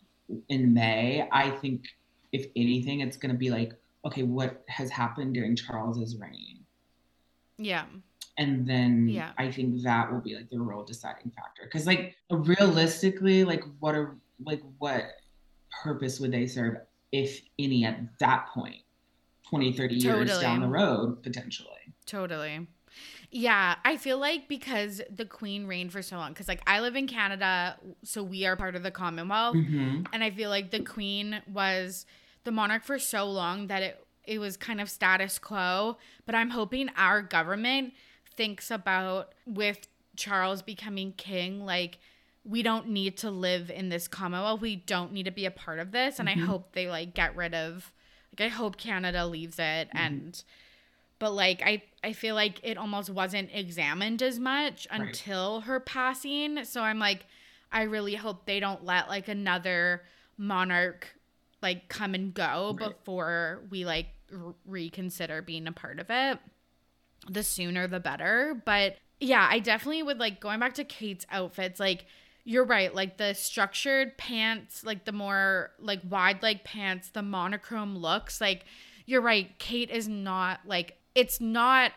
in 0.48 0.72
May, 0.72 1.28
I 1.30 1.50
think 1.50 1.84
if 2.32 2.46
anything, 2.56 3.00
it's 3.00 3.16
going 3.16 3.32
to 3.32 3.38
be 3.38 3.50
like, 3.50 3.72
okay, 4.04 4.22
what 4.22 4.62
has 4.68 4.90
happened 4.90 5.34
during 5.34 5.54
Charles's 5.56 6.16
reign? 6.16 6.60
Yeah. 7.58 7.84
And 8.38 8.66
then 8.66 9.08
yeah. 9.08 9.32
I 9.38 9.50
think 9.50 9.82
that 9.82 10.10
will 10.10 10.20
be 10.20 10.34
like 10.34 10.50
the 10.50 10.58
real 10.58 10.84
deciding 10.84 11.30
factor. 11.36 11.68
Cause 11.70 11.86
like 11.86 12.16
realistically, 12.30 13.44
like 13.44 13.62
what 13.80 13.94
are 13.94 14.16
like 14.44 14.62
what 14.78 15.04
purpose 15.82 16.18
would 16.18 16.32
they 16.32 16.46
serve, 16.46 16.78
if 17.12 17.42
any, 17.58 17.84
at 17.84 18.00
that 18.18 18.48
point? 18.54 18.82
20, 19.52 19.72
30 19.74 19.94
years 19.96 20.38
down 20.40 20.60
the 20.60 20.66
road, 20.66 21.22
potentially. 21.22 21.68
Totally. 22.06 22.66
Yeah, 23.30 23.74
I 23.84 23.98
feel 23.98 24.16
like 24.16 24.48
because 24.48 25.02
the 25.14 25.26
queen 25.26 25.66
reigned 25.66 25.92
for 25.92 26.00
so 26.00 26.16
long, 26.16 26.32
because 26.32 26.48
like 26.48 26.62
I 26.66 26.80
live 26.80 26.96
in 26.96 27.06
Canada, 27.06 27.76
so 28.02 28.22
we 28.22 28.46
are 28.46 28.56
part 28.56 28.76
of 28.76 28.82
the 28.82 28.90
Commonwealth, 28.90 29.56
mm-hmm. 29.56 30.04
and 30.10 30.24
I 30.24 30.30
feel 30.30 30.48
like 30.48 30.70
the 30.70 30.80
queen 30.80 31.42
was 31.52 32.06
the 32.44 32.50
monarch 32.50 32.82
for 32.82 32.98
so 32.98 33.30
long 33.30 33.66
that 33.66 33.82
it 33.82 34.06
it 34.24 34.38
was 34.38 34.56
kind 34.56 34.80
of 34.80 34.88
status 34.88 35.38
quo. 35.38 35.98
But 36.24 36.34
I'm 36.34 36.48
hoping 36.48 36.88
our 36.96 37.20
government 37.20 37.92
thinks 38.36 38.70
about 38.70 39.34
with 39.46 39.86
Charles 40.16 40.62
becoming 40.62 41.12
king, 41.12 41.60
like 41.60 41.98
we 42.42 42.62
don't 42.62 42.88
need 42.88 43.18
to 43.18 43.30
live 43.30 43.70
in 43.70 43.90
this 43.90 44.08
Commonwealth. 44.08 44.62
We 44.62 44.76
don't 44.76 45.12
need 45.12 45.24
to 45.24 45.30
be 45.30 45.44
a 45.44 45.50
part 45.50 45.78
of 45.78 45.92
this, 45.92 46.18
and 46.18 46.28
mm-hmm. 46.28 46.42
I 46.42 46.46
hope 46.46 46.72
they 46.72 46.88
like 46.88 47.12
get 47.14 47.36
rid 47.36 47.52
of. 47.54 47.92
Like 48.38 48.46
I 48.46 48.48
hope 48.48 48.76
Canada 48.76 49.26
leaves 49.26 49.58
it 49.58 49.88
mm-hmm. 49.88 49.96
and 49.96 50.44
but 51.18 51.32
like 51.32 51.62
I 51.64 51.82
I 52.02 52.12
feel 52.12 52.34
like 52.34 52.60
it 52.62 52.76
almost 52.76 53.10
wasn't 53.10 53.50
examined 53.52 54.22
as 54.22 54.40
much 54.40 54.88
right. 54.90 55.00
until 55.00 55.60
her 55.60 55.78
passing. 55.78 56.64
So 56.64 56.82
I'm 56.82 56.98
like 56.98 57.26
I 57.70 57.82
really 57.82 58.14
hope 58.14 58.44
they 58.44 58.60
don't 58.60 58.84
let 58.84 59.08
like 59.08 59.28
another 59.28 60.02
monarch 60.36 61.14
like 61.62 61.88
come 61.88 62.14
and 62.14 62.34
go 62.34 62.76
right. 62.78 62.88
before 62.88 63.62
we 63.70 63.84
like 63.84 64.08
r- 64.32 64.54
reconsider 64.66 65.42
being 65.42 65.66
a 65.66 65.72
part 65.72 66.00
of 66.00 66.06
it. 66.10 66.38
The 67.30 67.44
sooner 67.44 67.86
the 67.86 68.00
better, 68.00 68.60
but 68.64 68.96
yeah, 69.20 69.46
I 69.48 69.60
definitely 69.60 70.02
would 70.02 70.18
like 70.18 70.40
going 70.40 70.58
back 70.58 70.74
to 70.74 70.84
Kate's 70.84 71.24
outfits 71.30 71.78
like 71.78 72.06
you're 72.44 72.64
right 72.64 72.94
like 72.94 73.16
the 73.18 73.34
structured 73.34 74.16
pants 74.18 74.84
like 74.84 75.04
the 75.04 75.12
more 75.12 75.70
like 75.78 76.00
wide 76.08 76.42
leg 76.42 76.64
pants 76.64 77.10
the 77.10 77.22
monochrome 77.22 77.96
looks 77.96 78.40
like 78.40 78.64
you're 79.06 79.20
right 79.20 79.58
kate 79.58 79.90
is 79.90 80.08
not 80.08 80.60
like 80.66 80.96
it's 81.14 81.40
not 81.40 81.92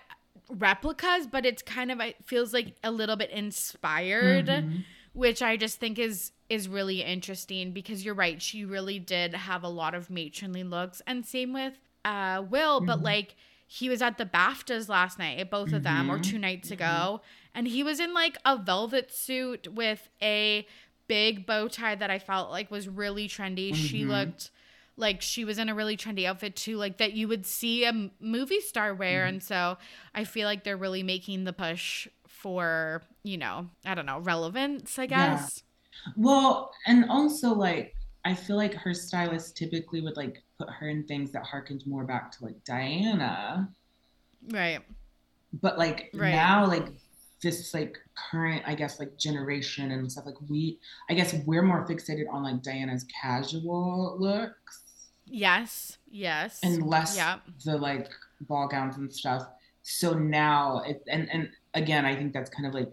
replicas, 0.50 1.28
but 1.28 1.46
it's 1.46 1.62
kind 1.62 1.92
of 1.92 2.00
it 2.00 2.16
feels 2.26 2.54
like 2.54 2.76
a 2.84 2.92
little 2.92 3.16
bit 3.16 3.30
inspired, 3.32 4.48
mm-hmm. 4.48 4.78
which 5.14 5.42
I 5.42 5.58
just 5.58 5.80
think 5.80 6.00
is 6.00 6.32
is 6.50 6.68
really 6.68 7.02
interesting 7.02 7.72
because 7.72 8.06
you're 8.06 8.14
right, 8.16 8.42
she 8.42 8.66
really 8.66 9.00
did 9.00 9.34
have 9.34 9.64
a 9.64 9.70
lot 9.70 9.96
of 9.96 10.10
matronly 10.10 10.64
looks, 10.64 11.02
and 11.08 11.26
same 11.26 11.54
with 11.54 11.74
uh 12.04 12.44
Will, 12.50 12.80
mm-hmm. 12.80 12.88
but 12.88 13.02
like 13.02 13.36
he 13.68 13.90
was 13.90 14.02
at 14.02 14.18
the 14.18 14.26
BAFTAs 14.26 14.90
last 14.90 15.18
night, 15.18 15.50
both 15.50 15.74
of 15.74 15.84
them, 15.84 16.10
or 16.10 16.16
mm-hmm. 16.16 16.32
two 16.32 16.40
nights 16.40 16.72
ago, 16.72 16.86
mm-hmm. 16.86 17.58
and 17.58 17.68
he 17.68 17.84
was 17.84 18.00
in 18.00 18.14
like 18.14 18.38
a 18.46 18.58
velvet 18.58 19.12
suit 19.12 19.74
with 19.74 20.10
a 20.22 20.68
big 21.08 21.46
bow 21.46 21.68
tie 21.68 21.96
that 21.96 22.10
I 22.10 22.20
felt 22.20 22.52
like 22.52 22.70
was 22.70 22.88
really 22.88 23.28
trendy. 23.28 23.74
She 23.74 24.02
mm-hmm. 24.02 24.12
looked 24.12 24.52
like 24.98 25.22
she 25.22 25.44
was 25.46 25.58
in 25.58 25.70
a 25.70 25.76
really 25.76 25.98
trendy 25.98 26.26
outfit 26.26 26.56
too 26.56 26.78
like 26.78 26.98
that 26.98 27.14
you 27.14 27.28
would 27.28 27.46
see 27.46 27.86
a 27.86 28.10
movie 28.20 28.62
star 28.62 28.94
wear 28.94 29.22
mm-hmm. 29.22 29.36
and 29.36 29.44
so 29.44 29.78
i 30.14 30.24
feel 30.24 30.48
like 30.48 30.64
they're 30.64 30.78
really 30.78 31.04
making 31.04 31.44
the 31.44 31.54
push 31.54 32.08
for 32.28 33.02
you 33.24 33.38
know 33.38 33.68
i 33.86 33.94
don't 33.94 34.06
know 34.06 34.20
relevance 34.20 34.98
i 34.98 35.06
guess 35.06 35.64
yeah. 36.08 36.14
well 36.16 36.72
and 36.88 37.10
also 37.10 37.54
like 37.54 37.94
i 38.24 38.34
feel 38.34 38.56
like 38.56 38.74
her 38.74 38.94
stylist 38.94 39.58
typically 39.58 40.02
would 40.02 40.16
like 40.16 40.42
put 40.58 40.70
her 40.70 40.90
in 40.90 41.04
things 41.04 41.32
that 41.32 41.44
harkened 41.44 41.86
more 41.86 42.04
back 42.04 42.32
to 42.32 42.44
like 42.44 42.64
diana 42.64 43.70
right 44.52 44.80
but 45.62 45.78
like 45.78 46.10
right. 46.14 46.32
now 46.32 46.66
like 46.66 46.88
this 47.42 47.74
like 47.74 47.98
current 48.32 48.64
i 48.66 48.74
guess 48.74 49.00
like 49.00 49.18
generation 49.18 49.92
and 49.92 50.12
stuff 50.12 50.26
like 50.26 50.36
we 50.50 50.80
i 51.10 51.14
guess 51.14 51.34
we're 51.46 51.62
more 51.62 51.86
fixated 51.86 52.26
on 52.32 52.44
like 52.44 52.62
diana's 52.64 53.06
casual 53.22 54.16
looks 54.20 54.86
Yes, 55.26 55.98
yes. 56.10 56.60
And 56.64 56.86
less 56.88 57.18
yep. 57.18 57.42
the 57.64 57.78
like 57.78 58.10
ball 58.42 58.68
gowns 58.68 58.98
and 58.98 59.12
stuff. 59.12 59.48
So 59.84 60.14
now 60.14 60.84
it 60.86 61.04
and 61.08 61.30
and 61.32 61.50
again, 61.74 62.06
I 62.06 62.16
think 62.16 62.34
that's 62.34 62.50
kind 62.50 62.68
of 62.68 62.74
like 62.74 62.92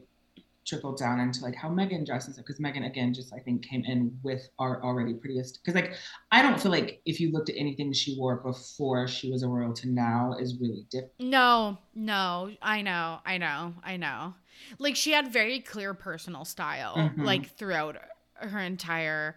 trickled 0.66 0.98
down 0.98 1.20
into 1.20 1.42
like 1.42 1.54
how 1.54 1.68
Meghan 1.68 2.06
dresses 2.06 2.36
because 2.36 2.58
Meghan, 2.58 2.86
again 2.86 3.12
just 3.12 3.32
I 3.34 3.38
think 3.38 3.62
came 3.64 3.84
in 3.84 4.16
with 4.22 4.48
our 4.58 4.82
already 4.82 5.14
prettiest 5.14 5.60
because 5.62 5.74
like 5.74 5.94
I 6.30 6.42
don't 6.42 6.60
feel 6.60 6.72
like 6.72 7.00
if 7.04 7.20
you 7.20 7.32
looked 7.32 7.50
at 7.50 7.56
anything 7.56 7.92
she 7.92 8.16
wore 8.18 8.36
before 8.36 9.08
she 9.08 9.30
was 9.30 9.42
a 9.42 9.48
royal 9.48 9.72
to 9.74 9.88
now 9.88 10.36
is 10.38 10.58
really 10.60 10.86
different. 10.90 11.12
No, 11.18 11.78
no, 11.94 12.50
I 12.62 12.82
know, 12.82 13.18
I 13.24 13.38
know, 13.38 13.74
I 13.82 13.96
know. 13.96 14.34
Like 14.78 14.96
she 14.96 15.12
had 15.12 15.32
very 15.32 15.60
clear 15.60 15.94
personal 15.94 16.44
style 16.44 16.94
mm-hmm. 16.96 17.22
like 17.22 17.56
throughout 17.56 17.96
her 18.34 18.60
entire 18.60 19.36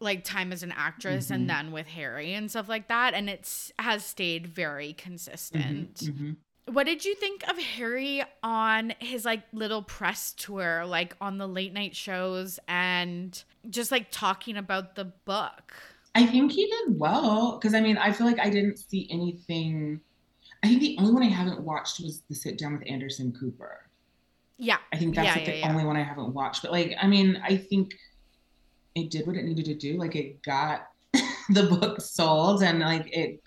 like 0.00 0.24
time 0.24 0.52
as 0.52 0.62
an 0.62 0.72
actress 0.76 1.26
mm-hmm. 1.26 1.34
and 1.34 1.50
then 1.50 1.72
with 1.72 1.86
Harry 1.86 2.34
and 2.34 2.50
stuff 2.50 2.68
like 2.68 2.88
that 2.88 3.14
and 3.14 3.30
it's 3.30 3.72
has 3.78 4.04
stayed 4.04 4.46
very 4.46 4.92
consistent. 4.92 5.94
Mm-hmm. 5.96 6.32
What 6.66 6.86
did 6.86 7.04
you 7.04 7.14
think 7.14 7.42
of 7.48 7.58
Harry 7.58 8.22
on 8.42 8.94
his 8.98 9.24
like 9.24 9.42
little 9.52 9.82
press 9.82 10.32
tour 10.32 10.86
like 10.86 11.14
on 11.20 11.38
the 11.38 11.46
late 11.46 11.72
night 11.72 11.94
shows 11.94 12.58
and 12.66 13.42
just 13.68 13.90
like 13.90 14.10
talking 14.10 14.56
about 14.56 14.94
the 14.94 15.04
book? 15.04 15.74
I 16.14 16.26
think 16.26 16.52
he 16.52 16.66
did 16.66 16.98
well 16.98 17.58
cuz 17.58 17.74
I 17.74 17.80
mean 17.80 17.98
I 17.98 18.12
feel 18.12 18.26
like 18.26 18.38
I 18.38 18.48
didn't 18.48 18.78
see 18.78 19.08
anything 19.10 20.00
I 20.64 20.68
think 20.68 20.80
the 20.80 20.96
only 20.98 21.12
one 21.12 21.22
I 21.22 21.28
haven't 21.28 21.60
watched 21.60 22.00
was 22.00 22.22
the 22.30 22.34
sit 22.34 22.56
down 22.56 22.72
with 22.72 22.88
Anderson 22.88 23.32
Cooper. 23.38 23.82
Yeah. 24.56 24.78
I 24.94 24.96
think 24.96 25.14
that's 25.14 25.26
yeah, 25.26 25.34
like 25.34 25.46
yeah, 25.46 25.52
the 25.52 25.58
yeah. 25.58 25.70
only 25.70 25.84
one 25.84 25.98
I 25.98 26.02
haven't 26.02 26.32
watched. 26.32 26.62
But 26.62 26.72
like, 26.72 26.94
I 26.98 27.06
mean, 27.06 27.38
I 27.44 27.54
think 27.54 27.92
it 28.94 29.10
did 29.10 29.26
what 29.26 29.36
it 29.36 29.44
needed 29.44 29.66
to 29.66 29.74
do. 29.74 29.98
Like 29.98 30.16
it 30.16 30.42
got 30.42 30.88
the 31.50 31.64
book 31.64 32.00
sold 32.00 32.62
and 32.62 32.80
like 32.80 33.14
it 33.14 33.42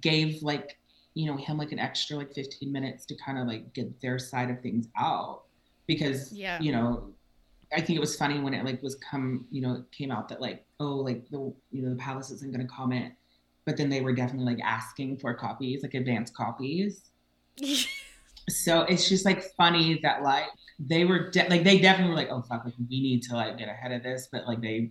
gave 0.00 0.42
like, 0.42 0.80
you 1.14 1.26
know, 1.26 1.36
him 1.36 1.58
like 1.58 1.72
an 1.72 1.78
extra 1.78 2.16
like 2.16 2.32
15 2.34 2.70
minutes 2.70 3.04
to 3.06 3.14
kind 3.16 3.38
of 3.38 3.46
like 3.46 3.72
get 3.74 4.00
their 4.00 4.18
side 4.18 4.50
of 4.50 4.60
things 4.60 4.88
out. 4.98 5.42
Because 5.86 6.32
yeah. 6.32 6.60
you 6.60 6.72
know, 6.72 7.12
I 7.74 7.80
think 7.80 7.96
it 7.96 8.00
was 8.00 8.16
funny 8.16 8.38
when 8.38 8.54
it 8.54 8.64
like 8.64 8.82
was 8.82 8.96
come, 8.96 9.46
you 9.50 9.62
know, 9.62 9.84
came 9.92 10.10
out 10.10 10.28
that 10.28 10.40
like, 10.40 10.64
oh, 10.80 10.96
like 10.96 11.28
the 11.30 11.52
you 11.70 11.82
know, 11.82 11.90
the 11.90 11.96
palace 11.96 12.30
isn't 12.30 12.52
gonna 12.52 12.66
comment. 12.66 13.14
But 13.64 13.76
then 13.76 13.90
they 13.90 14.00
were 14.00 14.12
definitely 14.12 14.52
like 14.52 14.64
asking 14.64 15.18
for 15.18 15.34
copies, 15.34 15.82
like 15.82 15.94
advanced 15.94 16.34
copies. 16.34 17.10
so 18.48 18.82
it's 18.82 19.08
just 19.08 19.24
like 19.24 19.42
funny 19.56 20.00
that 20.02 20.22
like 20.22 20.46
they 20.78 21.04
were 21.04 21.30
de- 21.30 21.48
like 21.48 21.64
they 21.64 21.78
definitely 21.78 22.10
were 22.10 22.16
like 22.16 22.30
oh 22.30 22.42
fuck 22.42 22.64
like 22.64 22.74
we 22.90 23.00
need 23.00 23.22
to 23.22 23.34
like 23.34 23.56
get 23.58 23.68
ahead 23.68 23.92
of 23.92 24.02
this 24.02 24.28
but 24.32 24.46
like 24.46 24.60
they 24.60 24.90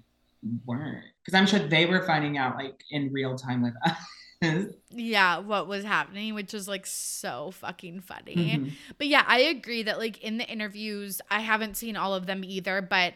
weren't 0.65 1.03
because 1.24 1.38
i'm 1.38 1.45
sure 1.45 1.59
they 1.59 1.86
were 1.86 2.05
finding 2.05 2.38
out 2.38 2.55
like 2.55 2.80
in 2.91 3.11
real 3.11 3.36
time 3.36 3.61
with 3.61 3.74
us 3.86 3.97
yeah, 4.89 5.38
what 5.39 5.68
was 5.68 5.84
happening, 5.84 6.34
which 6.34 6.54
was 6.54 6.68
like 6.68 6.86
so 6.86 7.52
fucking 7.52 8.02
funny. 8.02 8.36
Mhm. 8.58 8.72
But 8.98 9.08
yeah, 9.08 9.24
I 9.28 9.39
agree 9.39 9.84
that 9.84 10.00
like 10.00 10.18
in 10.22 10.38
the 10.38 10.48
interviews, 10.50 11.22
I 11.30 11.42
haven't 11.42 11.78
seen 11.78 11.96
all 11.96 12.14
of 12.14 12.26
them 12.26 12.44
either, 12.44 12.82
but 12.82 13.14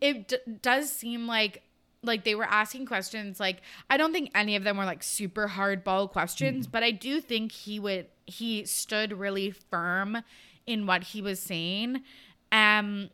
it 0.00 0.28
d- 0.28 0.38
does 0.62 0.90
seem 0.92 1.26
like 1.26 1.62
like 2.04 2.24
they 2.24 2.34
were 2.34 2.44
asking 2.44 2.86
questions 2.86 3.38
like 3.38 3.62
I 3.88 3.96
don't 3.96 4.12
think 4.12 4.30
any 4.34 4.56
of 4.56 4.64
them 4.64 4.76
were 4.76 4.84
like 4.84 5.02
super 5.02 5.48
hardball 5.48 6.10
questions, 6.10 6.66
but 6.66 6.82
I 6.82 6.90
do 6.90 7.20
think 7.20 7.52
he 7.52 7.78
would 7.78 8.06
he 8.26 8.64
stood 8.64 9.12
really 9.12 9.50
firm 9.50 10.22
in 10.66 10.86
what 10.86 11.02
he 11.04 11.20
was 11.22 11.40
saying 11.40 12.02
um 12.50 13.10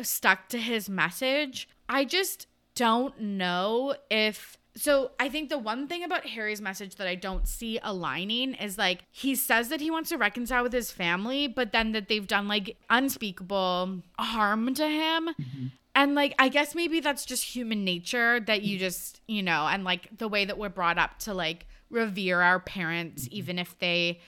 stuck 0.00 0.48
to 0.48 0.58
his 0.58 0.88
message. 0.88 1.68
I 1.88 2.04
just 2.04 2.46
don't 2.74 3.20
know 3.20 3.94
if 4.10 4.56
so 4.74 5.10
I 5.20 5.28
think 5.28 5.50
the 5.50 5.58
one 5.58 5.86
thing 5.86 6.02
about 6.02 6.26
Harry's 6.26 6.60
message 6.60 6.96
that 6.96 7.06
I 7.06 7.14
don't 7.14 7.46
see 7.46 7.78
aligning 7.82 8.54
is 8.54 8.78
like 8.78 9.04
he 9.10 9.34
says 9.34 9.68
that 9.68 9.80
he 9.80 9.90
wants 9.90 10.08
to 10.10 10.16
reconcile 10.16 10.62
with 10.62 10.72
his 10.72 10.90
family, 10.90 11.46
but 11.46 11.72
then 11.72 11.92
that 11.92 12.08
they've 12.08 12.26
done 12.26 12.48
like 12.48 12.76
unspeakable 12.88 14.02
harm 14.18 14.74
to 14.74 14.88
him. 14.88 15.28
Mm-hmm. 15.28 15.66
And 15.94 16.14
like 16.14 16.34
I 16.38 16.48
guess 16.48 16.74
maybe 16.74 17.00
that's 17.00 17.26
just 17.26 17.44
human 17.44 17.84
nature 17.84 18.40
that 18.40 18.62
you 18.62 18.76
mm-hmm. 18.76 18.84
just, 18.84 19.20
you 19.28 19.42
know, 19.42 19.66
and 19.66 19.84
like 19.84 20.16
the 20.16 20.28
way 20.28 20.46
that 20.46 20.56
we're 20.56 20.70
brought 20.70 20.98
up 20.98 21.18
to 21.20 21.34
like 21.34 21.66
revere 21.90 22.40
our 22.40 22.58
parents 22.58 23.24
mm-hmm. 23.24 23.36
even 23.36 23.58
if 23.58 23.78
they 23.78 24.20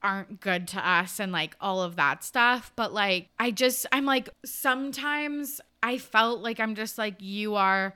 aren't 0.00 0.40
good 0.40 0.66
to 0.68 0.88
us 0.88 1.18
and 1.20 1.32
like 1.32 1.56
all 1.60 1.82
of 1.82 1.96
that 1.96 2.22
stuff. 2.22 2.72
But 2.76 2.92
like, 2.92 3.28
I 3.38 3.50
just, 3.50 3.86
I'm 3.92 4.04
like, 4.04 4.28
sometimes 4.44 5.60
I 5.82 5.98
felt 5.98 6.40
like 6.40 6.60
I'm 6.60 6.74
just 6.74 6.98
like, 6.98 7.16
you 7.20 7.56
are 7.56 7.94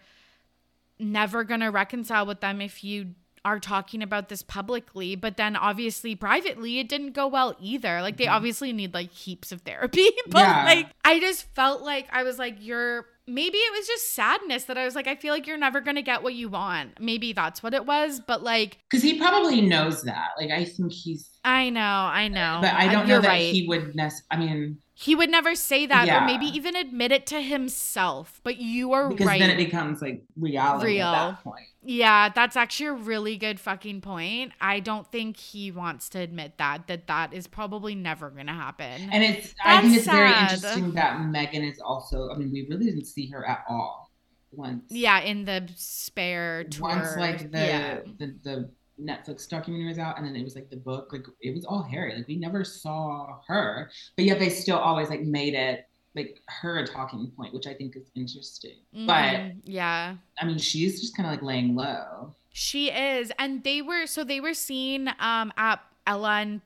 never 0.99 1.45
going 1.45 1.61
to 1.61 1.69
reconcile 1.69 2.27
with 2.27 2.41
them 2.41 2.61
if 2.61 2.83
you 2.83 3.15
are 3.45 3.61
talking 3.61 4.03
about 4.03 4.29
this 4.29 4.43
publicly. 4.43 5.15
But 5.15 5.37
then 5.37 5.55
obviously, 5.57 6.15
privately, 6.17 6.81
it 6.81 6.89
didn't 6.89 7.13
go 7.13 7.29
well 7.29 7.55
either. 7.61 8.03
Like, 8.03 8.17
they 8.17 8.25
mm-hmm. 8.25 8.35
obviously 8.35 8.73
need 8.73 8.93
like 8.93 9.13
heaps 9.13 9.53
of 9.53 9.63
therapy. 9.63 10.09
but 10.27 10.41
Yeah. 10.41 10.65
like, 10.65 10.89
I 11.05 11.21
just 11.21 11.47
felt 11.55 11.83
like 11.83 12.09
I 12.13 12.25
was 12.25 12.39
like, 12.39 12.57
you're. 12.61 13.07
Maybe 13.27 13.59
it 13.59 13.73
was 13.73 13.87
just 13.87 14.15
sadness 14.15 14.65
that 14.65 14.79
I 14.79 14.85
was 14.85 14.95
like, 14.95 15.07
I 15.07 15.17
feel 15.17 15.33
like 15.35 15.47
you're 15.47 15.57
never 15.57 15.81
gonna 15.81 16.03
get 16.03 16.23
what 16.23 16.35
you 16.35 16.49
want. 16.49 17.01
Maybe 17.01 17.33
that's 17.33 17.63
what 17.63 17.75
it 17.75 17.87
was, 17.87 18.21
but 18.21 18.43
like, 18.43 18.79
Because 18.89 19.03
he 19.03 19.19
probably 19.19 19.61
knows 19.61 20.03
that. 20.03 20.31
Like, 20.39 20.51
I 20.51 20.65
think 20.65 20.93
he's, 20.93 21.31
I 21.45 21.71
know, 21.71 21.81
I 21.81 22.29
know, 22.29 22.59
but 22.63 22.75
I 22.75 22.91
don't 22.93 23.09
know 23.09 23.21
that 23.21 23.29
right. 23.29 23.53
he 23.53 23.67
would 23.67 23.95
necessarily. 23.95 24.27
I 24.31 24.55
mean, 24.55 24.79
He 24.95 25.15
would 25.15 25.31
never 25.31 25.55
say 25.55 25.87
that, 25.87 26.09
or 26.09 26.25
maybe 26.25 26.47
even 26.47 26.75
admit 26.75 27.13
it 27.13 27.27
to 27.27 27.41
himself. 27.43 28.41
But 28.43 28.57
you 28.57 28.93
are 28.93 29.09
because 29.09 29.27
right. 29.27 29.39
then 29.41 29.51
it 29.51 29.59
becomes 29.59 30.01
like 30.01 30.23
reality 30.39 30.87
Real. 30.87 31.07
at 31.07 31.31
that 31.31 31.45
point. 31.45 31.67
Yeah, 31.89 32.31
that's 32.35 32.57
actually 32.57 32.87
a 32.87 32.93
really 32.95 33.37
good 33.37 33.61
fucking 33.61 34.01
point. 34.01 34.53
I 34.61 34.81
don't 34.81 35.07
think 35.07 35.37
he 35.37 35.71
wants 35.71 36.09
to 36.11 36.19
admit 36.19 36.59
that 36.59 36.89
that 36.89 37.07
that 37.07 37.33
is 37.33 37.47
probably 37.47 37.95
never 37.95 38.29
gonna 38.31 38.55
happen. 38.55 39.09
And 39.13 39.23
it's, 39.23 39.55
I 39.65 39.81
think 39.81 39.95
That's 39.95 39.97
it's 39.99 40.07
very 40.07 40.33
interesting 40.33 40.93
that 40.95 41.19
Meghan 41.19 41.71
is 41.71 41.79
also, 41.79 42.29
I 42.31 42.39
mean, 42.39 42.51
we 42.51 42.67
really 42.69 42.87
didn't 42.87 43.07
see 43.07 43.29
her 43.31 43.47
at 43.49 43.65
all 43.69 44.11
once. 44.51 44.91
yeah, 44.91 45.21
in 45.21 45.45
the 45.45 45.69
spare 45.77 46.65
tour. 46.65 46.89
Once 46.89 47.17
like 47.17 47.53
the, 47.53 47.59
yeah. 47.59 48.01
the, 48.19 48.35
the 48.43 48.71
Netflix 49.01 49.49
documentary 49.49 49.89
was 49.89 50.01
out 50.01 50.19
and 50.19 50.27
then 50.27 50.35
it 50.35 50.43
was 50.43 50.57
like 50.57 50.69
the 50.71 50.77
book, 50.77 51.13
like 51.13 51.25
it 51.41 51.55
was 51.55 51.65
all 51.65 51.83
Harry. 51.83 52.17
Like 52.17 52.27
we 52.27 52.37
never 52.37 52.65
saw 52.65 53.39
her, 53.47 53.91
but 54.17 54.25
yet 54.25 54.41
they 54.41 54.49
still 54.49 54.79
always 54.79 55.09
like 55.09 55.23
made 55.23 55.55
it 55.55 55.87
like 56.17 56.41
her 56.49 56.79
a 56.79 56.87
talking 56.87 57.31
point, 57.37 57.53
which 57.55 57.67
I 57.67 57.75
think 57.75 57.95
is 57.95 58.11
interesting. 58.15 58.77
But 58.93 59.35
Mhm, 59.35 59.57
yeah. 59.65 60.17
I 60.41 60.45
mean, 60.47 60.59
she's 60.59 61.01
just 61.01 61.15
kind 61.17 61.27
of 61.29 61.33
like 61.35 61.43
laying 61.43 61.75
low. 61.77 62.35
She 62.53 62.91
is, 62.91 63.31
and 63.39 63.63
they 63.63 63.83
were 63.83 64.07
so 64.07 64.25
they 64.25 64.41
were 64.41 64.55
seen 64.55 65.09
um 65.21 65.53
at 65.59 65.81
Ellen, 66.07 66.63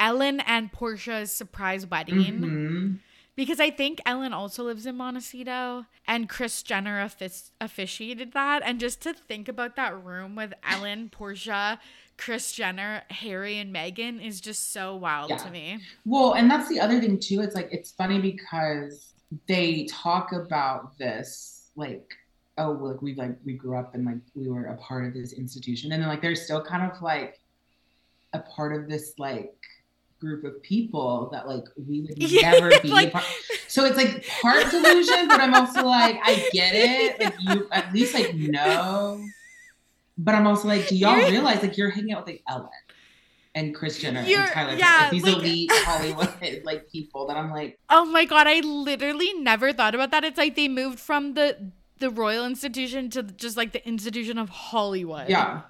Ellen 0.00 0.40
and 0.40 0.72
Portia's 0.72 1.30
surprise 1.30 1.86
wedding 1.86 2.16
Mhm. 2.40 2.98
because 3.36 3.60
I 3.60 3.70
think 3.70 4.00
Ellen 4.06 4.32
also 4.32 4.64
lives 4.64 4.86
in 4.86 4.96
Montecito, 4.96 5.84
and 6.06 6.28
Kris 6.28 6.62
Jenner 6.62 7.04
offic- 7.04 7.50
officiated 7.60 8.32
that. 8.32 8.62
And 8.64 8.80
just 8.80 9.02
to 9.02 9.12
think 9.12 9.48
about 9.48 9.76
that 9.76 10.02
room 10.02 10.34
with 10.34 10.54
Ellen, 10.62 11.10
Portia, 11.10 11.78
Kris 12.16 12.52
Jenner, 12.52 13.02
Harry, 13.10 13.58
and 13.58 13.74
Meghan 13.74 14.24
is 14.24 14.40
just 14.40 14.72
so 14.72 14.94
wild 14.96 15.30
Yeah. 15.30 15.36
to 15.38 15.50
me. 15.50 15.80
Well, 16.04 16.34
and 16.34 16.50
that's 16.50 16.68
the 16.68 16.80
other 16.80 17.00
thing 17.00 17.18
too. 17.18 17.40
It's 17.40 17.54
like 17.54 17.68
it's 17.72 17.90
funny 17.92 18.20
because 18.20 19.12
they 19.48 19.86
talk 19.90 20.32
about 20.32 20.96
this 20.98 21.70
like, 21.76 22.08
oh, 22.58 22.70
like 22.72 23.02
we 23.02 23.14
like 23.16 23.36
we 23.44 23.54
grew 23.54 23.76
up 23.76 23.94
and 23.94 24.04
like 24.04 24.18
we 24.34 24.48
were 24.48 24.66
a 24.66 24.76
part 24.76 25.04
of 25.06 25.14
this 25.14 25.32
institution, 25.32 25.92
and 25.92 26.00
then 26.02 26.08
like 26.08 26.22
they're 26.22 26.36
still 26.36 26.62
kind 26.62 26.90
of 26.90 27.02
like 27.02 27.40
a 28.32 28.38
part 28.40 28.74
of 28.74 28.88
this 28.88 29.14
like 29.18 29.54
group 30.20 30.44
of 30.44 30.62
people 30.62 31.28
that 31.32 31.46
like 31.48 31.64
we 31.86 32.00
would 32.02 32.14
Yeah, 32.16 32.52
never 32.52 32.70
be. 32.80 32.88
a 32.90 32.92
like- 32.92 33.12
part. 33.12 33.24
So 33.68 33.84
it's 33.84 33.96
like 33.96 34.24
part 34.40 34.70
delusion, 34.70 35.26
but 35.26 35.40
I'm 35.40 35.52
also 35.52 35.84
like 35.84 36.16
I 36.22 36.48
get 36.52 36.74
it. 36.76 37.18
Like 37.20 37.34
you 37.40 37.66
at 37.72 37.92
least 37.92 38.14
like 38.14 38.32
know. 38.36 39.20
But 40.16 40.34
I'm 40.34 40.46
also 40.46 40.68
like, 40.68 40.88
do 40.88 40.96
y'all 40.96 41.16
You're- 41.18 41.30
realize 41.30 41.62
like 41.62 41.76
you're 41.76 41.90
hanging 41.90 42.12
out 42.12 42.20
with 42.24 42.34
like 42.34 42.42
Ellen 42.48 42.68
and 43.54 43.74
Kris 43.74 43.98
Jenner 43.98 44.20
and 44.20 44.50
Tyler? 44.50 44.74
Yeah, 44.76 44.98
like, 45.02 45.10
these 45.10 45.22
like- 45.24 45.36
elite 45.36 45.70
Hollywood 45.74 46.62
like 46.64 46.88
people 46.90 47.26
that 47.26 47.36
I'm 47.36 47.50
like, 47.50 47.78
Oh 47.90 48.04
my 48.04 48.24
god, 48.24 48.46
I 48.46 48.60
literally 48.60 49.32
never 49.34 49.72
thought 49.72 49.94
about 49.94 50.10
that. 50.12 50.24
It's 50.24 50.38
like 50.38 50.54
they 50.56 50.68
moved 50.68 50.98
from 51.00 51.34
the 51.34 51.72
the 51.98 52.10
Royal 52.10 52.44
Institution 52.44 53.08
to 53.10 53.22
just 53.22 53.56
like 53.56 53.72
the 53.72 53.86
Institution 53.86 54.36
of 54.38 54.48
Hollywood. 54.48 55.28
yeah. 55.28 55.62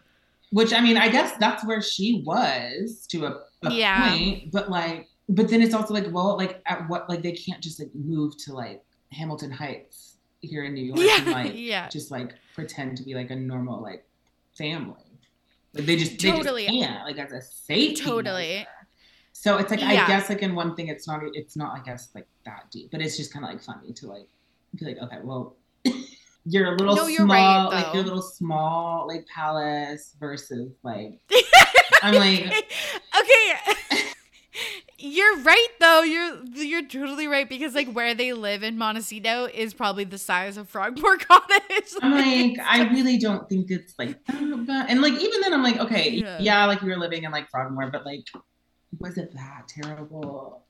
Which 0.51 0.73
I 0.73 0.81
mean, 0.81 0.97
I 0.97 1.09
guess 1.09 1.33
that's 1.39 1.65
where 1.67 1.83
she 1.83 2.23
was 2.25 3.07
to 3.11 3.27
a, 3.27 3.41
a 3.65 3.71
Yeah. 3.73 4.11
point, 4.11 4.53
but 4.53 4.71
like, 4.71 5.09
but 5.29 5.49
then 5.49 5.61
it's 5.63 5.75
also 5.75 5.93
like, 5.95 6.07
well, 6.13 6.37
like 6.37 6.63
at 6.67 6.89
what 6.89 7.09
like 7.09 7.23
they 7.23 7.33
can't 7.33 7.61
just 7.63 7.81
like 7.81 7.91
move 7.95 8.37
to 8.45 8.53
like 8.55 8.83
Hamilton 9.11 9.51
Heights 9.51 10.17
here 10.43 10.65
in 10.65 10.75
New 10.75 10.85
York 10.85 11.01
and 11.01 11.31
like 11.33 11.53
yeah. 11.57 11.89
just 11.89 12.11
like 12.11 12.35
pretend 12.55 12.97
to 12.99 13.03
be 13.03 13.15
like 13.15 13.31
a 13.31 13.37
normal 13.37 13.83
like 13.83 14.05
family. 14.57 15.01
Like 15.75 15.87
they 15.87 15.97
just 15.97 16.19
they 16.21 16.31
Totally. 16.31 16.67
just 16.67 16.75
can't 16.75 17.05
like 17.05 17.19
as 17.19 17.33
a 17.33 17.43
safety 17.43 18.03
Totally. 18.03 18.49
measure. 18.59 18.67
So 19.33 19.59
it's 19.59 19.71
like 19.71 19.81
Yeah. 19.81 20.05
I 20.05 20.07
guess 20.07 20.29
like 20.29 20.43
in 20.43 20.55
one 20.55 20.77
thing 20.77 20.89
it's 20.89 21.07
not 21.09 21.21
it's 21.33 21.57
not 21.57 21.79
I 21.79 21.83
guess 21.83 22.11
like 22.15 22.29
that 22.45 22.71
deep, 22.71 22.91
but 22.93 23.01
it's 23.03 23.17
just 23.17 23.33
kind 23.33 23.45
of 23.45 23.51
like 23.51 23.63
funny 23.63 23.93
to 23.93 24.07
like 24.07 24.29
be 24.77 24.85
like 24.87 24.99
okay 25.03 25.19
well 25.23 25.57
you're 26.47 26.75
a 26.75 26.77
little 26.77 26.95
No, 26.97 27.07
you're 27.09 27.27
small 27.27 27.71
right, 27.71 27.83
like 27.85 27.95
your 27.95 28.05
little 28.05 28.23
small 28.23 29.07
like 29.09 29.27
palace 29.27 30.15
versus 30.21 30.73
like 30.83 31.19
I'm 32.03 32.15
like 32.15 32.45
okay. 33.21 33.75
You're 35.07 35.37
right 35.43 35.67
though. 35.81 36.01
You're 36.03 36.43
you're 36.55 36.87
totally 36.89 37.27
right 37.27 37.47
because 37.47 37.75
like 37.75 37.93
where 37.93 38.15
they 38.15 38.33
live 38.33 38.63
in 38.63 38.79
Montecito 38.79 39.49
is 39.53 39.75
probably 39.75 40.05
the 40.05 40.17
size 40.17 40.57
of 40.57 40.69
Frogmore 40.69 41.17
Cottage. 41.19 41.93
I'm 42.01 42.13
like 42.13 42.59
I 42.67 42.89
really 42.91 43.19
don't 43.19 43.47
think 43.49 43.71
it's 43.71 43.95
like 43.99 44.19
and 44.29 45.03
like 45.03 45.13
even 45.13 45.41
then 45.43 45.53
I'm 45.53 45.63
like 45.63 45.79
okay 45.79 46.09
Yeah. 46.11 46.39
yeah, 46.41 46.65
like 46.65 46.81
we 46.81 46.89
were 46.89 46.97
living 46.97 47.25
in 47.25 47.33
like 47.33 47.51
Frogmore 47.51 47.91
but 47.91 48.07
like 48.07 48.27
was 48.99 49.19
it 49.19 49.35
that 49.35 49.69
terrible? 49.69 50.63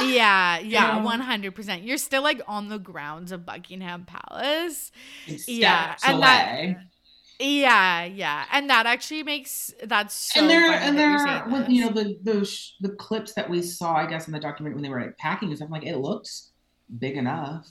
yeah, 0.00 0.58
yeah, 0.58 1.02
one 1.02 1.20
hundred 1.20 1.54
percent. 1.54 1.82
You're 1.82 1.98
still 1.98 2.22
like 2.22 2.40
on 2.46 2.68
the 2.68 2.78
grounds 2.78 3.32
of 3.32 3.44
Buckingham 3.46 4.04
Palace. 4.06 4.92
Yeah, 5.46 5.96
and 6.06 6.22
that- 6.22 6.48
away. 6.52 6.76
Yeah, 7.40 8.04
yeah, 8.04 8.44
and 8.52 8.70
that 8.70 8.86
actually 8.86 9.22
makes 9.24 9.72
that's 9.82 10.14
so 10.14 10.40
and 10.40 10.50
there 10.50 10.70
and 10.72 10.96
there 10.96 11.66
you 11.68 11.80
know 11.82 11.90
the 11.90 12.16
those 12.22 12.74
the 12.80 12.90
clips 12.90 13.34
that 13.34 13.50
we 13.50 13.60
saw 13.62 13.94
i 13.96 14.06
guess 14.06 14.26
in 14.28 14.32
the 14.32 14.38
documentary 14.38 14.74
when 14.76 14.82
they 14.84 14.88
were 14.88 15.00
like 15.00 15.16
packing 15.18 15.48
and 15.48 15.56
stuff 15.56 15.70
like 15.70 15.84
it 15.84 15.96
looks 15.96 16.52
big 16.98 17.16
enough 17.16 17.66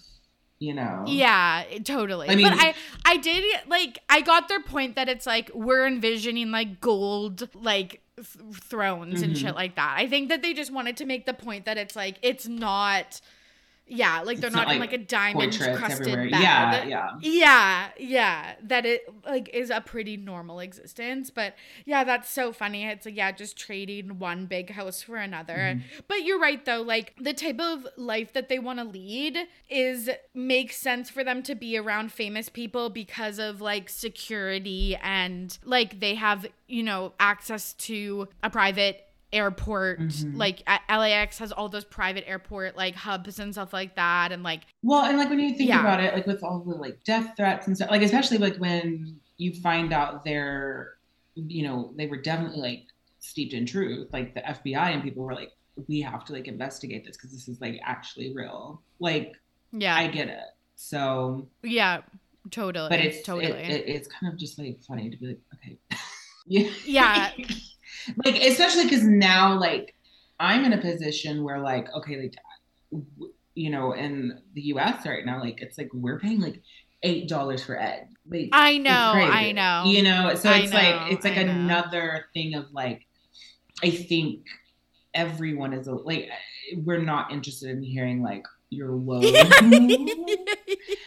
you 0.59 0.73
know 0.73 1.03
Yeah, 1.07 1.63
totally. 1.83 2.29
I 2.29 2.35
mean- 2.35 2.49
but 2.49 2.57
I 2.59 2.73
I 3.05 3.17
did 3.17 3.43
like 3.67 3.99
I 4.09 4.21
got 4.21 4.47
their 4.49 4.61
point 4.61 4.95
that 4.95 5.07
it's 5.09 5.25
like 5.25 5.49
we're 5.53 5.85
envisioning 5.87 6.51
like 6.51 6.79
gold 6.81 7.49
like 7.55 8.01
th- 8.17 8.27
thrones 8.55 9.21
and 9.21 9.33
Mhm. 9.33 9.37
shit 9.41 9.55
like 9.55 9.75
that. 9.75 9.95
I 9.97 10.07
think 10.07 10.29
that 10.29 10.41
they 10.41 10.53
just 10.53 10.71
wanted 10.71 10.95
to 10.97 11.05
make 11.05 11.25
the 11.25 11.33
point 11.33 11.65
that 11.65 11.77
it's 11.77 11.95
like 11.95 12.17
it's 12.21 12.47
not 12.47 13.19
yeah, 13.85 14.21
like 14.21 14.39
they're 14.39 14.49
not, 14.49 14.67
not, 14.67 14.75
in 14.75 14.79
like, 14.79 14.91
like 14.91 15.01
a 15.01 15.03
diamond 15.03 15.59
crusted 15.59 16.31
bed. 16.31 16.41
yeah 16.41 16.85
yeah 16.85 17.09
Yeah, 17.21 17.89
yeah, 17.97 18.55
that 18.63 18.85
it 18.85 19.01
like 19.25 19.49
is 19.49 19.69
a 19.69 19.81
pretty 19.81 20.15
normal 20.15 20.59
existence, 20.61 21.29
but 21.29 21.55
yeah, 21.85 22.03
that's 22.03 22.29
so 22.29 22.53
funny. 22.53 22.85
It's 22.85 23.05
like 23.05 23.15
yeah, 23.15 23.31
just 23.31 23.57
trading 23.57 24.19
one 24.19 24.45
big 24.45 24.71
house 24.71 25.01
for 25.01 25.17
another. 25.17 25.55
Mm-hmm. 25.55 25.99
But 26.07 26.23
you're 26.23 26.39
right 26.39 26.63
though, 26.63 26.81
like 26.81 27.13
the 27.19 27.33
type 27.33 27.59
of 27.59 27.85
life 27.97 28.31
that 28.33 28.47
they 28.47 28.57
want 28.57 28.79
to 28.79 28.85
lead 28.85 29.37
is 29.69 30.09
makes 30.33 30.77
sense 30.77 31.09
for 31.09 31.23
them 31.23 31.43
to 31.43 31.53
be 31.53 31.77
around 31.77 32.11
famous 32.11 32.47
people 32.49 32.89
because 32.89 33.37
of 33.37 33.59
like 33.59 33.89
security 33.89 34.97
and 35.01 35.57
like 35.65 35.99
they 35.99 36.15
have, 36.15 36.45
you 36.67 36.83
know, 36.83 37.13
access 37.19 37.73
to 37.73 38.29
a 38.41 38.49
private 38.49 39.07
airport 39.33 39.99
Mhm. 39.99 40.37
like 40.37 40.63
LAX 40.89 41.39
has 41.39 41.51
all 41.51 41.67
those 41.69 41.83
private 41.83 42.27
airport 42.27 42.77
like 42.77 42.95
hubs 42.95 43.39
and 43.39 43.53
stuff 43.53 43.73
like 43.73 43.95
that 43.95 44.31
and 44.31 44.43
like 44.43 44.61
well 44.83 45.03
and 45.05 45.17
like 45.17 45.29
when 45.29 45.39
you 45.39 45.53
think 45.55 45.69
Yeah. 45.69 45.79
about 45.81 45.99
it 46.03 46.13
like 46.13 46.27
with 46.27 46.43
all 46.43 46.59
the 46.59 46.75
like 46.75 47.03
death 47.03 47.33
threats 47.35 47.67
and 47.67 47.75
stuff 47.75 47.89
like 47.91 48.01
especially 48.03 48.37
like 48.37 48.57
when 48.57 49.19
you 49.37 49.53
find 49.61 49.91
out 49.91 50.23
they're 50.23 50.93
you 51.35 51.63
know, 51.63 51.91
they 51.97 52.05
were 52.05 52.21
definitely 52.21 52.61
like 52.61 52.83
steeped 53.19 53.53
in 53.53 53.65
truth. 53.65 54.07
Like 54.13 54.35
the 54.35 54.41
FBI 54.41 54.93
and 54.93 55.01
people 55.01 55.23
were 55.23 55.33
like, 55.33 55.51
we 55.87 55.99
have 56.01 56.23
to 56.25 56.33
like 56.33 56.47
investigate 56.47 57.03
this 57.07 57.17
because 57.17 57.31
this 57.31 57.47
is 57.47 57.59
like 57.59 57.79
actually 57.83 58.31
real. 58.35 58.83
Like, 58.99 59.33
Yeah. 59.71 59.95
I 59.95 60.09
get 60.09 60.27
it. 60.27 60.43
So, 60.75 61.47
yeah. 61.63 62.01
Totally. 62.51 62.87
but 62.87 62.99
it's 62.99 63.25
totally. 63.25 63.51
it, 63.51 63.69
it, 63.71 63.89
it's 63.89 64.07
kind 64.07 64.31
of 64.31 64.37
just 64.37 64.59
like 64.59 64.79
funny 64.87 65.09
to 65.09 65.17
be 65.17 65.25
like, 65.25 65.39
okay, 65.55 65.77
yeah, 66.45 66.69
Yeah. 66.85 67.31
Like 68.25 68.35
especially 68.35 68.83
because 68.83 69.03
now 69.03 69.57
like 69.57 69.93
I'm 70.39 70.65
in 70.65 70.73
a 70.73 70.81
position 70.81 71.43
where 71.43 71.59
like 71.59 71.87
okay, 71.93 72.21
like 72.21 72.35
you 73.55 73.69
know, 73.69 73.93
in 73.93 74.39
the 74.53 74.61
U.S. 74.61 75.05
right 75.05 75.25
now, 75.25 75.39
like 75.39 75.61
it's 75.61 75.77
like 75.77 75.89
we're 75.93 76.19
paying 76.19 76.41
like 76.41 76.61
eight 77.03 77.27
dollars 77.29 77.63
for 77.63 77.79
ed. 77.79 78.07
Like 78.29 78.49
I 78.51 78.77
know. 78.77 78.91
I 78.91 79.51
know. 79.51 79.83
You 79.85 80.03
know, 80.03 80.33
so 80.35 80.51
it's 80.51 80.71
know, 80.71 80.77
like 80.77 81.11
it's 81.11 81.25
like 81.25 81.37
another 81.37 82.25
thing 82.33 82.55
of 82.55 82.65
like 82.71 83.05
I 83.83 83.91
think 83.91 84.45
everyone 85.13 85.73
is 85.73 85.87
a, 85.87 85.93
like 85.93 86.29
we're 86.77 87.01
not 87.01 87.31
interested 87.31 87.69
in 87.69 87.83
hearing 87.83 88.23
like 88.23 88.43
your 88.69 88.91
low. 88.91 89.19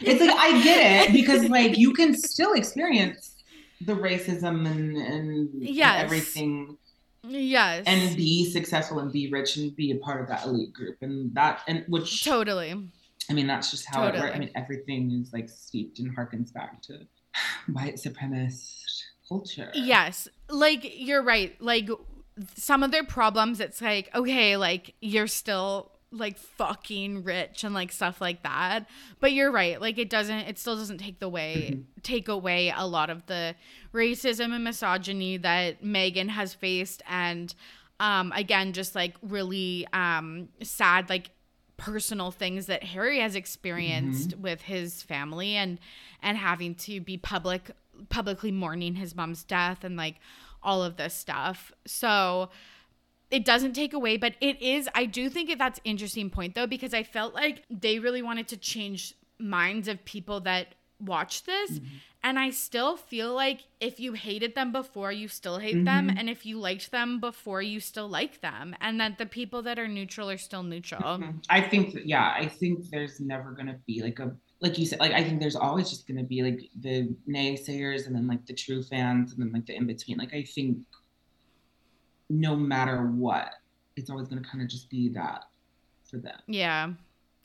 it's 0.01 0.21
like 0.21 0.35
I 0.35 0.63
get 0.63 1.09
it 1.09 1.13
because 1.13 1.49
like 1.49 1.77
you 1.77 1.93
can 1.93 2.15
still 2.15 2.53
experience 2.53 3.35
the 3.81 3.93
racism 3.93 4.67
and 4.69 4.95
and, 4.97 5.53
and 5.53 5.63
Yes. 5.63 6.03
everything 6.03 6.77
yes. 7.23 7.83
and 7.85 8.15
be 8.15 8.49
successful 8.49 8.99
and 8.99 9.11
be 9.11 9.29
rich 9.29 9.57
and 9.57 9.75
be 9.75 9.91
a 9.91 9.95
part 9.95 10.21
of 10.21 10.27
that 10.27 10.45
elite 10.45 10.73
group 10.73 10.97
and 11.01 11.33
that 11.35 11.61
and 11.67 11.83
which 11.87 12.23
totally. 12.23 12.89
I 13.29 13.33
mean 13.33 13.47
that's 13.47 13.71
just 13.71 13.85
how 13.85 14.05
it 14.07 14.15
works. 14.15 14.35
I 14.35 14.39
mean 14.39 14.51
everything 14.55 15.11
is 15.11 15.33
like 15.33 15.49
steeped 15.49 15.99
and 15.99 16.15
harkens 16.15 16.53
back 16.53 16.81
to 16.83 16.99
white 17.71 17.95
supremacist 17.95 19.01
culture. 19.27 19.71
Yes. 19.73 20.27
Like 20.49 20.99
you're 20.99 21.23
right. 21.23 21.59
Like 21.61 21.89
some 22.55 22.83
of 22.83 22.91
their 22.91 23.03
problems 23.03 23.59
it's 23.59 23.81
like 23.81 24.13
okay, 24.15 24.57
like 24.57 24.93
you're 25.01 25.27
still 25.27 25.91
like 26.11 26.37
fucking 26.37 27.23
rich 27.23 27.63
and 27.63 27.73
like 27.73 27.91
stuff 27.91 28.21
like 28.21 28.43
that. 28.43 28.87
But 29.19 29.33
you're 29.33 29.51
right. 29.51 29.79
Like 29.79 29.97
it 29.97 30.09
doesn't 30.09 30.39
it 30.39 30.57
still 30.57 30.75
doesn't 30.75 30.99
take 30.99 31.19
the 31.19 31.29
way 31.29 31.79
take 32.03 32.27
away 32.27 32.73
a 32.75 32.87
lot 32.87 33.09
of 33.09 33.25
the 33.25 33.55
racism 33.93 34.53
and 34.53 34.63
misogyny 34.63 35.37
that 35.37 35.83
Meghan 35.83 36.29
has 36.29 36.53
faced 36.53 37.01
and 37.09 37.53
um 37.99 38.31
again 38.35 38.73
just 38.73 38.95
like 38.95 39.15
really 39.21 39.87
um 39.91 40.49
sad 40.61 41.09
like 41.09 41.31
personal 41.77 42.31
things 42.31 42.65
that 42.65 42.83
Harry 42.83 43.19
has 43.19 43.35
experienced 43.35 44.35
with 44.37 44.61
his 44.61 45.03
family 45.03 45.55
and 45.55 45.77
and 46.23 46.37
having 46.37 46.73
to 46.73 46.99
be 46.99 47.17
public 47.17 47.71
publicly 48.09 48.51
mourning 48.51 48.95
his 48.95 49.15
mom's 49.15 49.43
death 49.43 49.83
and 49.83 49.95
like 49.97 50.15
all 50.63 50.83
of 50.83 50.97
this 50.97 51.13
stuff. 51.13 51.71
So 51.85 52.49
it 53.31 53.43
doesn't 53.45 53.73
take 53.73 53.93
away, 53.93 54.17
but 54.17 54.35
it 54.41 54.61
is 54.61 54.87
I 54.95 55.05
do 55.05 55.29
think 55.29 55.49
that 55.49 55.57
that's 55.57 55.79
interesting 55.83 56.29
point 56.29 56.55
though 56.55 56.67
because 56.67 56.93
I 56.93 57.03
felt 57.03 57.33
like 57.33 57.63
they 57.69 57.99
really 57.99 58.21
wanted 58.21 58.47
to 58.49 58.57
change 58.57 59.13
minds 59.39 59.87
of 59.87 60.03
people 60.05 60.39
that 60.41 60.75
watch 60.99 61.43
this 61.43 61.79
and 62.23 62.39
I 62.39 62.49
still 62.49 62.97
feel 62.97 63.31
like 63.35 63.59
if 63.79 63.99
you 63.99 64.13
hated 64.13 64.55
them 64.55 64.71
before 64.71 65.11
you 65.11 65.27
still 65.27 65.59
hate 65.59 65.85
them 65.85 66.09
and 66.17 66.27
if 66.27 66.43
you 66.43 66.57
liked 66.59 66.89
them 66.89 67.19
before 67.19 67.61
you 67.61 67.79
still 67.79 68.07
like 68.09 68.41
them 68.41 68.75
and 68.81 68.99
that 68.99 69.19
the 69.19 69.27
people 69.27 69.61
that 69.61 69.77
are 69.77 69.87
neutral 69.87 70.27
are 70.27 70.39
still 70.39 70.63
neutral. 70.63 71.03
Mhm. 71.19 71.43
I 71.49 71.61
think 71.61 71.93
that- 71.93 72.07
yeah, 72.07 72.33
I 72.35 72.47
think 72.47 72.89
there's 72.89 73.19
never 73.19 73.51
gonna 73.51 73.79
be 73.85 74.01
like 74.01 74.17
a 74.19 74.35
like 74.59 74.79
you 74.79 74.87
said, 74.87 74.99
like 74.99 75.11
I 75.11 75.23
think 75.23 75.39
there's 75.39 75.55
always 75.55 75.87
just 75.87 76.07
gonna 76.07 76.23
be 76.23 76.41
like 76.41 76.59
the 76.81 77.15
naysayers 77.29 78.07
and 78.07 78.15
then 78.15 78.25
like 78.25 78.43
the 78.47 78.53
true 78.55 78.81
fans 78.81 79.33
and 79.33 79.39
then 79.41 79.51
like 79.51 79.67
the 79.67 79.75
in 79.75 79.85
between. 79.85 80.17
Like 80.17 80.33
I 80.33 80.41
think 80.43 80.79
no 82.29 82.55
matter 82.55 83.07
what, 83.07 83.53
it's 83.95 84.09
always 84.09 84.27
gonna 84.27 84.41
kind 84.41 84.61
of 84.61 84.69
just 84.69 84.89
be 84.89 85.09
that 85.09 85.43
for 86.09 86.17
them. 86.17 86.39
Yeah. 86.47 86.93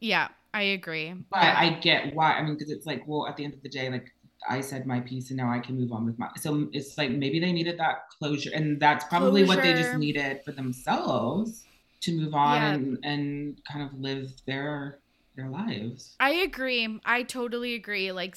Yeah, 0.01 0.29
I 0.53 0.63
agree. 0.63 1.15
But 1.31 1.39
I 1.43 1.79
get 1.81 2.15
why. 2.15 2.33
I 2.33 2.43
mean, 2.43 2.55
because 2.55 2.71
it's 2.71 2.87
like, 2.87 3.05
well, 3.07 3.29
at 3.29 3.37
the 3.37 3.45
end 3.45 3.55
of 3.55 3.63
the 3.63 3.69
day, 3.69 3.89
like 3.89 4.13
I 4.49 4.61
said 4.61 4.85
my 4.87 4.99
piece 5.01 5.31
and 5.31 5.37
now 5.37 5.49
I 5.53 5.61
can 5.61 5.79
move 5.79 5.93
on 5.93 6.05
with 6.05 6.19
my. 6.19 6.29
So 6.37 6.69
it's 6.73 6.99
like 6.99 7.11
maybe 7.11 7.39
they 7.39 7.53
needed 7.53 7.79
that 7.79 8.09
closure, 8.19 8.51
and 8.53 8.81
that's 8.81 9.05
probably 9.05 9.45
what 9.45 9.63
they 9.63 9.75
just 9.75 9.95
needed 9.95 10.41
for 10.45 10.51
themselves 10.51 11.63
to 12.01 12.17
move 12.17 12.35
on 12.35 12.57
Yeah. 12.57 12.73
and 12.73 12.99
and 13.05 13.61
kind 13.71 13.89
of 13.89 13.99
live 14.01 14.33
their 14.45 14.99
their 15.37 15.49
lives. 15.49 16.17
I 16.19 16.31
agree. 16.31 16.99
I 17.05 17.23
totally 17.23 17.75
agree. 17.75 18.11
Like 18.11 18.37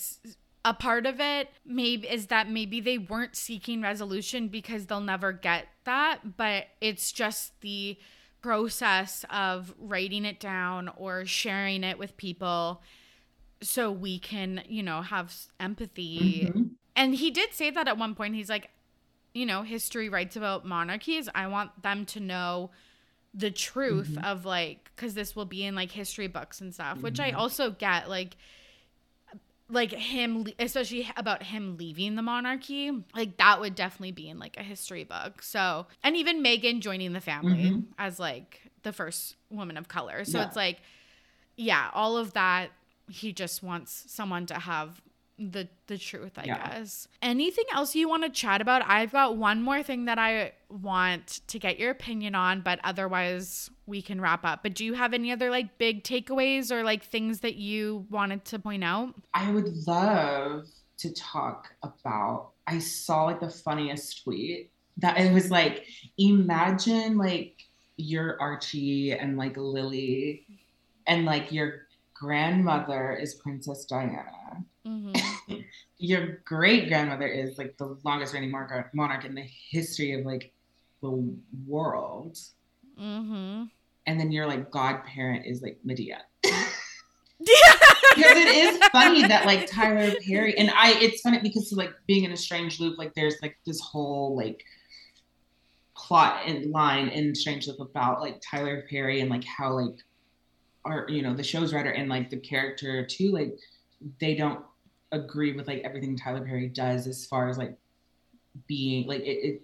a 0.65 0.73
part 0.73 1.05
of 1.05 1.19
it 1.21 1.49
maybe 1.63 2.07
is 2.07 2.25
that 2.27 2.49
maybe 2.49 2.81
they 2.81 2.97
weren't 2.97 3.35
seeking 3.35 3.81
resolution 3.81 4.47
because 4.47 4.87
they'll 4.87 4.99
never 4.99 5.31
get 5.31 5.67
that, 5.83 6.35
but 6.37 6.65
it's 6.81 7.11
just 7.11 7.61
the 7.61 7.97
process 8.41 9.23
of 9.29 9.73
writing 9.79 10.25
it 10.25 10.39
down 10.39 10.89
or 10.97 11.23
sharing 11.25 11.83
it 11.83 11.97
with 11.99 12.17
people 12.17 12.81
so 13.61 13.91
we 13.91 14.17
can, 14.19 14.63
you 14.67 14.81
know, 14.83 15.01
have 15.03 15.33
empathy. 15.59 16.49
Mhm. 16.51 16.71
And 16.95 17.15
he 17.15 17.29
did 17.31 17.53
say 17.53 17.69
that 17.69 17.87
at 17.87 17.97
one 17.97 18.15
point. 18.15 18.35
He's 18.35 18.49
like, 18.49 18.71
you 19.33 19.45
know, 19.45 19.61
history 19.61 20.09
writes 20.09 20.35
about 20.35 20.65
monarchies. 20.65 21.29
I 21.35 21.47
want 21.47 21.83
them 21.83 22.05
to 22.07 22.19
know 22.19 22.71
the 23.33 23.51
truth 23.51 24.15
Mhm. 24.15 24.23
of 24.25 24.45
like, 24.45 24.91
because 24.95 25.13
this 25.13 25.35
will 25.35 25.45
be 25.45 25.63
in 25.63 25.75
like 25.75 25.91
history 25.91 26.27
books 26.27 26.59
and 26.61 26.73
stuff, 26.73 27.01
which 27.01 27.19
I 27.19 27.31
Mhm. 27.31 27.37
also 27.37 27.69
get. 27.71 28.09
Like, 28.09 28.35
like 29.69 29.91
him, 29.91 30.45
especially 30.59 31.09
about 31.17 31.43
him 31.43 31.77
leaving 31.77 32.15
the 32.15 32.21
monarchy, 32.21 32.91
like 33.15 33.37
that 33.37 33.59
would 33.59 33.75
definitely 33.75 34.11
be 34.11 34.29
in 34.29 34.37
like 34.39 34.57
a 34.57 34.63
history 34.63 35.03
book. 35.03 35.41
So, 35.41 35.87
and 36.03 36.15
even 36.15 36.43
Meghan 36.43 36.79
joining 36.81 37.13
the 37.13 37.21
family 37.21 37.71
Mhm. 37.71 37.85
as 37.97 38.19
like 38.19 38.61
the 38.83 38.93
first 38.93 39.35
woman 39.49 39.77
of 39.77 39.87
color. 39.87 40.23
So 40.25 40.37
Yeah. 40.39 40.45
it's 40.45 40.55
like, 40.55 40.81
yeah, 41.57 41.89
all 41.93 42.17
of 42.17 42.33
that. 42.33 42.71
He 43.09 43.33
just 43.33 43.61
wants 43.63 44.05
someone 44.07 44.45
to 44.47 44.55
have 44.55 45.01
the 45.37 45.67
the 45.87 45.97
truth, 45.97 46.33
I 46.37 46.45
Yeah. 46.45 46.77
guess. 46.77 47.07
Anything 47.21 47.65
else 47.73 47.93
you 47.93 48.07
want 48.07 48.23
to 48.23 48.29
chat 48.29 48.61
about? 48.61 48.81
I've 48.85 49.11
got 49.11 49.37
one 49.37 49.61
more 49.61 49.83
thing 49.83 50.05
that 50.05 50.17
I 50.17 50.53
want 50.69 51.41
to 51.47 51.59
get 51.59 51.77
your 51.77 51.91
opinion 51.91 52.35
on, 52.35 52.61
but 52.61 52.79
otherwise 52.83 53.69
we 53.85 54.01
can 54.01 54.19
wrap 54.21 54.45
up. 54.45 54.63
But 54.63 54.73
do 54.73 54.85
you 54.85 54.93
have 54.93 55.13
any 55.13 55.31
other 55.31 55.49
like 55.49 55.77
big 55.77 56.03
takeaways 56.03 56.71
or 56.71 56.83
like 56.83 57.03
things 57.03 57.41
that 57.41 57.55
you 57.55 58.05
wanted 58.09 58.45
to 58.45 58.59
point 58.59 58.83
out? 58.83 59.13
I 59.33 59.51
would 59.51 59.67
love 59.85 60.67
to 60.97 61.13
talk 61.13 61.75
about. 61.83 62.51
I 62.67 62.79
saw 62.79 63.25
like 63.25 63.41
the 63.41 63.49
funniest 63.49 64.23
tweet 64.23 64.71
that 64.97 65.17
it 65.19 65.33
was 65.33 65.51
like, 65.51 65.85
imagine 66.17 67.17
like 67.17 67.59
your 67.97 68.37
Archie 68.41 69.11
and 69.11 69.37
like 69.37 69.57
Lily, 69.57 70.45
and 71.07 71.25
like 71.25 71.51
your 71.51 71.87
grandmother 72.13 73.13
is 73.13 73.35
Princess 73.35 73.85
Diana. 73.85 74.63
Mm-hmm. 74.85 75.55
Your 75.97 76.41
great 76.45 76.87
grandmother 76.87 77.27
is 77.27 77.57
like 77.57 77.77
the 77.77 77.97
longest 78.03 78.33
reigning 78.33 78.51
monarch, 78.51 78.93
monarch 78.93 79.25
in 79.25 79.35
the 79.35 79.45
history 79.69 80.13
of 80.13 80.25
like 80.25 80.51
the 81.01 81.35
world, 81.65 82.37
mm-hmm. 82.99 83.63
and 84.05 84.19
then 84.19 84.31
your 84.31 84.45
like 84.45 84.69
godparent 84.71 85.45
is 85.45 85.61
like 85.61 85.79
Madea. 85.85 86.19
Because 88.15 88.37
it 88.37 88.47
is 88.47 88.77
funny 88.93 89.27
that 89.27 89.45
like 89.45 89.69
Tyler 89.69 90.13
Perry 90.25 90.57
and 90.57 90.71
I 90.71 90.93
it's 91.01 91.19
funny 91.19 91.39
because 91.39 91.73
like 91.73 91.91
being 92.07 92.23
in 92.23 92.31
a 92.31 92.37
strange 92.37 92.79
loop 92.79 92.97
like 92.97 93.13
there's 93.13 93.35
like 93.41 93.57
this 93.65 93.81
whole 93.81 94.37
like 94.37 94.63
plot 95.95 96.43
and 96.45 96.71
line 96.71 97.07
in 97.07 97.33
Strange 97.33 97.67
Loop 97.67 97.79
about 97.79 98.21
like 98.21 98.41
Tyler 98.41 98.85
Perry 98.89 99.21
and 99.21 99.29
like 99.29 99.43
how 99.43 99.73
like 99.73 99.97
our 100.83 101.07
you 101.09 101.21
know 101.21 101.33
the 101.33 101.43
show's 101.43 101.73
writer 101.73 101.91
and 101.91 102.09
like 102.09 102.29
the 102.29 102.37
character 102.37 103.05
too 103.05 103.31
like 103.31 103.57
they 104.19 104.35
don't 104.35 104.63
agree 105.15 105.53
with 105.53 105.67
like 105.67 105.81
everything 105.83 106.15
Tyler 106.17 106.45
Perry 106.45 106.67
does 106.67 107.07
as 107.07 107.25
far 107.25 107.49
as 107.49 107.57
like 107.57 107.77
being 108.67 109.07
like 109.07 109.21
it, 109.21 109.37
it 109.47 109.61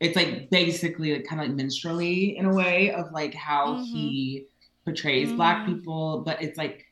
it's 0.00 0.16
like 0.16 0.48
basically 0.50 1.12
like 1.14 1.24
kind 1.26 1.40
of 1.40 1.48
like 1.48 1.56
minstrelly 1.56 2.36
in 2.36 2.44
a 2.46 2.52
way 2.54 2.90
of 2.92 3.10
like 3.12 3.34
how 3.34 3.74
Mhm. 3.76 3.84
he 3.84 4.46
portrays 4.84 5.32
black 5.32 5.66
Mhm. 5.66 5.74
people 5.74 6.22
but 6.24 6.40
it's 6.42 6.56
like 6.56 6.84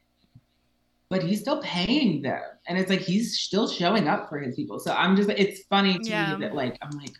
but 1.09 1.23
he's 1.23 1.41
still 1.41 1.63
paying 1.63 2.21
them 2.23 2.43
and 2.67 2.77
it's 2.79 2.91
like 2.91 3.01
he's 3.01 3.39
still 3.39 3.69
showing 3.69 4.09
up 4.09 4.29
for 4.29 4.39
his 4.41 4.57
people 4.57 4.79
so 4.81 4.93
i'm 4.93 5.15
just 5.17 5.29
it's 5.31 5.63
funny 5.69 5.99
to 6.01 6.11
Yeah. 6.11 6.35
me 6.35 6.41
that 6.45 6.55
like 6.55 6.77
i'm 6.83 6.91
like 6.99 7.15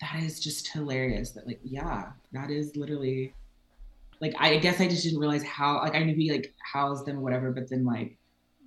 that 0.00 0.22
is 0.22 0.40
just 0.40 0.68
hilarious 0.72 1.32
that 1.32 1.46
like 1.46 1.60
yeah 1.62 2.12
that 2.32 2.50
is 2.50 2.74
literally 2.76 3.34
like 4.20 4.34
i 4.38 4.56
guess 4.56 4.80
i 4.80 4.88
just 4.88 5.04
didn't 5.04 5.18
realize 5.20 5.42
how 5.44 5.78
like 5.80 5.94
i 5.94 6.02
knew 6.02 6.14
he 6.14 6.32
like 6.32 6.54
housed 6.72 7.04
them 7.06 7.18
or 7.18 7.20
whatever 7.20 7.52
but 7.52 7.68
then 7.68 7.84
like 7.84 8.16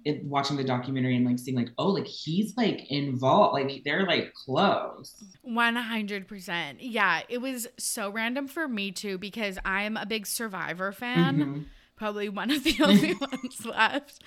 it, 0.05 0.23
watching 0.23 0.55
the 0.57 0.63
documentary 0.63 1.15
and 1.15 1.25
like 1.25 1.37
seeing 1.39 1.57
like 1.57 1.69
oh 1.77 1.89
like 1.89 2.05
he's 2.07 2.55
like 2.55 2.89
involved 2.89 3.53
like 3.53 3.81
they're 3.83 4.05
like 4.05 4.33
close 4.33 5.15
100%. 5.47 6.77
Yeah, 6.79 7.21
it 7.29 7.39
was 7.39 7.67
so 7.77 8.09
random 8.09 8.47
for 8.47 8.67
me 8.67 8.91
too 8.91 9.17
because 9.17 9.57
I'm 9.65 9.97
a 9.97 10.05
big 10.05 10.25
Survivor 10.27 10.91
fan. 10.91 11.37
Mhm. 11.37 11.65
probably 11.95 12.29
one 12.29 12.49
of 12.49 12.63
the 12.63 12.75
only 12.83 13.13
ones 13.13 13.65
left. 13.65 14.23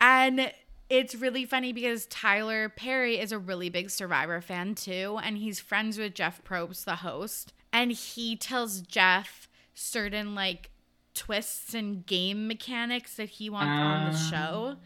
And 0.00 0.52
it's 0.90 1.14
really 1.14 1.44
funny 1.44 1.72
because 1.72 2.06
Tyler 2.06 2.68
Perry 2.68 3.18
is 3.18 3.30
a 3.32 3.38
really 3.38 3.70
big 3.70 3.90
Survivor 3.90 4.40
fan 4.40 4.74
too, 4.74 5.18
and 5.22 5.38
he's 5.38 5.60
friends 5.60 5.96
with 5.96 6.14
Jeff 6.14 6.42
Probst, 6.44 6.84
the 6.84 6.96
host, 6.96 7.52
and 7.72 7.92
he 7.92 8.36
tells 8.36 8.80
Jeff 8.80 9.48
certain 9.74 10.34
like 10.34 10.70
twists 11.14 11.72
and 11.74 12.04
game 12.04 12.48
mechanics 12.48 13.14
that 13.16 13.28
he 13.28 13.48
wants 13.48 13.68
on 13.70 14.12
the 14.12 14.18
show. 14.18 14.76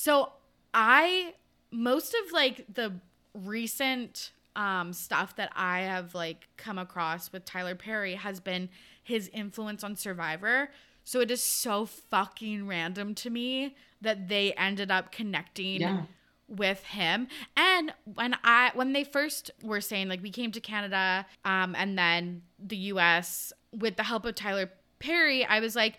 So 0.00 0.30
I 0.72 1.34
most 1.72 2.14
of 2.14 2.30
like 2.30 2.72
the 2.72 2.92
recent 3.34 4.30
um 4.54 4.92
stuff 4.92 5.34
that 5.34 5.50
I 5.56 5.80
have 5.80 6.14
like 6.14 6.46
come 6.56 6.78
across 6.78 7.32
with 7.32 7.44
Tyler 7.44 7.74
Perry 7.74 8.14
has 8.14 8.38
been 8.38 8.68
his 9.02 9.28
influence 9.34 9.82
on 9.82 9.96
Survivor. 9.96 10.70
So 11.02 11.18
it 11.20 11.32
is 11.32 11.42
so 11.42 11.84
fucking 11.84 12.68
random 12.68 13.12
to 13.16 13.28
me 13.28 13.74
that 14.00 14.28
they 14.28 14.52
ended 14.52 14.92
up 14.92 15.10
connecting 15.10 15.80
Yeah. 15.80 16.02
with 16.46 16.84
him. 16.84 17.26
And 17.56 17.92
when 18.04 18.36
I 18.44 18.70
when 18.74 18.92
they 18.92 19.02
first 19.02 19.50
were 19.64 19.80
saying 19.80 20.08
like 20.08 20.22
we 20.22 20.30
came 20.30 20.52
to 20.52 20.60
Canada 20.60 21.26
um 21.44 21.74
and 21.74 21.98
then 21.98 22.42
the 22.56 22.76
US 22.92 23.52
with 23.72 23.96
the 23.96 24.04
help 24.04 24.24
of 24.26 24.36
Tyler 24.36 24.70
Perry, 25.00 25.44
I 25.44 25.58
was 25.58 25.74
like, 25.74 25.98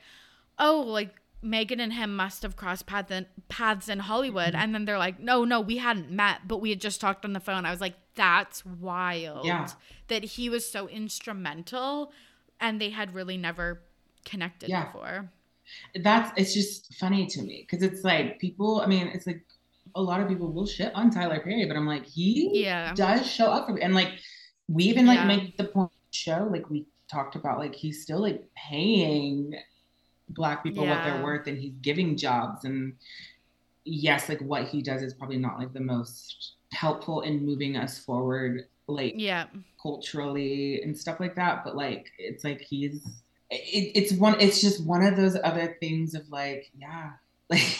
"Oh, 0.58 0.86
like 0.88 1.19
Meghan 1.44 1.80
and 1.80 1.94
him 1.94 2.16
must 2.16 2.44
have 2.44 2.56
crossed 2.56 2.86
path 2.86 3.12
in, 3.12 3.26
paths 3.48 3.90
in 3.90 4.00
Hollywood." 4.00 4.54
Mm-hmm. 4.54 4.62
And 4.62 4.76
then 4.76 4.86
they're 4.86 4.98
like, 4.98 5.20
"No, 5.20 5.44
no, 5.46 5.62
we 5.62 5.78
hadn't 5.78 6.12
met, 6.12 6.48
but 6.48 6.58
we 6.62 6.70
had 6.70 6.82
just 6.82 7.00
talked 7.02 7.26
on 7.26 7.34
the 7.34 7.40
phone." 7.40 7.66
I 7.66 7.72
was 7.72 7.82
like, 7.82 7.96
"That's 8.16 8.66
wild." 8.66 9.46
Yeah. 9.46 9.68
That 10.08 10.24
he 10.24 10.50
was 10.50 10.70
so 10.70 10.88
instrumental 10.88 12.12
and 12.60 12.82
they 12.82 12.90
had 12.90 13.14
really 13.14 13.38
never 13.38 13.82
connected 14.26 14.70
Yeah. 14.70 14.86
before. 14.86 15.32
That's 15.96 16.32
it's 16.36 16.54
just 16.54 16.96
funny 16.96 17.26
to 17.28 17.42
me 17.42 17.66
because 17.70 17.84
it's 17.84 18.04
like 18.04 18.40
people. 18.40 18.82
I 18.82 18.88
mean, 18.88 19.08
it's 19.08 19.28
like 19.28 19.46
a 19.96 20.02
lot 20.02 20.20
of 20.22 20.28
people 20.28 20.52
will 20.52 20.66
shit 20.66 20.94
on 20.96 21.10
Tyler 21.10 21.40
Perry, 21.40 21.66
but 21.66 21.78
I'm 21.78 21.88
like 21.88 22.06
he 22.06 22.64
Yeah. 22.64 22.94
does 22.96 23.26
show 23.30 23.52
up 23.52 23.68
for 23.68 23.74
me, 23.74 23.82
and 23.82 23.94
like 23.96 24.20
we 24.68 24.84
even 24.86 25.06
like 25.06 25.20
Yeah. 25.20 25.26
make 25.26 25.58
the 25.58 25.66
point 25.66 25.92
show 26.12 26.48
like 26.52 26.70
we 26.70 26.86
talked 27.10 27.36
about 27.36 27.60
like 27.60 27.76
he's 27.76 28.02
still 28.02 28.20
like 28.20 28.44
paying 28.56 29.54
black 30.30 30.64
people 30.64 30.86
what 30.86 31.04
they're 31.04 31.24
worth 31.24 31.48
and 31.48 31.58
he's 31.58 31.74
giving 31.82 32.16
jobs 32.18 32.66
and 32.66 32.94
yes 33.86 34.30
like 34.30 34.40
what 34.42 34.68
he 34.68 34.82
does 34.82 35.02
is 35.02 35.14
probably 35.14 35.38
not 35.38 35.58
like 35.58 35.74
the 35.74 35.80
most 35.80 36.54
helpful 36.72 37.22
in 37.22 37.46
moving 37.46 37.76
us 37.78 37.98
forward 38.00 38.66
like 38.88 39.14
Yeah. 39.18 39.48
culturally 39.82 40.82
and 40.84 40.98
stuff 40.98 41.20
like 41.20 41.36
that 41.36 41.64
but 41.64 41.76
like 41.76 42.12
it's 42.18 42.44
like 42.44 42.62
he's 42.62 43.06
it, 43.50 43.92
it's 43.96 44.14
one 44.14 44.40
it's 44.40 44.62
just 44.62 44.84
one 44.86 45.04
of 45.04 45.16
those 45.16 45.36
other 45.44 45.76
things 45.80 46.14
of 46.14 46.30
like 46.30 46.70
yeah 46.78 47.12
like 47.50 47.78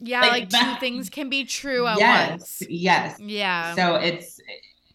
Yeah, 0.00 0.20
Like 0.20 0.52
like, 0.52 0.74
two 0.76 0.80
things 0.80 1.10
can 1.10 1.28
be 1.28 1.44
true 1.44 1.86
at 1.86 1.98
yes 1.98 2.30
once. 2.30 2.62
yes 2.68 3.18
Yeah. 3.18 3.74
so 3.74 3.96
it's 3.96 4.40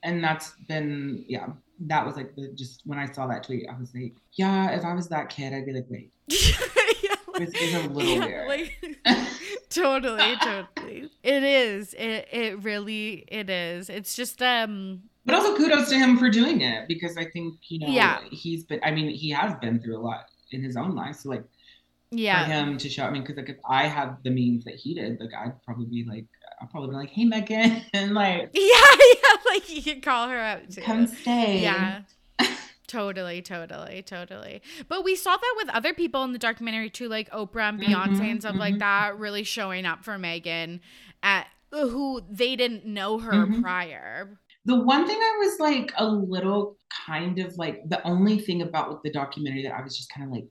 and 0.03 0.23
that's 0.23 0.51
been 0.69 1.25
yeah 1.27 1.47
that 1.81 2.05
was 2.05 2.15
like 2.15 2.33
the 2.35 2.49
just 2.55 2.81
when 2.85 2.97
i 2.99 3.05
saw 3.11 3.27
that 3.27 3.43
tweet 3.43 3.67
i 3.69 3.77
was 3.77 3.93
like 3.93 4.13
yeah 4.33 4.71
if 4.71 4.85
i 4.85 4.93
was 4.93 5.09
that 5.09 5.27
kid 5.29 5.51
i'd 5.53 5.65
be 5.65 5.73
like 5.73 5.87
wait 5.89 6.12
yeah, 6.27 7.15
This 7.37 7.49
is 7.53 7.73
a 7.85 7.87
little 7.89 8.19
weird. 8.19 8.47
like- 8.47 8.99
totally, 9.69 10.35
totally. 10.41 11.09
It 11.23 11.43
is. 11.43 11.93
It 11.93 12.27
it 12.31 12.63
really 12.63 13.25
it 13.27 13.49
is. 13.49 13.89
It's 13.89 14.15
just 14.15 14.41
um 14.41 15.03
but 15.25 15.35
also 15.35 15.55
kudos 15.55 15.89
to 15.89 15.95
him 15.97 16.17
for 16.17 16.29
doing 16.29 16.59
it 16.61 16.85
because 16.89 17.15
i 17.17 17.23
think 17.23 17.55
you 17.69 17.79
know 17.79 17.87
Yeah. 17.87 18.19
he's 18.29 18.65
been 18.65 18.81
i 18.83 18.91
mean 18.91 19.09
he 19.09 19.29
has 19.29 19.53
been 19.61 19.79
through 19.79 19.97
a 19.97 20.03
lot 20.03 20.25
in 20.51 20.61
his 20.61 20.75
own 20.75 20.95
life 20.95 21.15
so 21.15 21.29
like 21.29 21.43
for 21.43 22.17
yeah. 22.17 22.45
him 22.45 22.77
to 22.77 22.89
show 22.89 23.05
i 23.05 23.09
mean 23.09 23.21
because 23.21 23.37
like 23.37 23.47
if 23.47 23.55
i 23.65 23.87
had 23.87 24.17
the 24.25 24.29
means 24.29 24.65
that 24.65 24.75
he 24.75 24.93
did 24.93 25.21
like 25.21 25.29
i'd 25.33 25.53
probably 25.63 25.85
be 25.85 26.03
like 26.03 26.25
i'll 26.61 26.67
probably 26.67 26.89
be 26.89 26.95
like 26.95 27.09
hey 27.09 27.23
Meghan 27.25 27.83
and 27.93 28.13
like 28.13 28.49
Yeah, 28.53 28.61
yeah, 29.23 29.35
like 29.45 29.69
you 29.73 29.81
could 29.81 30.03
call 30.03 30.27
her 30.27 30.37
up 30.41 30.67
too. 30.69 30.81
come 30.81 31.07
stay 31.07 31.61
Yeah. 31.61 32.01
Totally, 32.93 33.41
totally, 33.41 34.03
totally. 34.03 34.61
But 34.87 35.03
we 35.03 35.15
saw 35.15 35.35
that 35.35 35.53
with 35.57 35.69
other 35.69 35.93
people 35.95 36.23
in 36.25 36.31
the 36.31 36.37
documentary 36.39 36.89
too, 36.91 37.07
like 37.09 37.29
Oprah 37.31 37.69
and 37.69 37.81
Beyonce 37.81 38.19
Mhm, 38.19 38.31
and 38.31 38.39
stuff 38.41 38.59
like 38.59 38.75
mhm. 38.75 38.79
that, 38.79 39.17
really 39.17 39.43
showing 39.43 39.85
up 39.85 40.03
for 40.03 40.13
Meghan 40.17 40.79
at 41.23 41.47
who 41.71 42.21
they 42.29 42.55
didn't 42.55 42.85
know 42.85 43.17
her 43.19 43.47
Mhm. 43.47 43.61
prior. 43.61 44.39
The 44.65 44.75
one 44.75 45.07
thing 45.07 45.17
I 45.17 45.37
was 45.39 45.59
like 45.59 45.93
a 45.97 46.05
little 46.05 46.77
kind 47.07 47.39
of 47.39 47.55
like 47.57 47.81
the 47.89 48.05
only 48.05 48.39
thing 48.39 48.61
about 48.61 48.89
with 48.89 49.01
the 49.03 49.11
documentary 49.11 49.63
that 49.63 49.73
I 49.73 49.81
was 49.81 49.97
just 49.97 50.09
kind 50.09 50.27
of 50.27 50.33
like, 50.33 50.45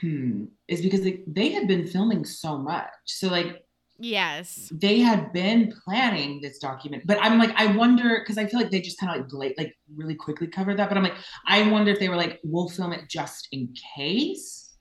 hmm, 0.00 0.44
is 0.68 0.82
because 0.82 1.00
like, 1.04 1.24
they 1.26 1.50
had 1.50 1.68
been 1.68 1.86
filming 1.86 2.24
so 2.24 2.58
much. 2.58 2.88
So 3.06 3.28
like 3.28 3.62
Yes. 4.00 4.70
they 4.72 4.98
had 5.00 5.32
been 5.32 5.72
planning 5.84 6.40
this 6.40 6.58
document, 6.58 7.02
but 7.06 7.18
I'm 7.20 7.38
like, 7.38 7.52
I 7.56 7.66
wonder 7.76 8.20
because 8.20 8.38
I 8.38 8.46
feel 8.46 8.60
like 8.60 8.70
they 8.70 8.80
just 8.80 8.98
kind 8.98 9.20
of 9.20 9.32
like 9.32 9.54
like 9.58 9.76
really 9.94 10.14
quickly 10.14 10.46
covered 10.46 10.76
that. 10.78 10.88
But 10.88 10.98
I'm 10.98 11.04
like, 11.04 11.16
I 11.46 11.70
wonder 11.70 11.90
if 11.92 11.98
they 12.00 12.08
were 12.08 12.16
like, 12.16 12.40
we'll 12.44 12.68
film 12.68 12.92
it 12.92 13.08
just 13.08 13.48
in 13.52 13.74
case 13.96 14.74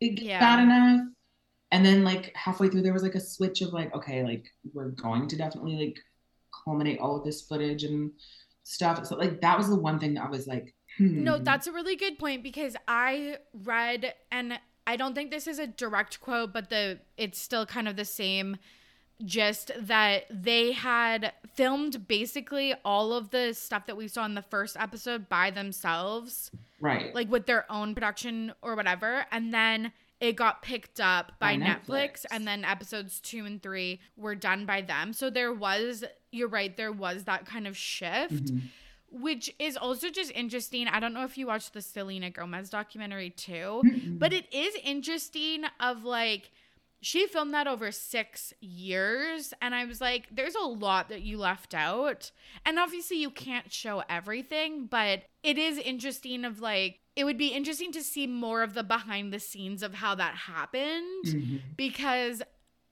it 0.00 0.10
gets 0.16 0.22
Yeah. 0.28 0.40
bad 0.40 0.62
enough. 0.62 1.00
And 1.70 1.84
then 1.84 2.02
like 2.04 2.32
halfway 2.34 2.68
through, 2.68 2.82
there 2.82 2.92
was 2.92 3.02
like 3.02 3.14
a 3.14 3.20
switch 3.20 3.60
of 3.62 3.72
like, 3.72 3.94
okay, 3.94 4.22
like 4.24 4.44
we're 4.72 4.88
going 4.90 5.28
to 5.28 5.36
definitely 5.36 5.76
like 5.76 5.98
culminate 6.64 6.98
all 6.98 7.16
of 7.16 7.24
this 7.24 7.42
footage 7.42 7.84
and 7.84 8.10
stuff. 8.62 9.04
So 9.06 9.16
like 9.16 9.40
that 9.40 9.56
was 9.58 9.68
the 9.68 9.76
one 9.76 9.98
thing 9.98 10.14
that 10.14 10.24
I 10.24 10.30
was 10.30 10.46
like, 10.46 10.74
hmm. 10.96 11.24
No, 11.24 11.38
that's 11.38 11.66
a 11.66 11.72
really 11.72 11.96
good 11.96 12.18
point 12.18 12.42
because 12.42 12.74
I 12.86 13.36
read 13.52 14.14
and 14.32 14.58
I 14.88 14.96
don't 14.96 15.14
think 15.14 15.30
this 15.30 15.46
is 15.46 15.58
a 15.58 15.66
direct 15.66 16.20
quote, 16.20 16.52
but 16.52 16.70
the 16.70 16.98
it's 17.16 17.38
still 17.38 17.66
kind 17.66 17.86
of 17.86 17.94
the 17.96 18.04
same 18.06 18.56
just 19.24 19.70
that 19.78 20.24
they 20.30 20.72
had 20.72 21.32
filmed 21.54 22.06
basically 22.08 22.72
all 22.84 23.12
of 23.12 23.30
the 23.30 23.52
stuff 23.52 23.84
that 23.86 23.96
we 23.96 24.08
saw 24.08 24.24
in 24.24 24.34
the 24.34 24.42
first 24.42 24.76
episode 24.78 25.28
by 25.28 25.50
themselves, 25.50 26.50
right. 26.80 27.14
like 27.14 27.28
with 27.30 27.44
their 27.46 27.70
own 27.70 27.94
production 27.94 28.52
or 28.62 28.74
whatever, 28.76 29.26
and 29.32 29.52
then 29.52 29.92
it 30.20 30.36
got 30.36 30.62
picked 30.62 31.00
up 31.00 31.32
by, 31.38 31.56
By 31.56 31.64
Netflix. 31.64 31.86
Netflix. 31.88 32.24
and 32.30 32.46
then 32.46 32.64
episodes 32.64 33.20
2 33.20 33.44
and 33.44 33.62
3 33.62 34.00
were 34.16 34.34
done 34.34 34.64
by 34.66 34.80
them. 34.82 35.12
So 35.12 35.30
there 35.30 35.52
was 35.52 36.04
you're 36.30 36.48
right, 36.48 36.76
there 36.76 36.92
was 36.92 37.24
that 37.24 37.44
kind 37.44 37.66
of 37.66 37.76
shift 37.76 38.46
Mhm. 38.46 38.62
Which 39.10 39.54
is 39.58 39.76
also 39.76 40.10
just 40.10 40.30
interesting. 40.32 40.86
I 40.88 41.00
don't 41.00 41.14
know 41.14 41.24
if 41.24 41.38
you 41.38 41.46
watched 41.46 41.72
the 41.72 41.82
Selena 41.82 42.30
Gomez 42.30 42.70
documentary 42.70 43.30
too, 43.30 43.82
but 44.18 44.32
it 44.32 44.52
is 44.52 44.74
interesting 44.84 45.64
of 45.80 46.04
like 46.04 46.50
she 47.00 47.26
filmed 47.28 47.54
that 47.54 47.68
over 47.68 47.92
6 47.92 48.52
years 48.60 49.54
and 49.62 49.72
I 49.74 49.84
was 49.84 50.00
like 50.00 50.26
there's 50.32 50.56
a 50.56 50.66
lot 50.66 51.08
that 51.10 51.22
you 51.22 51.38
left 51.38 51.72
out. 51.74 52.30
And 52.66 52.78
obviously 52.78 53.18
you 53.18 53.30
can't 53.30 53.72
show 53.72 54.02
everything, 54.08 54.86
but 54.86 55.22
it 55.42 55.58
is 55.58 55.78
interesting 55.78 56.44
of 56.44 56.60
like 56.60 56.98
it 57.16 57.24
would 57.24 57.38
be 57.38 57.48
interesting 57.48 57.90
to 57.92 58.02
see 58.02 58.26
more 58.26 58.62
of 58.62 58.74
the 58.74 58.82
behind 58.84 59.32
the 59.32 59.40
scenes 59.40 59.82
of 59.82 59.94
how 59.94 60.14
that 60.16 60.34
happened 60.34 61.24
Mhm. 61.26 61.60
because 61.76 62.42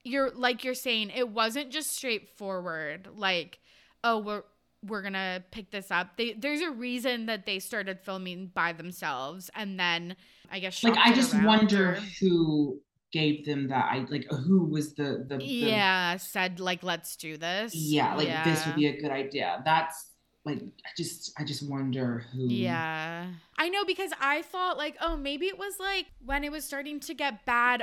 you're 0.04 0.30
like 0.30 0.62
you're 0.64 0.74
saying 0.74 1.10
it 1.10 1.28
wasn't 1.28 1.70
just 1.70 1.92
straightforward 1.96 3.08
like 3.16 3.58
oh 4.04 4.18
we're 4.18 4.42
we're 4.88 5.02
gonna 5.02 5.44
pick 5.50 5.70
this 5.70 5.90
up 5.90 6.16
they, 6.16 6.32
there's 6.32 6.60
a 6.60 6.70
reason 6.70 7.26
that 7.26 7.46
they 7.46 7.58
started 7.58 7.98
filming 8.00 8.50
by 8.54 8.72
themselves 8.72 9.50
and 9.54 9.78
then 9.78 10.16
i 10.50 10.58
guess 10.58 10.82
like 10.82 10.96
I 10.96 11.12
just 11.12 11.34
wonder 11.42 11.90
or- 11.90 11.98
who 12.20 12.80
gave 13.12 13.46
them 13.46 13.68
that. 13.68 13.86
I 13.90 14.06
like 14.10 14.26
who 14.30 14.64
was 14.64 14.94
the 14.94 15.24
the, 15.28 15.38
the 15.38 15.44
yeah 15.44 16.16
said 16.16 16.60
like 16.60 16.82
let's 16.82 17.16
do 17.16 17.36
this 17.36 17.74
yeah 17.74 18.14
like 18.14 18.28
this 18.44 18.66
would 18.66 18.76
be 18.76 18.86
a 18.86 19.00
good 19.00 19.10
idea. 19.10 19.62
That's 19.64 20.10
like 20.44 20.58
I 20.58 20.90
just 20.96 21.32
I 21.38 21.44
just 21.44 21.68
wonder 21.68 22.24
who. 22.32 22.46
Yeah. 22.46 23.26
I 23.58 23.68
know 23.68 23.84
because 23.84 24.12
I 24.20 24.42
thought 24.42 24.76
like, 24.76 24.96
oh, 25.00 25.16
maybe 25.16 25.46
it 25.46 25.58
was 25.58 25.74
like 25.80 26.06
when 26.24 26.44
it 26.44 26.52
was 26.52 26.64
starting 26.64 27.00
to 27.00 27.14
get 27.14 27.44
bad 27.46 27.82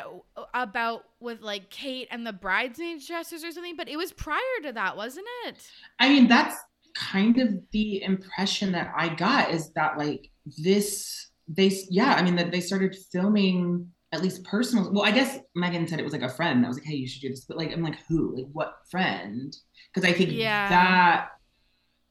about 0.53 1.03
with 1.19 1.41
like 1.41 1.69
Kate 1.69 2.07
and 2.11 2.25
the 2.25 2.33
bridesmaids 2.33 3.07
dresses 3.07 3.43
or 3.43 3.51
something, 3.51 3.75
but 3.75 3.89
it 3.89 3.97
was 3.97 4.13
prior 4.13 4.39
to 4.63 4.71
that, 4.71 4.95
wasn't 4.95 5.27
it? 5.45 5.67
I 5.99 6.09
mean, 6.09 6.27
that's 6.27 6.55
kind 6.95 7.39
of 7.39 7.49
the 7.71 8.03
impression 8.03 8.71
that 8.73 8.93
I 8.95 9.09
got 9.15 9.51
is 9.51 9.71
that 9.73 9.97
like 9.97 10.29
this 10.63 11.31
they 11.47 11.71
yeah, 11.89 12.13
I 12.13 12.23
mean 12.23 12.35
that 12.35 12.51
they 12.51 12.61
started 12.61 12.95
filming 13.11 13.87
at 14.11 14.21
least 14.21 14.43
personal 14.43 14.91
well, 14.93 15.03
I 15.03 15.11
guess 15.11 15.39
Meghan 15.57 15.89
said 15.89 15.99
it 15.99 16.03
was 16.03 16.13
like 16.13 16.21
a 16.21 16.29
friend 16.29 16.63
that 16.63 16.67
was 16.67 16.77
like, 16.77 16.85
hey, 16.87 16.95
you 16.95 17.07
should 17.07 17.21
do 17.21 17.29
this. 17.29 17.45
But 17.45 17.57
like 17.57 17.71
I'm 17.71 17.83
like, 17.83 17.97
who? 18.07 18.35
Like 18.35 18.47
what 18.53 18.75
friend? 18.89 19.55
Because 19.93 20.09
I 20.09 20.13
think 20.13 20.31
Yeah. 20.31 20.69
that 20.69 21.29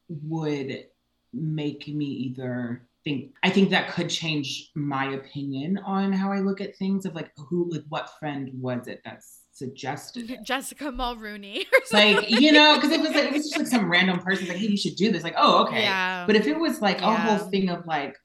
would 0.09 0.85
make 1.33 1.89
me 1.89 2.05
either 2.05 2.87
think 3.05 3.33
I 3.43 3.51
think 3.51 3.71
that 3.71 3.91
could 3.93 4.09
change 4.09 4.71
my 4.75 5.13
opinion 5.15 5.79
on 5.79 6.13
how 6.13 6.31
I 6.33 6.41
look 6.41 6.61
at 6.61 6.77
things 6.77 7.07
of 7.07 7.15
like 7.15 7.31
who 7.37 7.71
like 7.71 7.85
what 7.89 8.11
friend 8.19 8.51
was 8.55 8.87
it 8.87 9.01
that 9.05 9.23
suggested? 9.53 10.41
Jessica 10.45 10.85
Mulroney 10.87 11.65
like 11.93 12.29
you 12.31 12.53
know 12.53 12.77
because 12.77 12.91
it 12.91 13.01
was 13.01 13.11
like 13.11 13.25
it 13.25 13.33
was 13.33 13.45
just 13.45 13.59
like 13.59 13.67
some 13.67 13.91
random 13.91 14.19
person 14.21 14.49
like 14.49 14.57
hey 14.57 14.67
you 14.69 14.77
should 14.77 14.97
do 14.97 15.13
this 15.13 15.23
like 15.23 15.35
oh 15.37 15.65
okay 15.65 15.83
Yeah. 15.83 16.25
but 16.27 16.37
if 16.37 16.47
it 16.47 16.59
was 16.59 16.81
like 16.81 16.99
a 16.99 17.05
Yeah. 17.05 17.17
whole 17.37 17.51
thing 17.51 17.69
of 17.69 17.87
like 17.87 18.17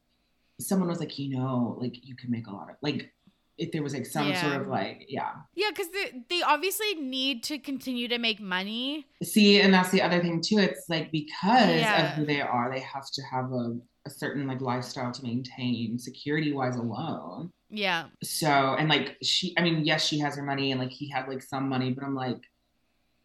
someone 0.59 0.87
was 0.89 0.99
like 0.99 1.19
you 1.19 1.37
know 1.37 1.77
like 1.79 1.93
you 2.05 2.15
can 2.15 2.31
make 2.31 2.47
a 2.47 2.51
lot 2.51 2.69
of 2.69 2.75
like 2.81 3.11
if 3.57 3.71
there 3.71 3.81
was 3.83 3.93
like 3.93 4.05
some 4.05 4.33
sort 4.35 4.53
of 4.61 4.67
like 4.67 5.05
yeah. 5.09 5.31
Yeah, 5.55 5.69
because 5.71 5.89
they, 5.89 6.23
they 6.29 6.41
obviously 6.43 6.93
need 6.93 7.41
to 7.45 7.57
continue 7.57 8.07
to 8.07 8.19
make 8.19 8.39
money. 8.39 9.07
See, 9.23 9.59
and 9.61 9.73
that's 9.73 9.89
the 9.89 9.99
other 10.03 10.21
thing 10.21 10.43
too. 10.45 10.59
It's 10.59 10.85
like 10.87 11.11
because 11.11 11.81
Yeah. 11.81 12.11
of 12.11 12.17
who 12.17 12.25
they 12.27 12.39
are, 12.39 12.71
they 12.71 12.81
have 12.81 13.09
to 13.11 13.21
have 13.31 13.45
a, 13.51 13.75
a 14.05 14.09
certain 14.11 14.45
like 14.45 14.61
lifestyle 14.61 15.11
to 15.11 15.23
maintain 15.23 15.97
security 15.97 16.53
wise 16.53 16.75
alone. 16.75 17.49
Yeah. 17.69 18.05
So 18.23 18.47
and 18.47 18.89
like 18.89 19.17
she 19.21 19.53
I 19.57 19.61
mean, 19.61 19.83
yes, 19.85 20.05
she 20.05 20.19
has 20.19 20.35
her 20.35 20.43
money 20.43 20.71
and 20.71 20.79
like 20.79 20.91
he 20.91 21.09
had 21.09 21.27
like 21.27 21.41
some 21.41 21.67
money, 21.69 21.91
but 21.91 22.03
I'm 22.03 22.15
like 22.15 22.41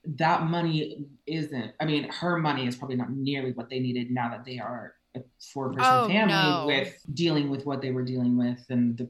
that 0.04 0.44
money 0.46 1.06
isn't 1.26 1.72
I 1.80 1.84
mean, 1.84 2.08
her 2.10 2.38
money 2.38 2.66
is 2.66 2.76
probably 2.76 2.96
not 2.96 3.10
nearly 3.10 3.52
what 3.52 3.70
they 3.70 3.78
needed 3.78 4.10
now 4.10 4.30
that 4.30 4.44
they 4.44 4.58
are 4.58 4.94
a 5.14 5.20
four 5.52 5.68
person 5.72 5.84
Oh, 5.84 6.06
family 6.08 6.32
no. 6.34 6.66
with 6.66 6.94
dealing 7.14 7.50
with 7.50 7.64
what 7.66 7.82
they 7.82 7.92
were 7.92 8.04
dealing 8.04 8.36
with 8.36 8.64
and 8.70 8.96
the 8.98 9.08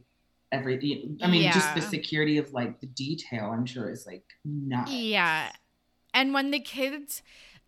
everything 0.51 1.19
I 1.23 1.29
mean, 1.29 1.51
just 1.51 1.75
the 1.75 1.81
security 1.81 2.37
of 2.37 2.53
like 2.53 2.79
the 2.81 2.87
detail, 2.89 3.51
I'm 3.53 3.65
sure 3.65 3.91
is 3.91 4.07
like 4.07 4.25
not. 4.45 4.89
Yeah. 4.91 5.51
And 6.13 6.35
when 6.35 6.51
the 6.51 6.61
kids 6.61 7.23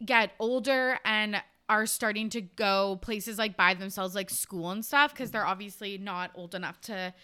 get 0.05 0.33
older 0.39 0.99
and 1.03 1.43
are 1.71 1.87
starting 1.87 2.29
to 2.29 2.43
go 2.43 2.99
places 3.01 3.39
like 3.39 3.57
by 3.57 3.73
themselves, 3.73 4.15
like 4.15 4.29
school 4.29 4.71
and 4.71 4.85
stuff, 4.85 5.15
because 5.15 5.31
they're 5.31 5.47
obviously 5.47 5.97
not 5.97 6.31
old 6.35 6.55
enough 6.55 6.79
to 6.83 7.15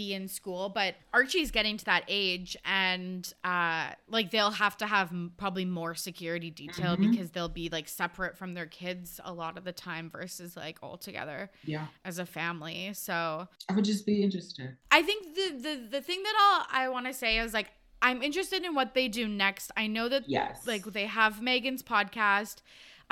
be 0.00 0.14
in 0.14 0.26
school, 0.28 0.68
but 0.68 0.94
Archie's 1.12 1.50
getting 1.50 1.76
to 1.76 1.84
that 1.84 2.04
age 2.08 2.56
and 2.64 3.32
uh 3.44 3.90
like 4.08 4.30
they'll 4.30 4.50
have 4.64 4.76
to 4.78 4.86
have 4.86 5.08
m- 5.10 5.32
probably 5.36 5.64
more 5.80 5.94
security 5.94 6.50
detail 6.50 6.96
Mhm. 6.96 7.10
because 7.10 7.28
they'll 7.32 7.48
be 7.62 7.68
like 7.68 7.88
separate 7.88 8.34
from 8.38 8.54
their 8.54 8.66
kids 8.66 9.20
a 9.24 9.32
lot 9.42 9.58
of 9.58 9.64
the 9.64 9.72
time 9.72 10.08
versus 10.08 10.56
like 10.56 10.78
all 10.82 10.96
together 10.96 11.50
Yeah. 11.64 11.86
as 12.04 12.18
a 12.18 12.26
family. 12.26 12.92
So 12.94 13.48
I 13.68 13.72
would 13.74 13.84
just 13.84 14.06
be 14.06 14.22
interested. 14.22 14.76
I 14.90 15.02
think 15.02 15.20
the 15.38 15.46
the 15.66 15.74
the 15.96 16.00
thing 16.08 16.22
that 16.22 16.36
I'll, 16.44 16.82
I 16.82 16.88
want 16.88 17.06
to 17.06 17.12
say 17.12 17.38
is 17.38 17.52
like 17.52 17.68
I'm 18.02 18.22
interested 18.22 18.64
in 18.64 18.74
what 18.74 18.94
they 18.94 19.08
do 19.08 19.28
next. 19.28 19.70
I 19.76 19.86
know 19.86 20.08
that 20.08 20.24
Yes. 20.26 20.66
like 20.66 20.84
they 20.98 21.06
have 21.06 21.34
Meghan's 21.40 21.82
podcast. 21.82 22.56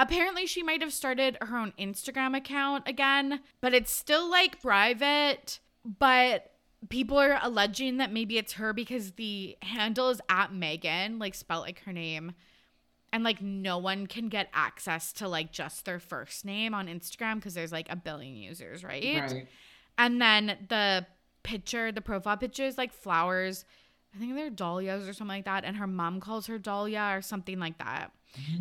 Apparently 0.00 0.46
she 0.46 0.62
might 0.62 0.80
have 0.80 0.92
started 0.92 1.36
her 1.42 1.56
own 1.58 1.72
Instagram 1.78 2.36
account 2.36 2.88
again, 2.88 3.40
but 3.60 3.74
it's 3.74 3.90
still 3.90 4.30
like 4.30 4.62
private, 4.62 5.58
but 5.84 6.52
people 6.88 7.18
are 7.18 7.38
alleging 7.42 7.96
that 7.96 8.12
maybe 8.12 8.38
it's 8.38 8.54
her 8.54 8.72
because 8.72 9.12
the 9.12 9.56
handle 9.62 10.10
is 10.10 10.20
at 10.28 10.52
Meghan, 10.52 11.20
like 11.20 11.34
spelled 11.34 11.62
like 11.62 11.82
her 11.84 11.92
name. 11.92 12.32
And 13.12 13.24
like 13.24 13.40
no 13.40 13.78
one 13.78 14.06
can 14.06 14.28
get 14.28 14.48
access 14.52 15.12
to 15.14 15.28
like 15.28 15.50
just 15.50 15.86
their 15.86 15.98
first 15.98 16.44
name 16.44 16.74
on 16.74 16.88
Instagram 16.88 17.36
because 17.36 17.54
there's 17.54 17.72
like 17.72 17.90
a 17.90 17.96
billion 17.96 18.36
users, 18.36 18.84
right. 18.84 19.02
right? 19.02 19.48
and 19.96 20.20
then 20.20 20.58
the 20.68 21.06
picture, 21.42 21.90
the 21.90 22.02
profile 22.02 22.36
picture 22.36 22.64
is 22.64 22.76
like 22.76 22.92
flowers. 22.92 23.64
I 24.14 24.18
think 24.18 24.34
they're 24.34 24.50
dahlias 24.50 25.08
or 25.08 25.14
something 25.14 25.36
like 25.36 25.46
that. 25.46 25.64
And 25.64 25.78
her 25.78 25.86
mom 25.86 26.20
calls 26.20 26.46
her 26.48 26.58
dahlia 26.58 27.12
or 27.14 27.22
something 27.22 27.58
like 27.58 27.78
that. 27.78 28.12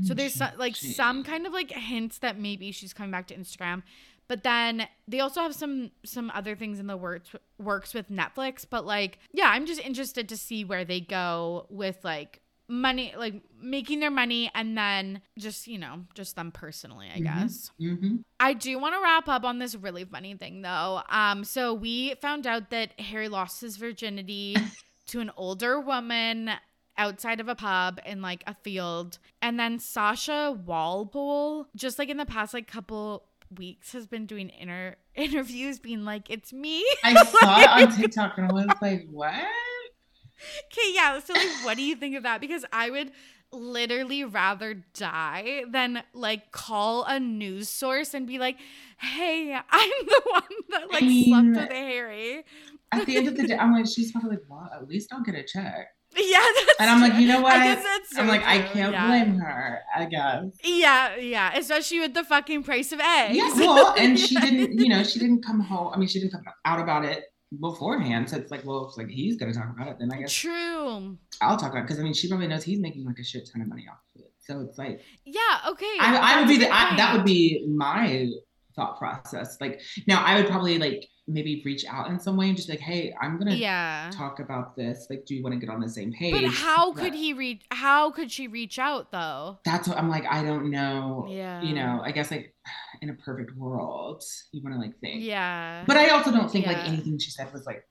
So 0.03 0.13
there's 0.13 0.36
so, 0.36 0.47
like 0.57 0.76
some 0.76 1.24
kind 1.24 1.45
of 1.45 1.51
like 1.51 1.72
hints 1.72 2.20
that 2.20 2.39
maybe 2.39 2.72
she's 2.72 2.93
coming 2.93 3.11
back 3.11 3.28
to 3.28 3.36
Instagram. 3.36 3.84
But 4.28 4.43
then 4.43 4.88
they 5.07 5.19
also 5.19 5.41
have 5.41 5.55
some 5.55 5.91
some 6.03 6.32
other 6.34 6.55
things 6.55 6.80
in 6.80 6.88
the 6.88 6.97
works 6.97 7.32
works 7.57 7.93
with 7.93 8.09
Netflix. 8.09 8.65
But 8.69 8.86
like, 8.86 9.19
yeah, 9.34 9.49
I'm 9.49 9.65
just 9.65 9.80
interested 9.82 10.28
to 10.30 10.38
see 10.38 10.63
where 10.65 10.84
they 10.86 10.99
go 10.99 11.65
with 11.69 11.97
like 12.03 12.41
money, 12.69 13.13
like 13.17 13.36
making 13.61 14.01
their 14.01 14.11
money, 14.11 14.51
and 14.53 14.78
then 14.78 15.21
just 15.38 15.67
you 15.67 15.78
know 15.78 16.03
just 16.13 16.36
them 16.36 16.51
personally, 16.51 17.07
I 17.13 17.19
Mhm. 17.19 17.23
guess. 17.23 17.71
Mm-hmm. 17.80 18.15
I 18.39 18.53
do 18.53 18.78
want 18.78 18.95
to 18.95 19.01
wrap 19.01 19.30
up 19.30 19.45
on 19.45 19.59
this 19.59 19.73
really 19.75 20.03
funny 20.03 20.36
thing 20.36 20.61
though. 20.61 21.01
Um, 21.09 21.45
so 21.45 21.73
we 21.73 22.15
found 22.15 22.45
out 22.45 22.69
that 22.71 22.99
Harry 22.99 23.30
lost 23.30 23.61
his 23.61 23.78
virginity 23.78 24.55
to 25.07 25.21
an 25.21 25.32
older 25.38 25.80
woman 25.80 26.51
outside 26.99 27.39
of 27.39 27.47
a 27.47 27.55
pub 27.55 27.99
in 28.05 28.21
like 28.21 28.43
a 28.47 28.55
field. 28.55 29.19
And 29.41 29.57
then 29.59 29.78
Sasha 29.80 30.59
Walpole, 30.65 31.67
just 31.75 31.97
like 31.99 32.09
in 32.09 32.17
the 32.17 32.25
past 32.25 32.53
like 32.53 32.67
couple 32.67 33.26
weeks, 33.56 33.93
has 33.93 34.08
been 34.08 34.26
doing 34.26 34.52
inter 34.60 34.95
interviews 35.16 35.80
being 35.80 36.06
like, 36.06 36.30
It's 36.30 36.54
me. 36.54 36.86
I 37.04 37.24
saw 37.24 37.62
it 37.62 37.70
on 37.70 37.95
TikTok 37.95 38.38
and 38.38 38.48
I 38.50 38.54
was 38.54 38.68
like, 38.82 39.08
what? 39.10 39.34
Okay, 39.34 40.93
yeah. 40.93 41.20
So 41.20 41.34
like 41.34 41.66
what 41.66 41.78
do 41.78 41.84
you 41.84 41.95
think 41.95 42.16
of 42.16 42.24
that? 42.24 42.41
Because 42.41 42.66
I 42.72 42.89
would 42.89 43.12
literally 43.52 44.24
rather 44.24 44.84
die 44.93 45.64
than 45.70 46.04
like 46.14 46.52
call 46.52 47.04
a 47.06 47.20
news 47.20 47.70
source 47.70 48.14
and 48.14 48.28
be 48.28 48.39
like, 48.39 48.58
Hey, 49.00 49.54
I'm 49.54 49.91
the 50.06 50.22
one 50.26 50.43
that 50.70 50.91
like 50.91 51.04
I 51.04 51.24
slept 51.24 51.48
with 51.48 51.72
Harry. 51.72 52.43
At 52.91 53.06
the 53.06 53.18
end 53.18 53.28
of 53.28 53.36
the 53.36 53.48
day, 53.48 53.58
I'm 53.58 53.74
like, 53.74 53.86
she's 53.86 54.12
probably 54.12 54.32
like, 54.32 54.43
well, 54.48 54.70
at 54.74 54.88
least 54.88 55.12
I'll 55.12 55.24
get 55.24 55.36
a 55.36 55.43
check. 55.43 55.89
Yeah, 56.28 56.39
that's 56.39 56.80
And 56.80 56.89
I'm 56.89 57.01
like, 57.01 57.20
you 57.22 57.28
know 57.28 57.41
what? 57.41 57.53
I 57.53 57.63
guess 57.63 57.84
that's 57.84 58.15
so 58.15 58.22
I'm 58.22 58.28
like, 58.28 58.43
I 58.45 58.59
can't 58.59 58.91
yeah. 58.91 59.07
blame 59.07 59.38
her, 59.38 59.80
I 59.95 60.05
guess. 60.05 60.45
Yeah, 60.63 61.15
yeah, 61.15 61.55
especially 61.55 61.99
with 61.99 62.13
the 62.13 62.24
fucking 62.24 62.63
price 62.63 62.91
of 62.91 62.99
eggs. 62.99 63.36
Yeah, 63.36 63.53
well, 63.55 63.95
and 63.97 64.18
she 64.18 64.36
didn't, 64.39 64.80
you 64.80 64.89
know, 64.89 65.03
she 65.03 65.20
didn't 65.20 65.43
come 65.43 65.59
home. 65.59 65.93
I 65.93 65.97
mean, 65.97 66.07
she 66.07 66.20
didn't 66.20 66.32
come 66.34 66.43
out 66.65 66.80
about 66.80 67.05
it 67.05 67.26
beforehand. 67.61 68.30
So 68.30 68.38
it's 68.38 68.51
like, 68.51 68.65
well, 68.65 68.88
it's 68.88 68.97
like 68.97 69.09
he's 69.09 69.38
gonna 69.38 69.53
talk 69.53 69.70
about 69.74 69.88
it, 69.88 69.97
then 69.99 70.11
I 70.11 70.18
guess 70.18 70.34
True. 70.34 71.18
I'll 71.41 71.57
talk 71.57 71.72
about 71.72 71.80
it 71.80 71.88
because 71.88 71.99
I 71.99 72.03
mean, 72.03 72.13
she 72.13 72.28
probably 72.28 72.47
knows 72.47 72.63
he's 72.63 72.80
making 72.80 73.05
like 73.05 73.20
a 73.20 73.24
shit 73.24 73.49
ton 73.51 73.61
of 73.61 73.68
money 73.68 73.86
off 73.89 73.99
of 74.15 74.22
it. 74.22 74.32
So 74.39 74.61
it's 74.61 74.78
like, 74.78 75.01
Yeah. 75.26 75.41
Okay. 75.70 75.97
I, 75.99 76.36
I 76.36 76.39
would 76.39 76.47
be 76.47 76.57
the, 76.57 76.70
I, 76.70 76.95
that 76.97 77.15
would 77.15 77.26
be 77.26 77.65
my 77.68 78.30
thought 78.76 78.97
process. 78.97 79.57
Like 79.59 79.82
now, 80.07 80.24
I 80.24 80.38
would 80.38 80.47
probably 80.47 80.78
like 80.78 81.07
maybe 81.28 81.61
reach 81.65 81.86
out 81.86 82.09
in 82.09 82.19
some 82.19 82.38
way 82.38 82.47
and 82.47 82.55
just 82.55 82.69
be 82.69 82.73
like, 82.73 82.80
hey, 82.82 83.13
I'm 83.21 83.38
gonna 83.38 83.55
Yeah. 83.55 84.09
talk 84.13 84.39
about 84.39 84.75
this. 84.78 85.07
Like, 85.09 85.25
do 85.25 85.36
you 85.36 85.43
want 85.43 85.53
to 85.53 85.59
get 85.59 85.69
on 85.69 85.82
the 85.82 85.89
same 85.89 86.13
page? 86.13 86.34
But 86.34 86.45
how 86.45 86.93
could 86.93 87.13
he 87.13 87.34
reach? 87.34 87.63
How 87.71 88.11
could 88.11 88.32
she 88.32 88.47
reach 88.47 88.80
out 88.80 89.11
though? 89.11 89.59
That's 89.65 89.88
what 89.88 89.97
I'm 89.97 90.09
like. 90.09 90.25
I 90.30 90.43
don't 90.43 90.71
know. 90.71 91.28
Yeah. 91.30 91.61
You 91.61 91.73
know, 91.75 92.01
I 92.03 92.11
guess 92.11 92.32
like 92.32 92.53
in 93.01 93.09
a 93.09 93.13
perfect 93.13 93.55
world, 93.57 94.23
you 94.51 94.61
want 94.63 94.75
to 94.75 94.80
like 94.80 94.97
think. 94.99 95.23
Yeah. 95.23 95.84
But 95.86 95.97
I 95.97 96.09
also 96.09 96.32
don't 96.32 96.49
think 96.49 96.65
like 96.65 96.78
anything 96.78 97.17
she 97.19 97.32
said 97.32 97.51
was 97.51 97.65
like 97.65 97.86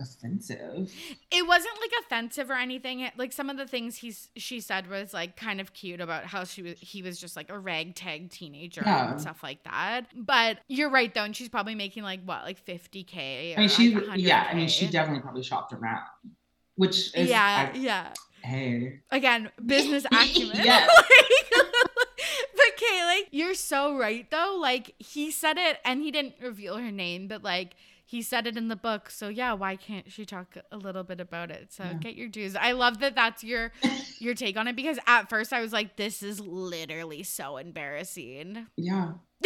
offensive. 0.00 0.92
it 1.30 1.46
wasn't 1.46 1.74
like 1.80 1.90
offensive 2.04 2.50
or 2.50 2.54
anything. 2.54 3.08
Like 3.16 3.32
some 3.32 3.50
of 3.50 3.56
the 3.56 3.66
things 3.66 3.96
he's 3.96 4.28
she 4.36 4.60
said 4.60 4.88
was 4.88 5.12
like 5.14 5.36
kind 5.36 5.60
of 5.60 5.72
cute 5.72 6.00
about 6.00 6.24
how 6.24 6.44
she 6.44 6.62
was 6.62 6.74
he 6.80 7.02
was 7.02 7.20
just 7.20 7.36
like 7.36 7.50
a 7.50 7.58
ragtag 7.58 8.30
teenager 8.30 8.82
Yeah. 8.84 9.12
and 9.12 9.20
stuff 9.20 9.42
like 9.42 9.62
that. 9.64 10.06
But 10.16 10.58
you're 10.68 10.90
right 10.90 11.12
though, 11.14 11.24
and 11.24 11.36
she's 11.36 11.48
probably 11.48 11.74
making 11.74 12.02
like 12.02 12.20
what 12.24 12.44
like 12.44 12.64
50k. 12.64 13.56
I 13.56 13.60
mean, 13.60 13.68
she, 13.68 13.94
like 13.94 14.20
yeah, 14.20 14.48
I 14.50 14.54
mean, 14.54 14.68
she 14.68 14.86
definitely 14.88 15.22
probably 15.22 15.42
shopped 15.42 15.72
around, 15.72 16.02
which 16.76 17.14
is, 17.14 17.28
yeah, 17.28 17.70
I- 17.74 17.76
yeah. 17.78 18.12
hey, 18.42 19.00
Again, 19.10 19.50
business 19.64 20.04
acumen. 20.12 20.56
Like- 20.66 20.88
but 22.54 22.76
Kay, 22.76 23.04
like, 23.04 23.28
you're 23.30 23.54
so 23.54 23.96
right 23.96 24.30
though. 24.30 24.58
Like, 24.60 24.94
he 24.98 25.30
said 25.30 25.56
it 25.58 25.78
and 25.84 26.02
he 26.02 26.10
didn't 26.10 26.34
reveal 26.42 26.76
her 26.76 26.90
name, 26.90 27.28
but 27.28 27.42
like, 27.42 27.74
he 28.10 28.22
said 28.22 28.44
it 28.48 28.56
in 28.56 28.66
the 28.66 28.74
book. 28.74 29.08
So 29.08 29.28
yeah, 29.28 29.52
why 29.52 29.76
can't 29.76 30.10
she 30.10 30.26
talk 30.26 30.56
a 30.72 30.76
little 30.76 31.04
bit 31.04 31.20
about 31.20 31.52
it? 31.52 31.72
So 31.72 31.84
Yeah. 31.84 31.92
get 31.94 32.16
your 32.16 32.26
dues. 32.26 32.56
I 32.56 32.72
love 32.72 32.98
that 32.98 33.14
that's 33.14 33.44
your 33.44 33.70
your 34.18 34.34
take 34.34 34.56
on 34.56 34.66
it 34.66 34.74
because 34.74 34.98
at 35.06 35.30
first 35.30 35.52
I 35.52 35.60
was 35.60 35.72
like, 35.72 35.96
this 35.96 36.20
is 36.22 36.40
literally 36.40 37.22
so 37.22 37.56
embarrassing. 37.56 38.66
yeah. 38.76 39.12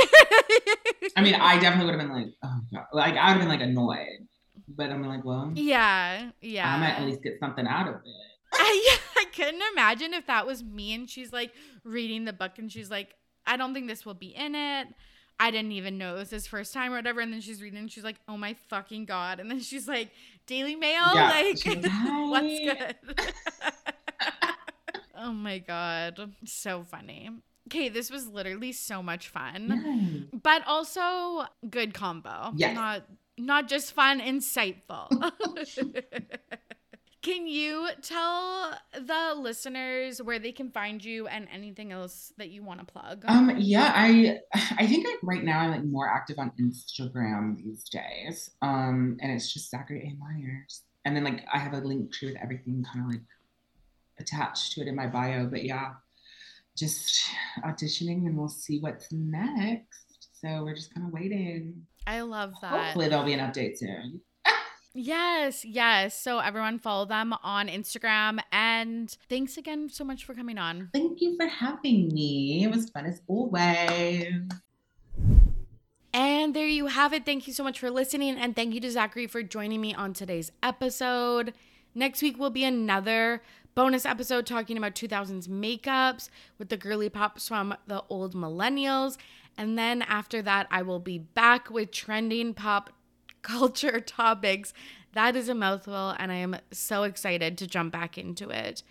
I 1.17 1.21
mean, 1.23 1.35
I 1.35 1.59
definitely 1.59 1.93
would 1.93 2.01
have 2.01 2.09
been 2.09 2.17
like, 2.17 2.33
oh 2.43 2.61
god, 2.73 2.87
like 2.93 3.15
I 3.17 3.29
would 3.29 3.33
have 3.33 3.39
been 3.41 3.49
like 3.49 3.61
annoyed, 3.61 4.27
but 4.67 4.91
I'm 4.91 5.07
like, 5.07 5.25
well, 5.25 5.53
yeah, 5.55 6.31
yeah. 6.41 6.75
I 6.75 6.79
might 6.81 6.95
at 6.99 7.03
least 7.05 7.23
get 7.23 7.39
something 7.39 7.67
out 7.67 7.87
of 7.89 7.95
it. 7.97 8.01
I, 8.55 8.99
I 9.19 9.25
couldn't 9.35 9.62
imagine 9.73 10.15
if 10.15 10.27
that 10.27 10.47
was 10.47 10.62
me 10.65 10.95
and 10.95 11.09
she's 11.09 11.33
like 11.33 11.53
reading 11.85 12.25
the 12.25 12.33
book 12.33 12.53
and 12.59 12.73
she's 12.73 12.91
like, 12.91 13.15
I 13.47 13.57
don't 13.57 13.75
think 13.75 13.89
this 13.89 14.07
will 14.07 14.15
be 14.15 14.29
in 14.35 14.55
it. 14.55 14.89
I 15.39 15.51
didn't 15.51 15.72
even 15.72 15.99
know 15.99 16.16
it 16.16 16.18
was 16.20 16.30
his 16.30 16.47
first 16.47 16.72
time 16.72 16.93
or 16.93 16.97
whatever. 16.97 17.20
And 17.20 17.32
then 17.32 17.41
she's 17.41 17.61
reading 17.61 17.78
and 17.78 17.91
she's 17.91 18.05
like, 18.05 18.16
oh 18.28 18.37
my 18.37 18.55
fucking 18.68 19.05
God. 19.05 19.41
And 19.41 19.51
then 19.51 19.61
she's 19.61 19.89
like, 19.89 20.11
Daily 20.47 20.76
Mail? 20.76 21.14
Yeah, 21.14 21.30
like, 21.30 21.59
what's 22.30 22.61
good? 22.61 22.97
oh 25.16 25.32
my 25.32 25.59
God. 25.59 26.32
So 26.45 26.85
funny. 26.85 27.30
Okay, 27.68 27.89
this 27.89 28.11
was 28.11 28.28
literally 28.28 28.72
so 28.72 29.03
much 29.03 29.28
fun, 29.28 30.28
but 30.43 30.62
also 30.66 31.47
good 31.68 31.95
combo. 31.95 32.53
Yes. 32.55 32.74
Not 32.74 33.05
not 33.37 33.68
just 33.68 33.93
fun, 33.93 34.20
insightful. 34.20 35.09
can 37.25 37.47
you 37.47 37.89
tell 38.03 38.79
the 38.93 39.35
listeners 39.35 40.20
where 40.20 40.39
they 40.39 40.53
can 40.53 40.70
find 40.70 41.03
you 41.03 41.27
and 41.27 41.49
anything 41.51 41.91
else 41.91 42.35
that 42.37 42.51
you 42.51 42.62
want 42.62 42.81
to 42.81 42.87
plug? 42.87 43.25
Um, 43.27 43.51
yeah, 43.59 43.93
I 43.95 44.41
I 44.77 44.87
think 44.87 45.07
like 45.07 45.18
right 45.22 45.43
now 45.43 45.61
I'm 45.61 45.70
like 45.70 45.85
more 45.85 46.07
active 46.07 46.39
on 46.39 46.53
Instagram 46.61 47.57
these 47.57 47.89
days. 47.89 48.51
Um, 48.61 49.16
and 49.22 49.33
it's 49.33 49.53
just 49.53 49.70
Zachary 49.70 50.01
A. 50.01 50.22
Meyers. 50.22 50.83
And 51.07 51.16
then 51.16 51.25
like 51.25 51.47
I 51.53 51.59
have 51.59 51.72
a 51.72 51.79
link 51.79 52.12
tree 52.12 52.29
with 52.29 52.43
everything 52.43 52.85
kind 52.93 53.07
of 53.07 53.12
like 53.12 53.25
attached 54.20 54.72
to 54.72 54.83
it 54.83 54.89
in 54.89 54.95
my 54.95 55.07
bio. 55.07 55.47
But 55.47 55.64
yeah, 55.64 55.93
just 56.77 57.25
auditioning 57.64 58.27
and 58.27 58.37
we'll 58.37 58.49
see 58.49 58.81
what's 58.81 59.11
next. 59.11 60.29
So 60.43 60.62
we're 60.62 60.75
just 60.75 60.93
kind 60.93 61.07
of 61.07 61.12
waiting. 61.14 61.87
I 62.07 62.20
love 62.20 62.53
that. 62.61 62.70
Hopefully 62.70 63.09
there'll 63.09 63.25
be 63.25 63.33
an 63.33 63.41
update 63.41 63.79
soon. 63.79 64.20
Yes, 64.97 65.64
yes. 65.64 66.16
So 66.18 66.38
everyone 66.38 66.78
follow 66.78 67.05
them 67.05 67.34
on 67.42 67.66
Instagram. 67.66 68.38
And 68.53 69.11
thanks 69.28 69.57
again 69.57 69.88
so 69.88 70.05
much 70.05 70.24
for 70.24 70.34
coming 70.34 70.57
on. 70.57 70.90
Thank 70.95 71.20
you 71.20 71.36
for 71.36 71.49
having 71.49 72.09
me. 72.14 72.62
It 72.62 72.70
was 72.70 72.88
fun 72.90 73.07
as 73.07 73.20
always. 73.26 74.42
And 76.12 76.55
there 76.55 76.68
you 76.68 76.86
have 76.86 77.12
it. 77.12 77.26
Thank 77.26 77.49
you 77.49 77.53
so 77.53 77.64
much 77.64 77.80
for 77.80 77.90
listening. 77.90 78.36
And 78.36 78.55
thank 78.55 78.72
you 78.72 78.80
to 78.80 78.90
Zachary 78.90 79.26
for 79.26 79.42
joining 79.42 79.80
me 79.80 79.92
on 79.92 80.12
today's 80.12 80.53
episode. 80.62 81.55
Next 81.92 82.22
week 82.22 82.38
will 82.38 82.51
be 82.51 82.62
another 82.62 83.42
bonus 83.74 84.07
episode 84.07 84.47
talking 84.47 84.76
about 84.76 84.95
2000s 84.95 85.49
makeups 85.49 86.28
with 86.57 86.68
the 86.68 86.76
girly 86.76 87.09
pops 87.09 87.49
from 87.49 87.74
the 87.88 88.05
old 88.09 88.34
millennials. 88.34 89.16
And 89.59 89.76
then 89.76 90.03
after 90.03 90.40
that, 90.42 90.68
I 90.70 90.82
will 90.82 91.01
be 91.01 91.18
back 91.18 91.68
with 91.68 91.90
trending 91.90 92.55
pop 92.55 92.90
culture 93.45 94.01
topics. 94.20 94.72
That 95.12 95.36
is 95.36 95.49
a 95.49 95.55
mouthful, 95.55 96.11
and 96.18 96.32
I 96.32 96.36
am 96.36 96.57
so 96.72 97.05
excited 97.05 97.57
to 97.59 97.68
jump 97.68 97.92
back 97.92 98.18
into 98.18 98.51
it. 98.51 98.82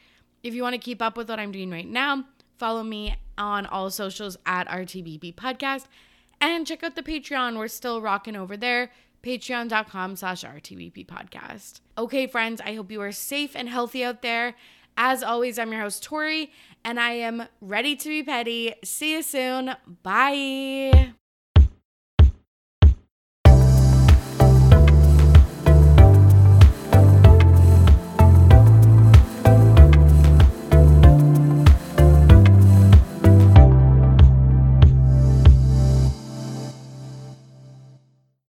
If 0.42 0.54
you 0.54 0.62
want 0.64 0.74
to 0.76 0.80
keep 0.80 1.02
up 1.02 1.18
with 1.18 1.28
what 1.30 1.40
I'm 1.40 1.52
doing 1.52 1.70
right 1.70 1.88
now, 1.88 2.24
follow 2.58 2.84
me 2.84 3.18
on 3.38 3.66
all 3.66 3.90
socials 3.90 4.38
at 4.46 4.70
RTBP 4.70 5.36
Podcast 5.36 5.88
and 6.40 6.68
check 6.68 6.84
out 6.84 6.96
the 6.96 7.04
Patreon. 7.04 7.58
We're 7.58 7.68
still 7.68 8.02
rocking 8.02 8.36
over 8.36 8.56
there. 8.56 8.92
Patreon.com 9.24 10.18
slash 10.18 10.44
RTBP 10.44 11.06
podcast. 11.08 11.80
Okay, 11.98 12.28
friends, 12.28 12.60
I 12.60 12.76
hope 12.76 12.92
you 12.92 13.02
are 13.02 13.14
safe 13.14 13.56
and 13.56 13.70
healthy 13.70 14.04
out 14.04 14.22
there. 14.22 14.56
As 14.98 15.24
always, 15.24 15.58
I'm 15.58 15.72
your 15.72 15.82
host, 15.82 16.04
Torry, 16.04 16.52
and 16.84 17.00
I 17.00 17.12
am 17.12 17.48
ready 17.62 17.96
to 17.96 18.10
be 18.10 18.22
petty. 18.22 18.74
See 18.84 19.14
you 19.14 19.24
soon. 19.24 19.76
Bye. 20.04 21.14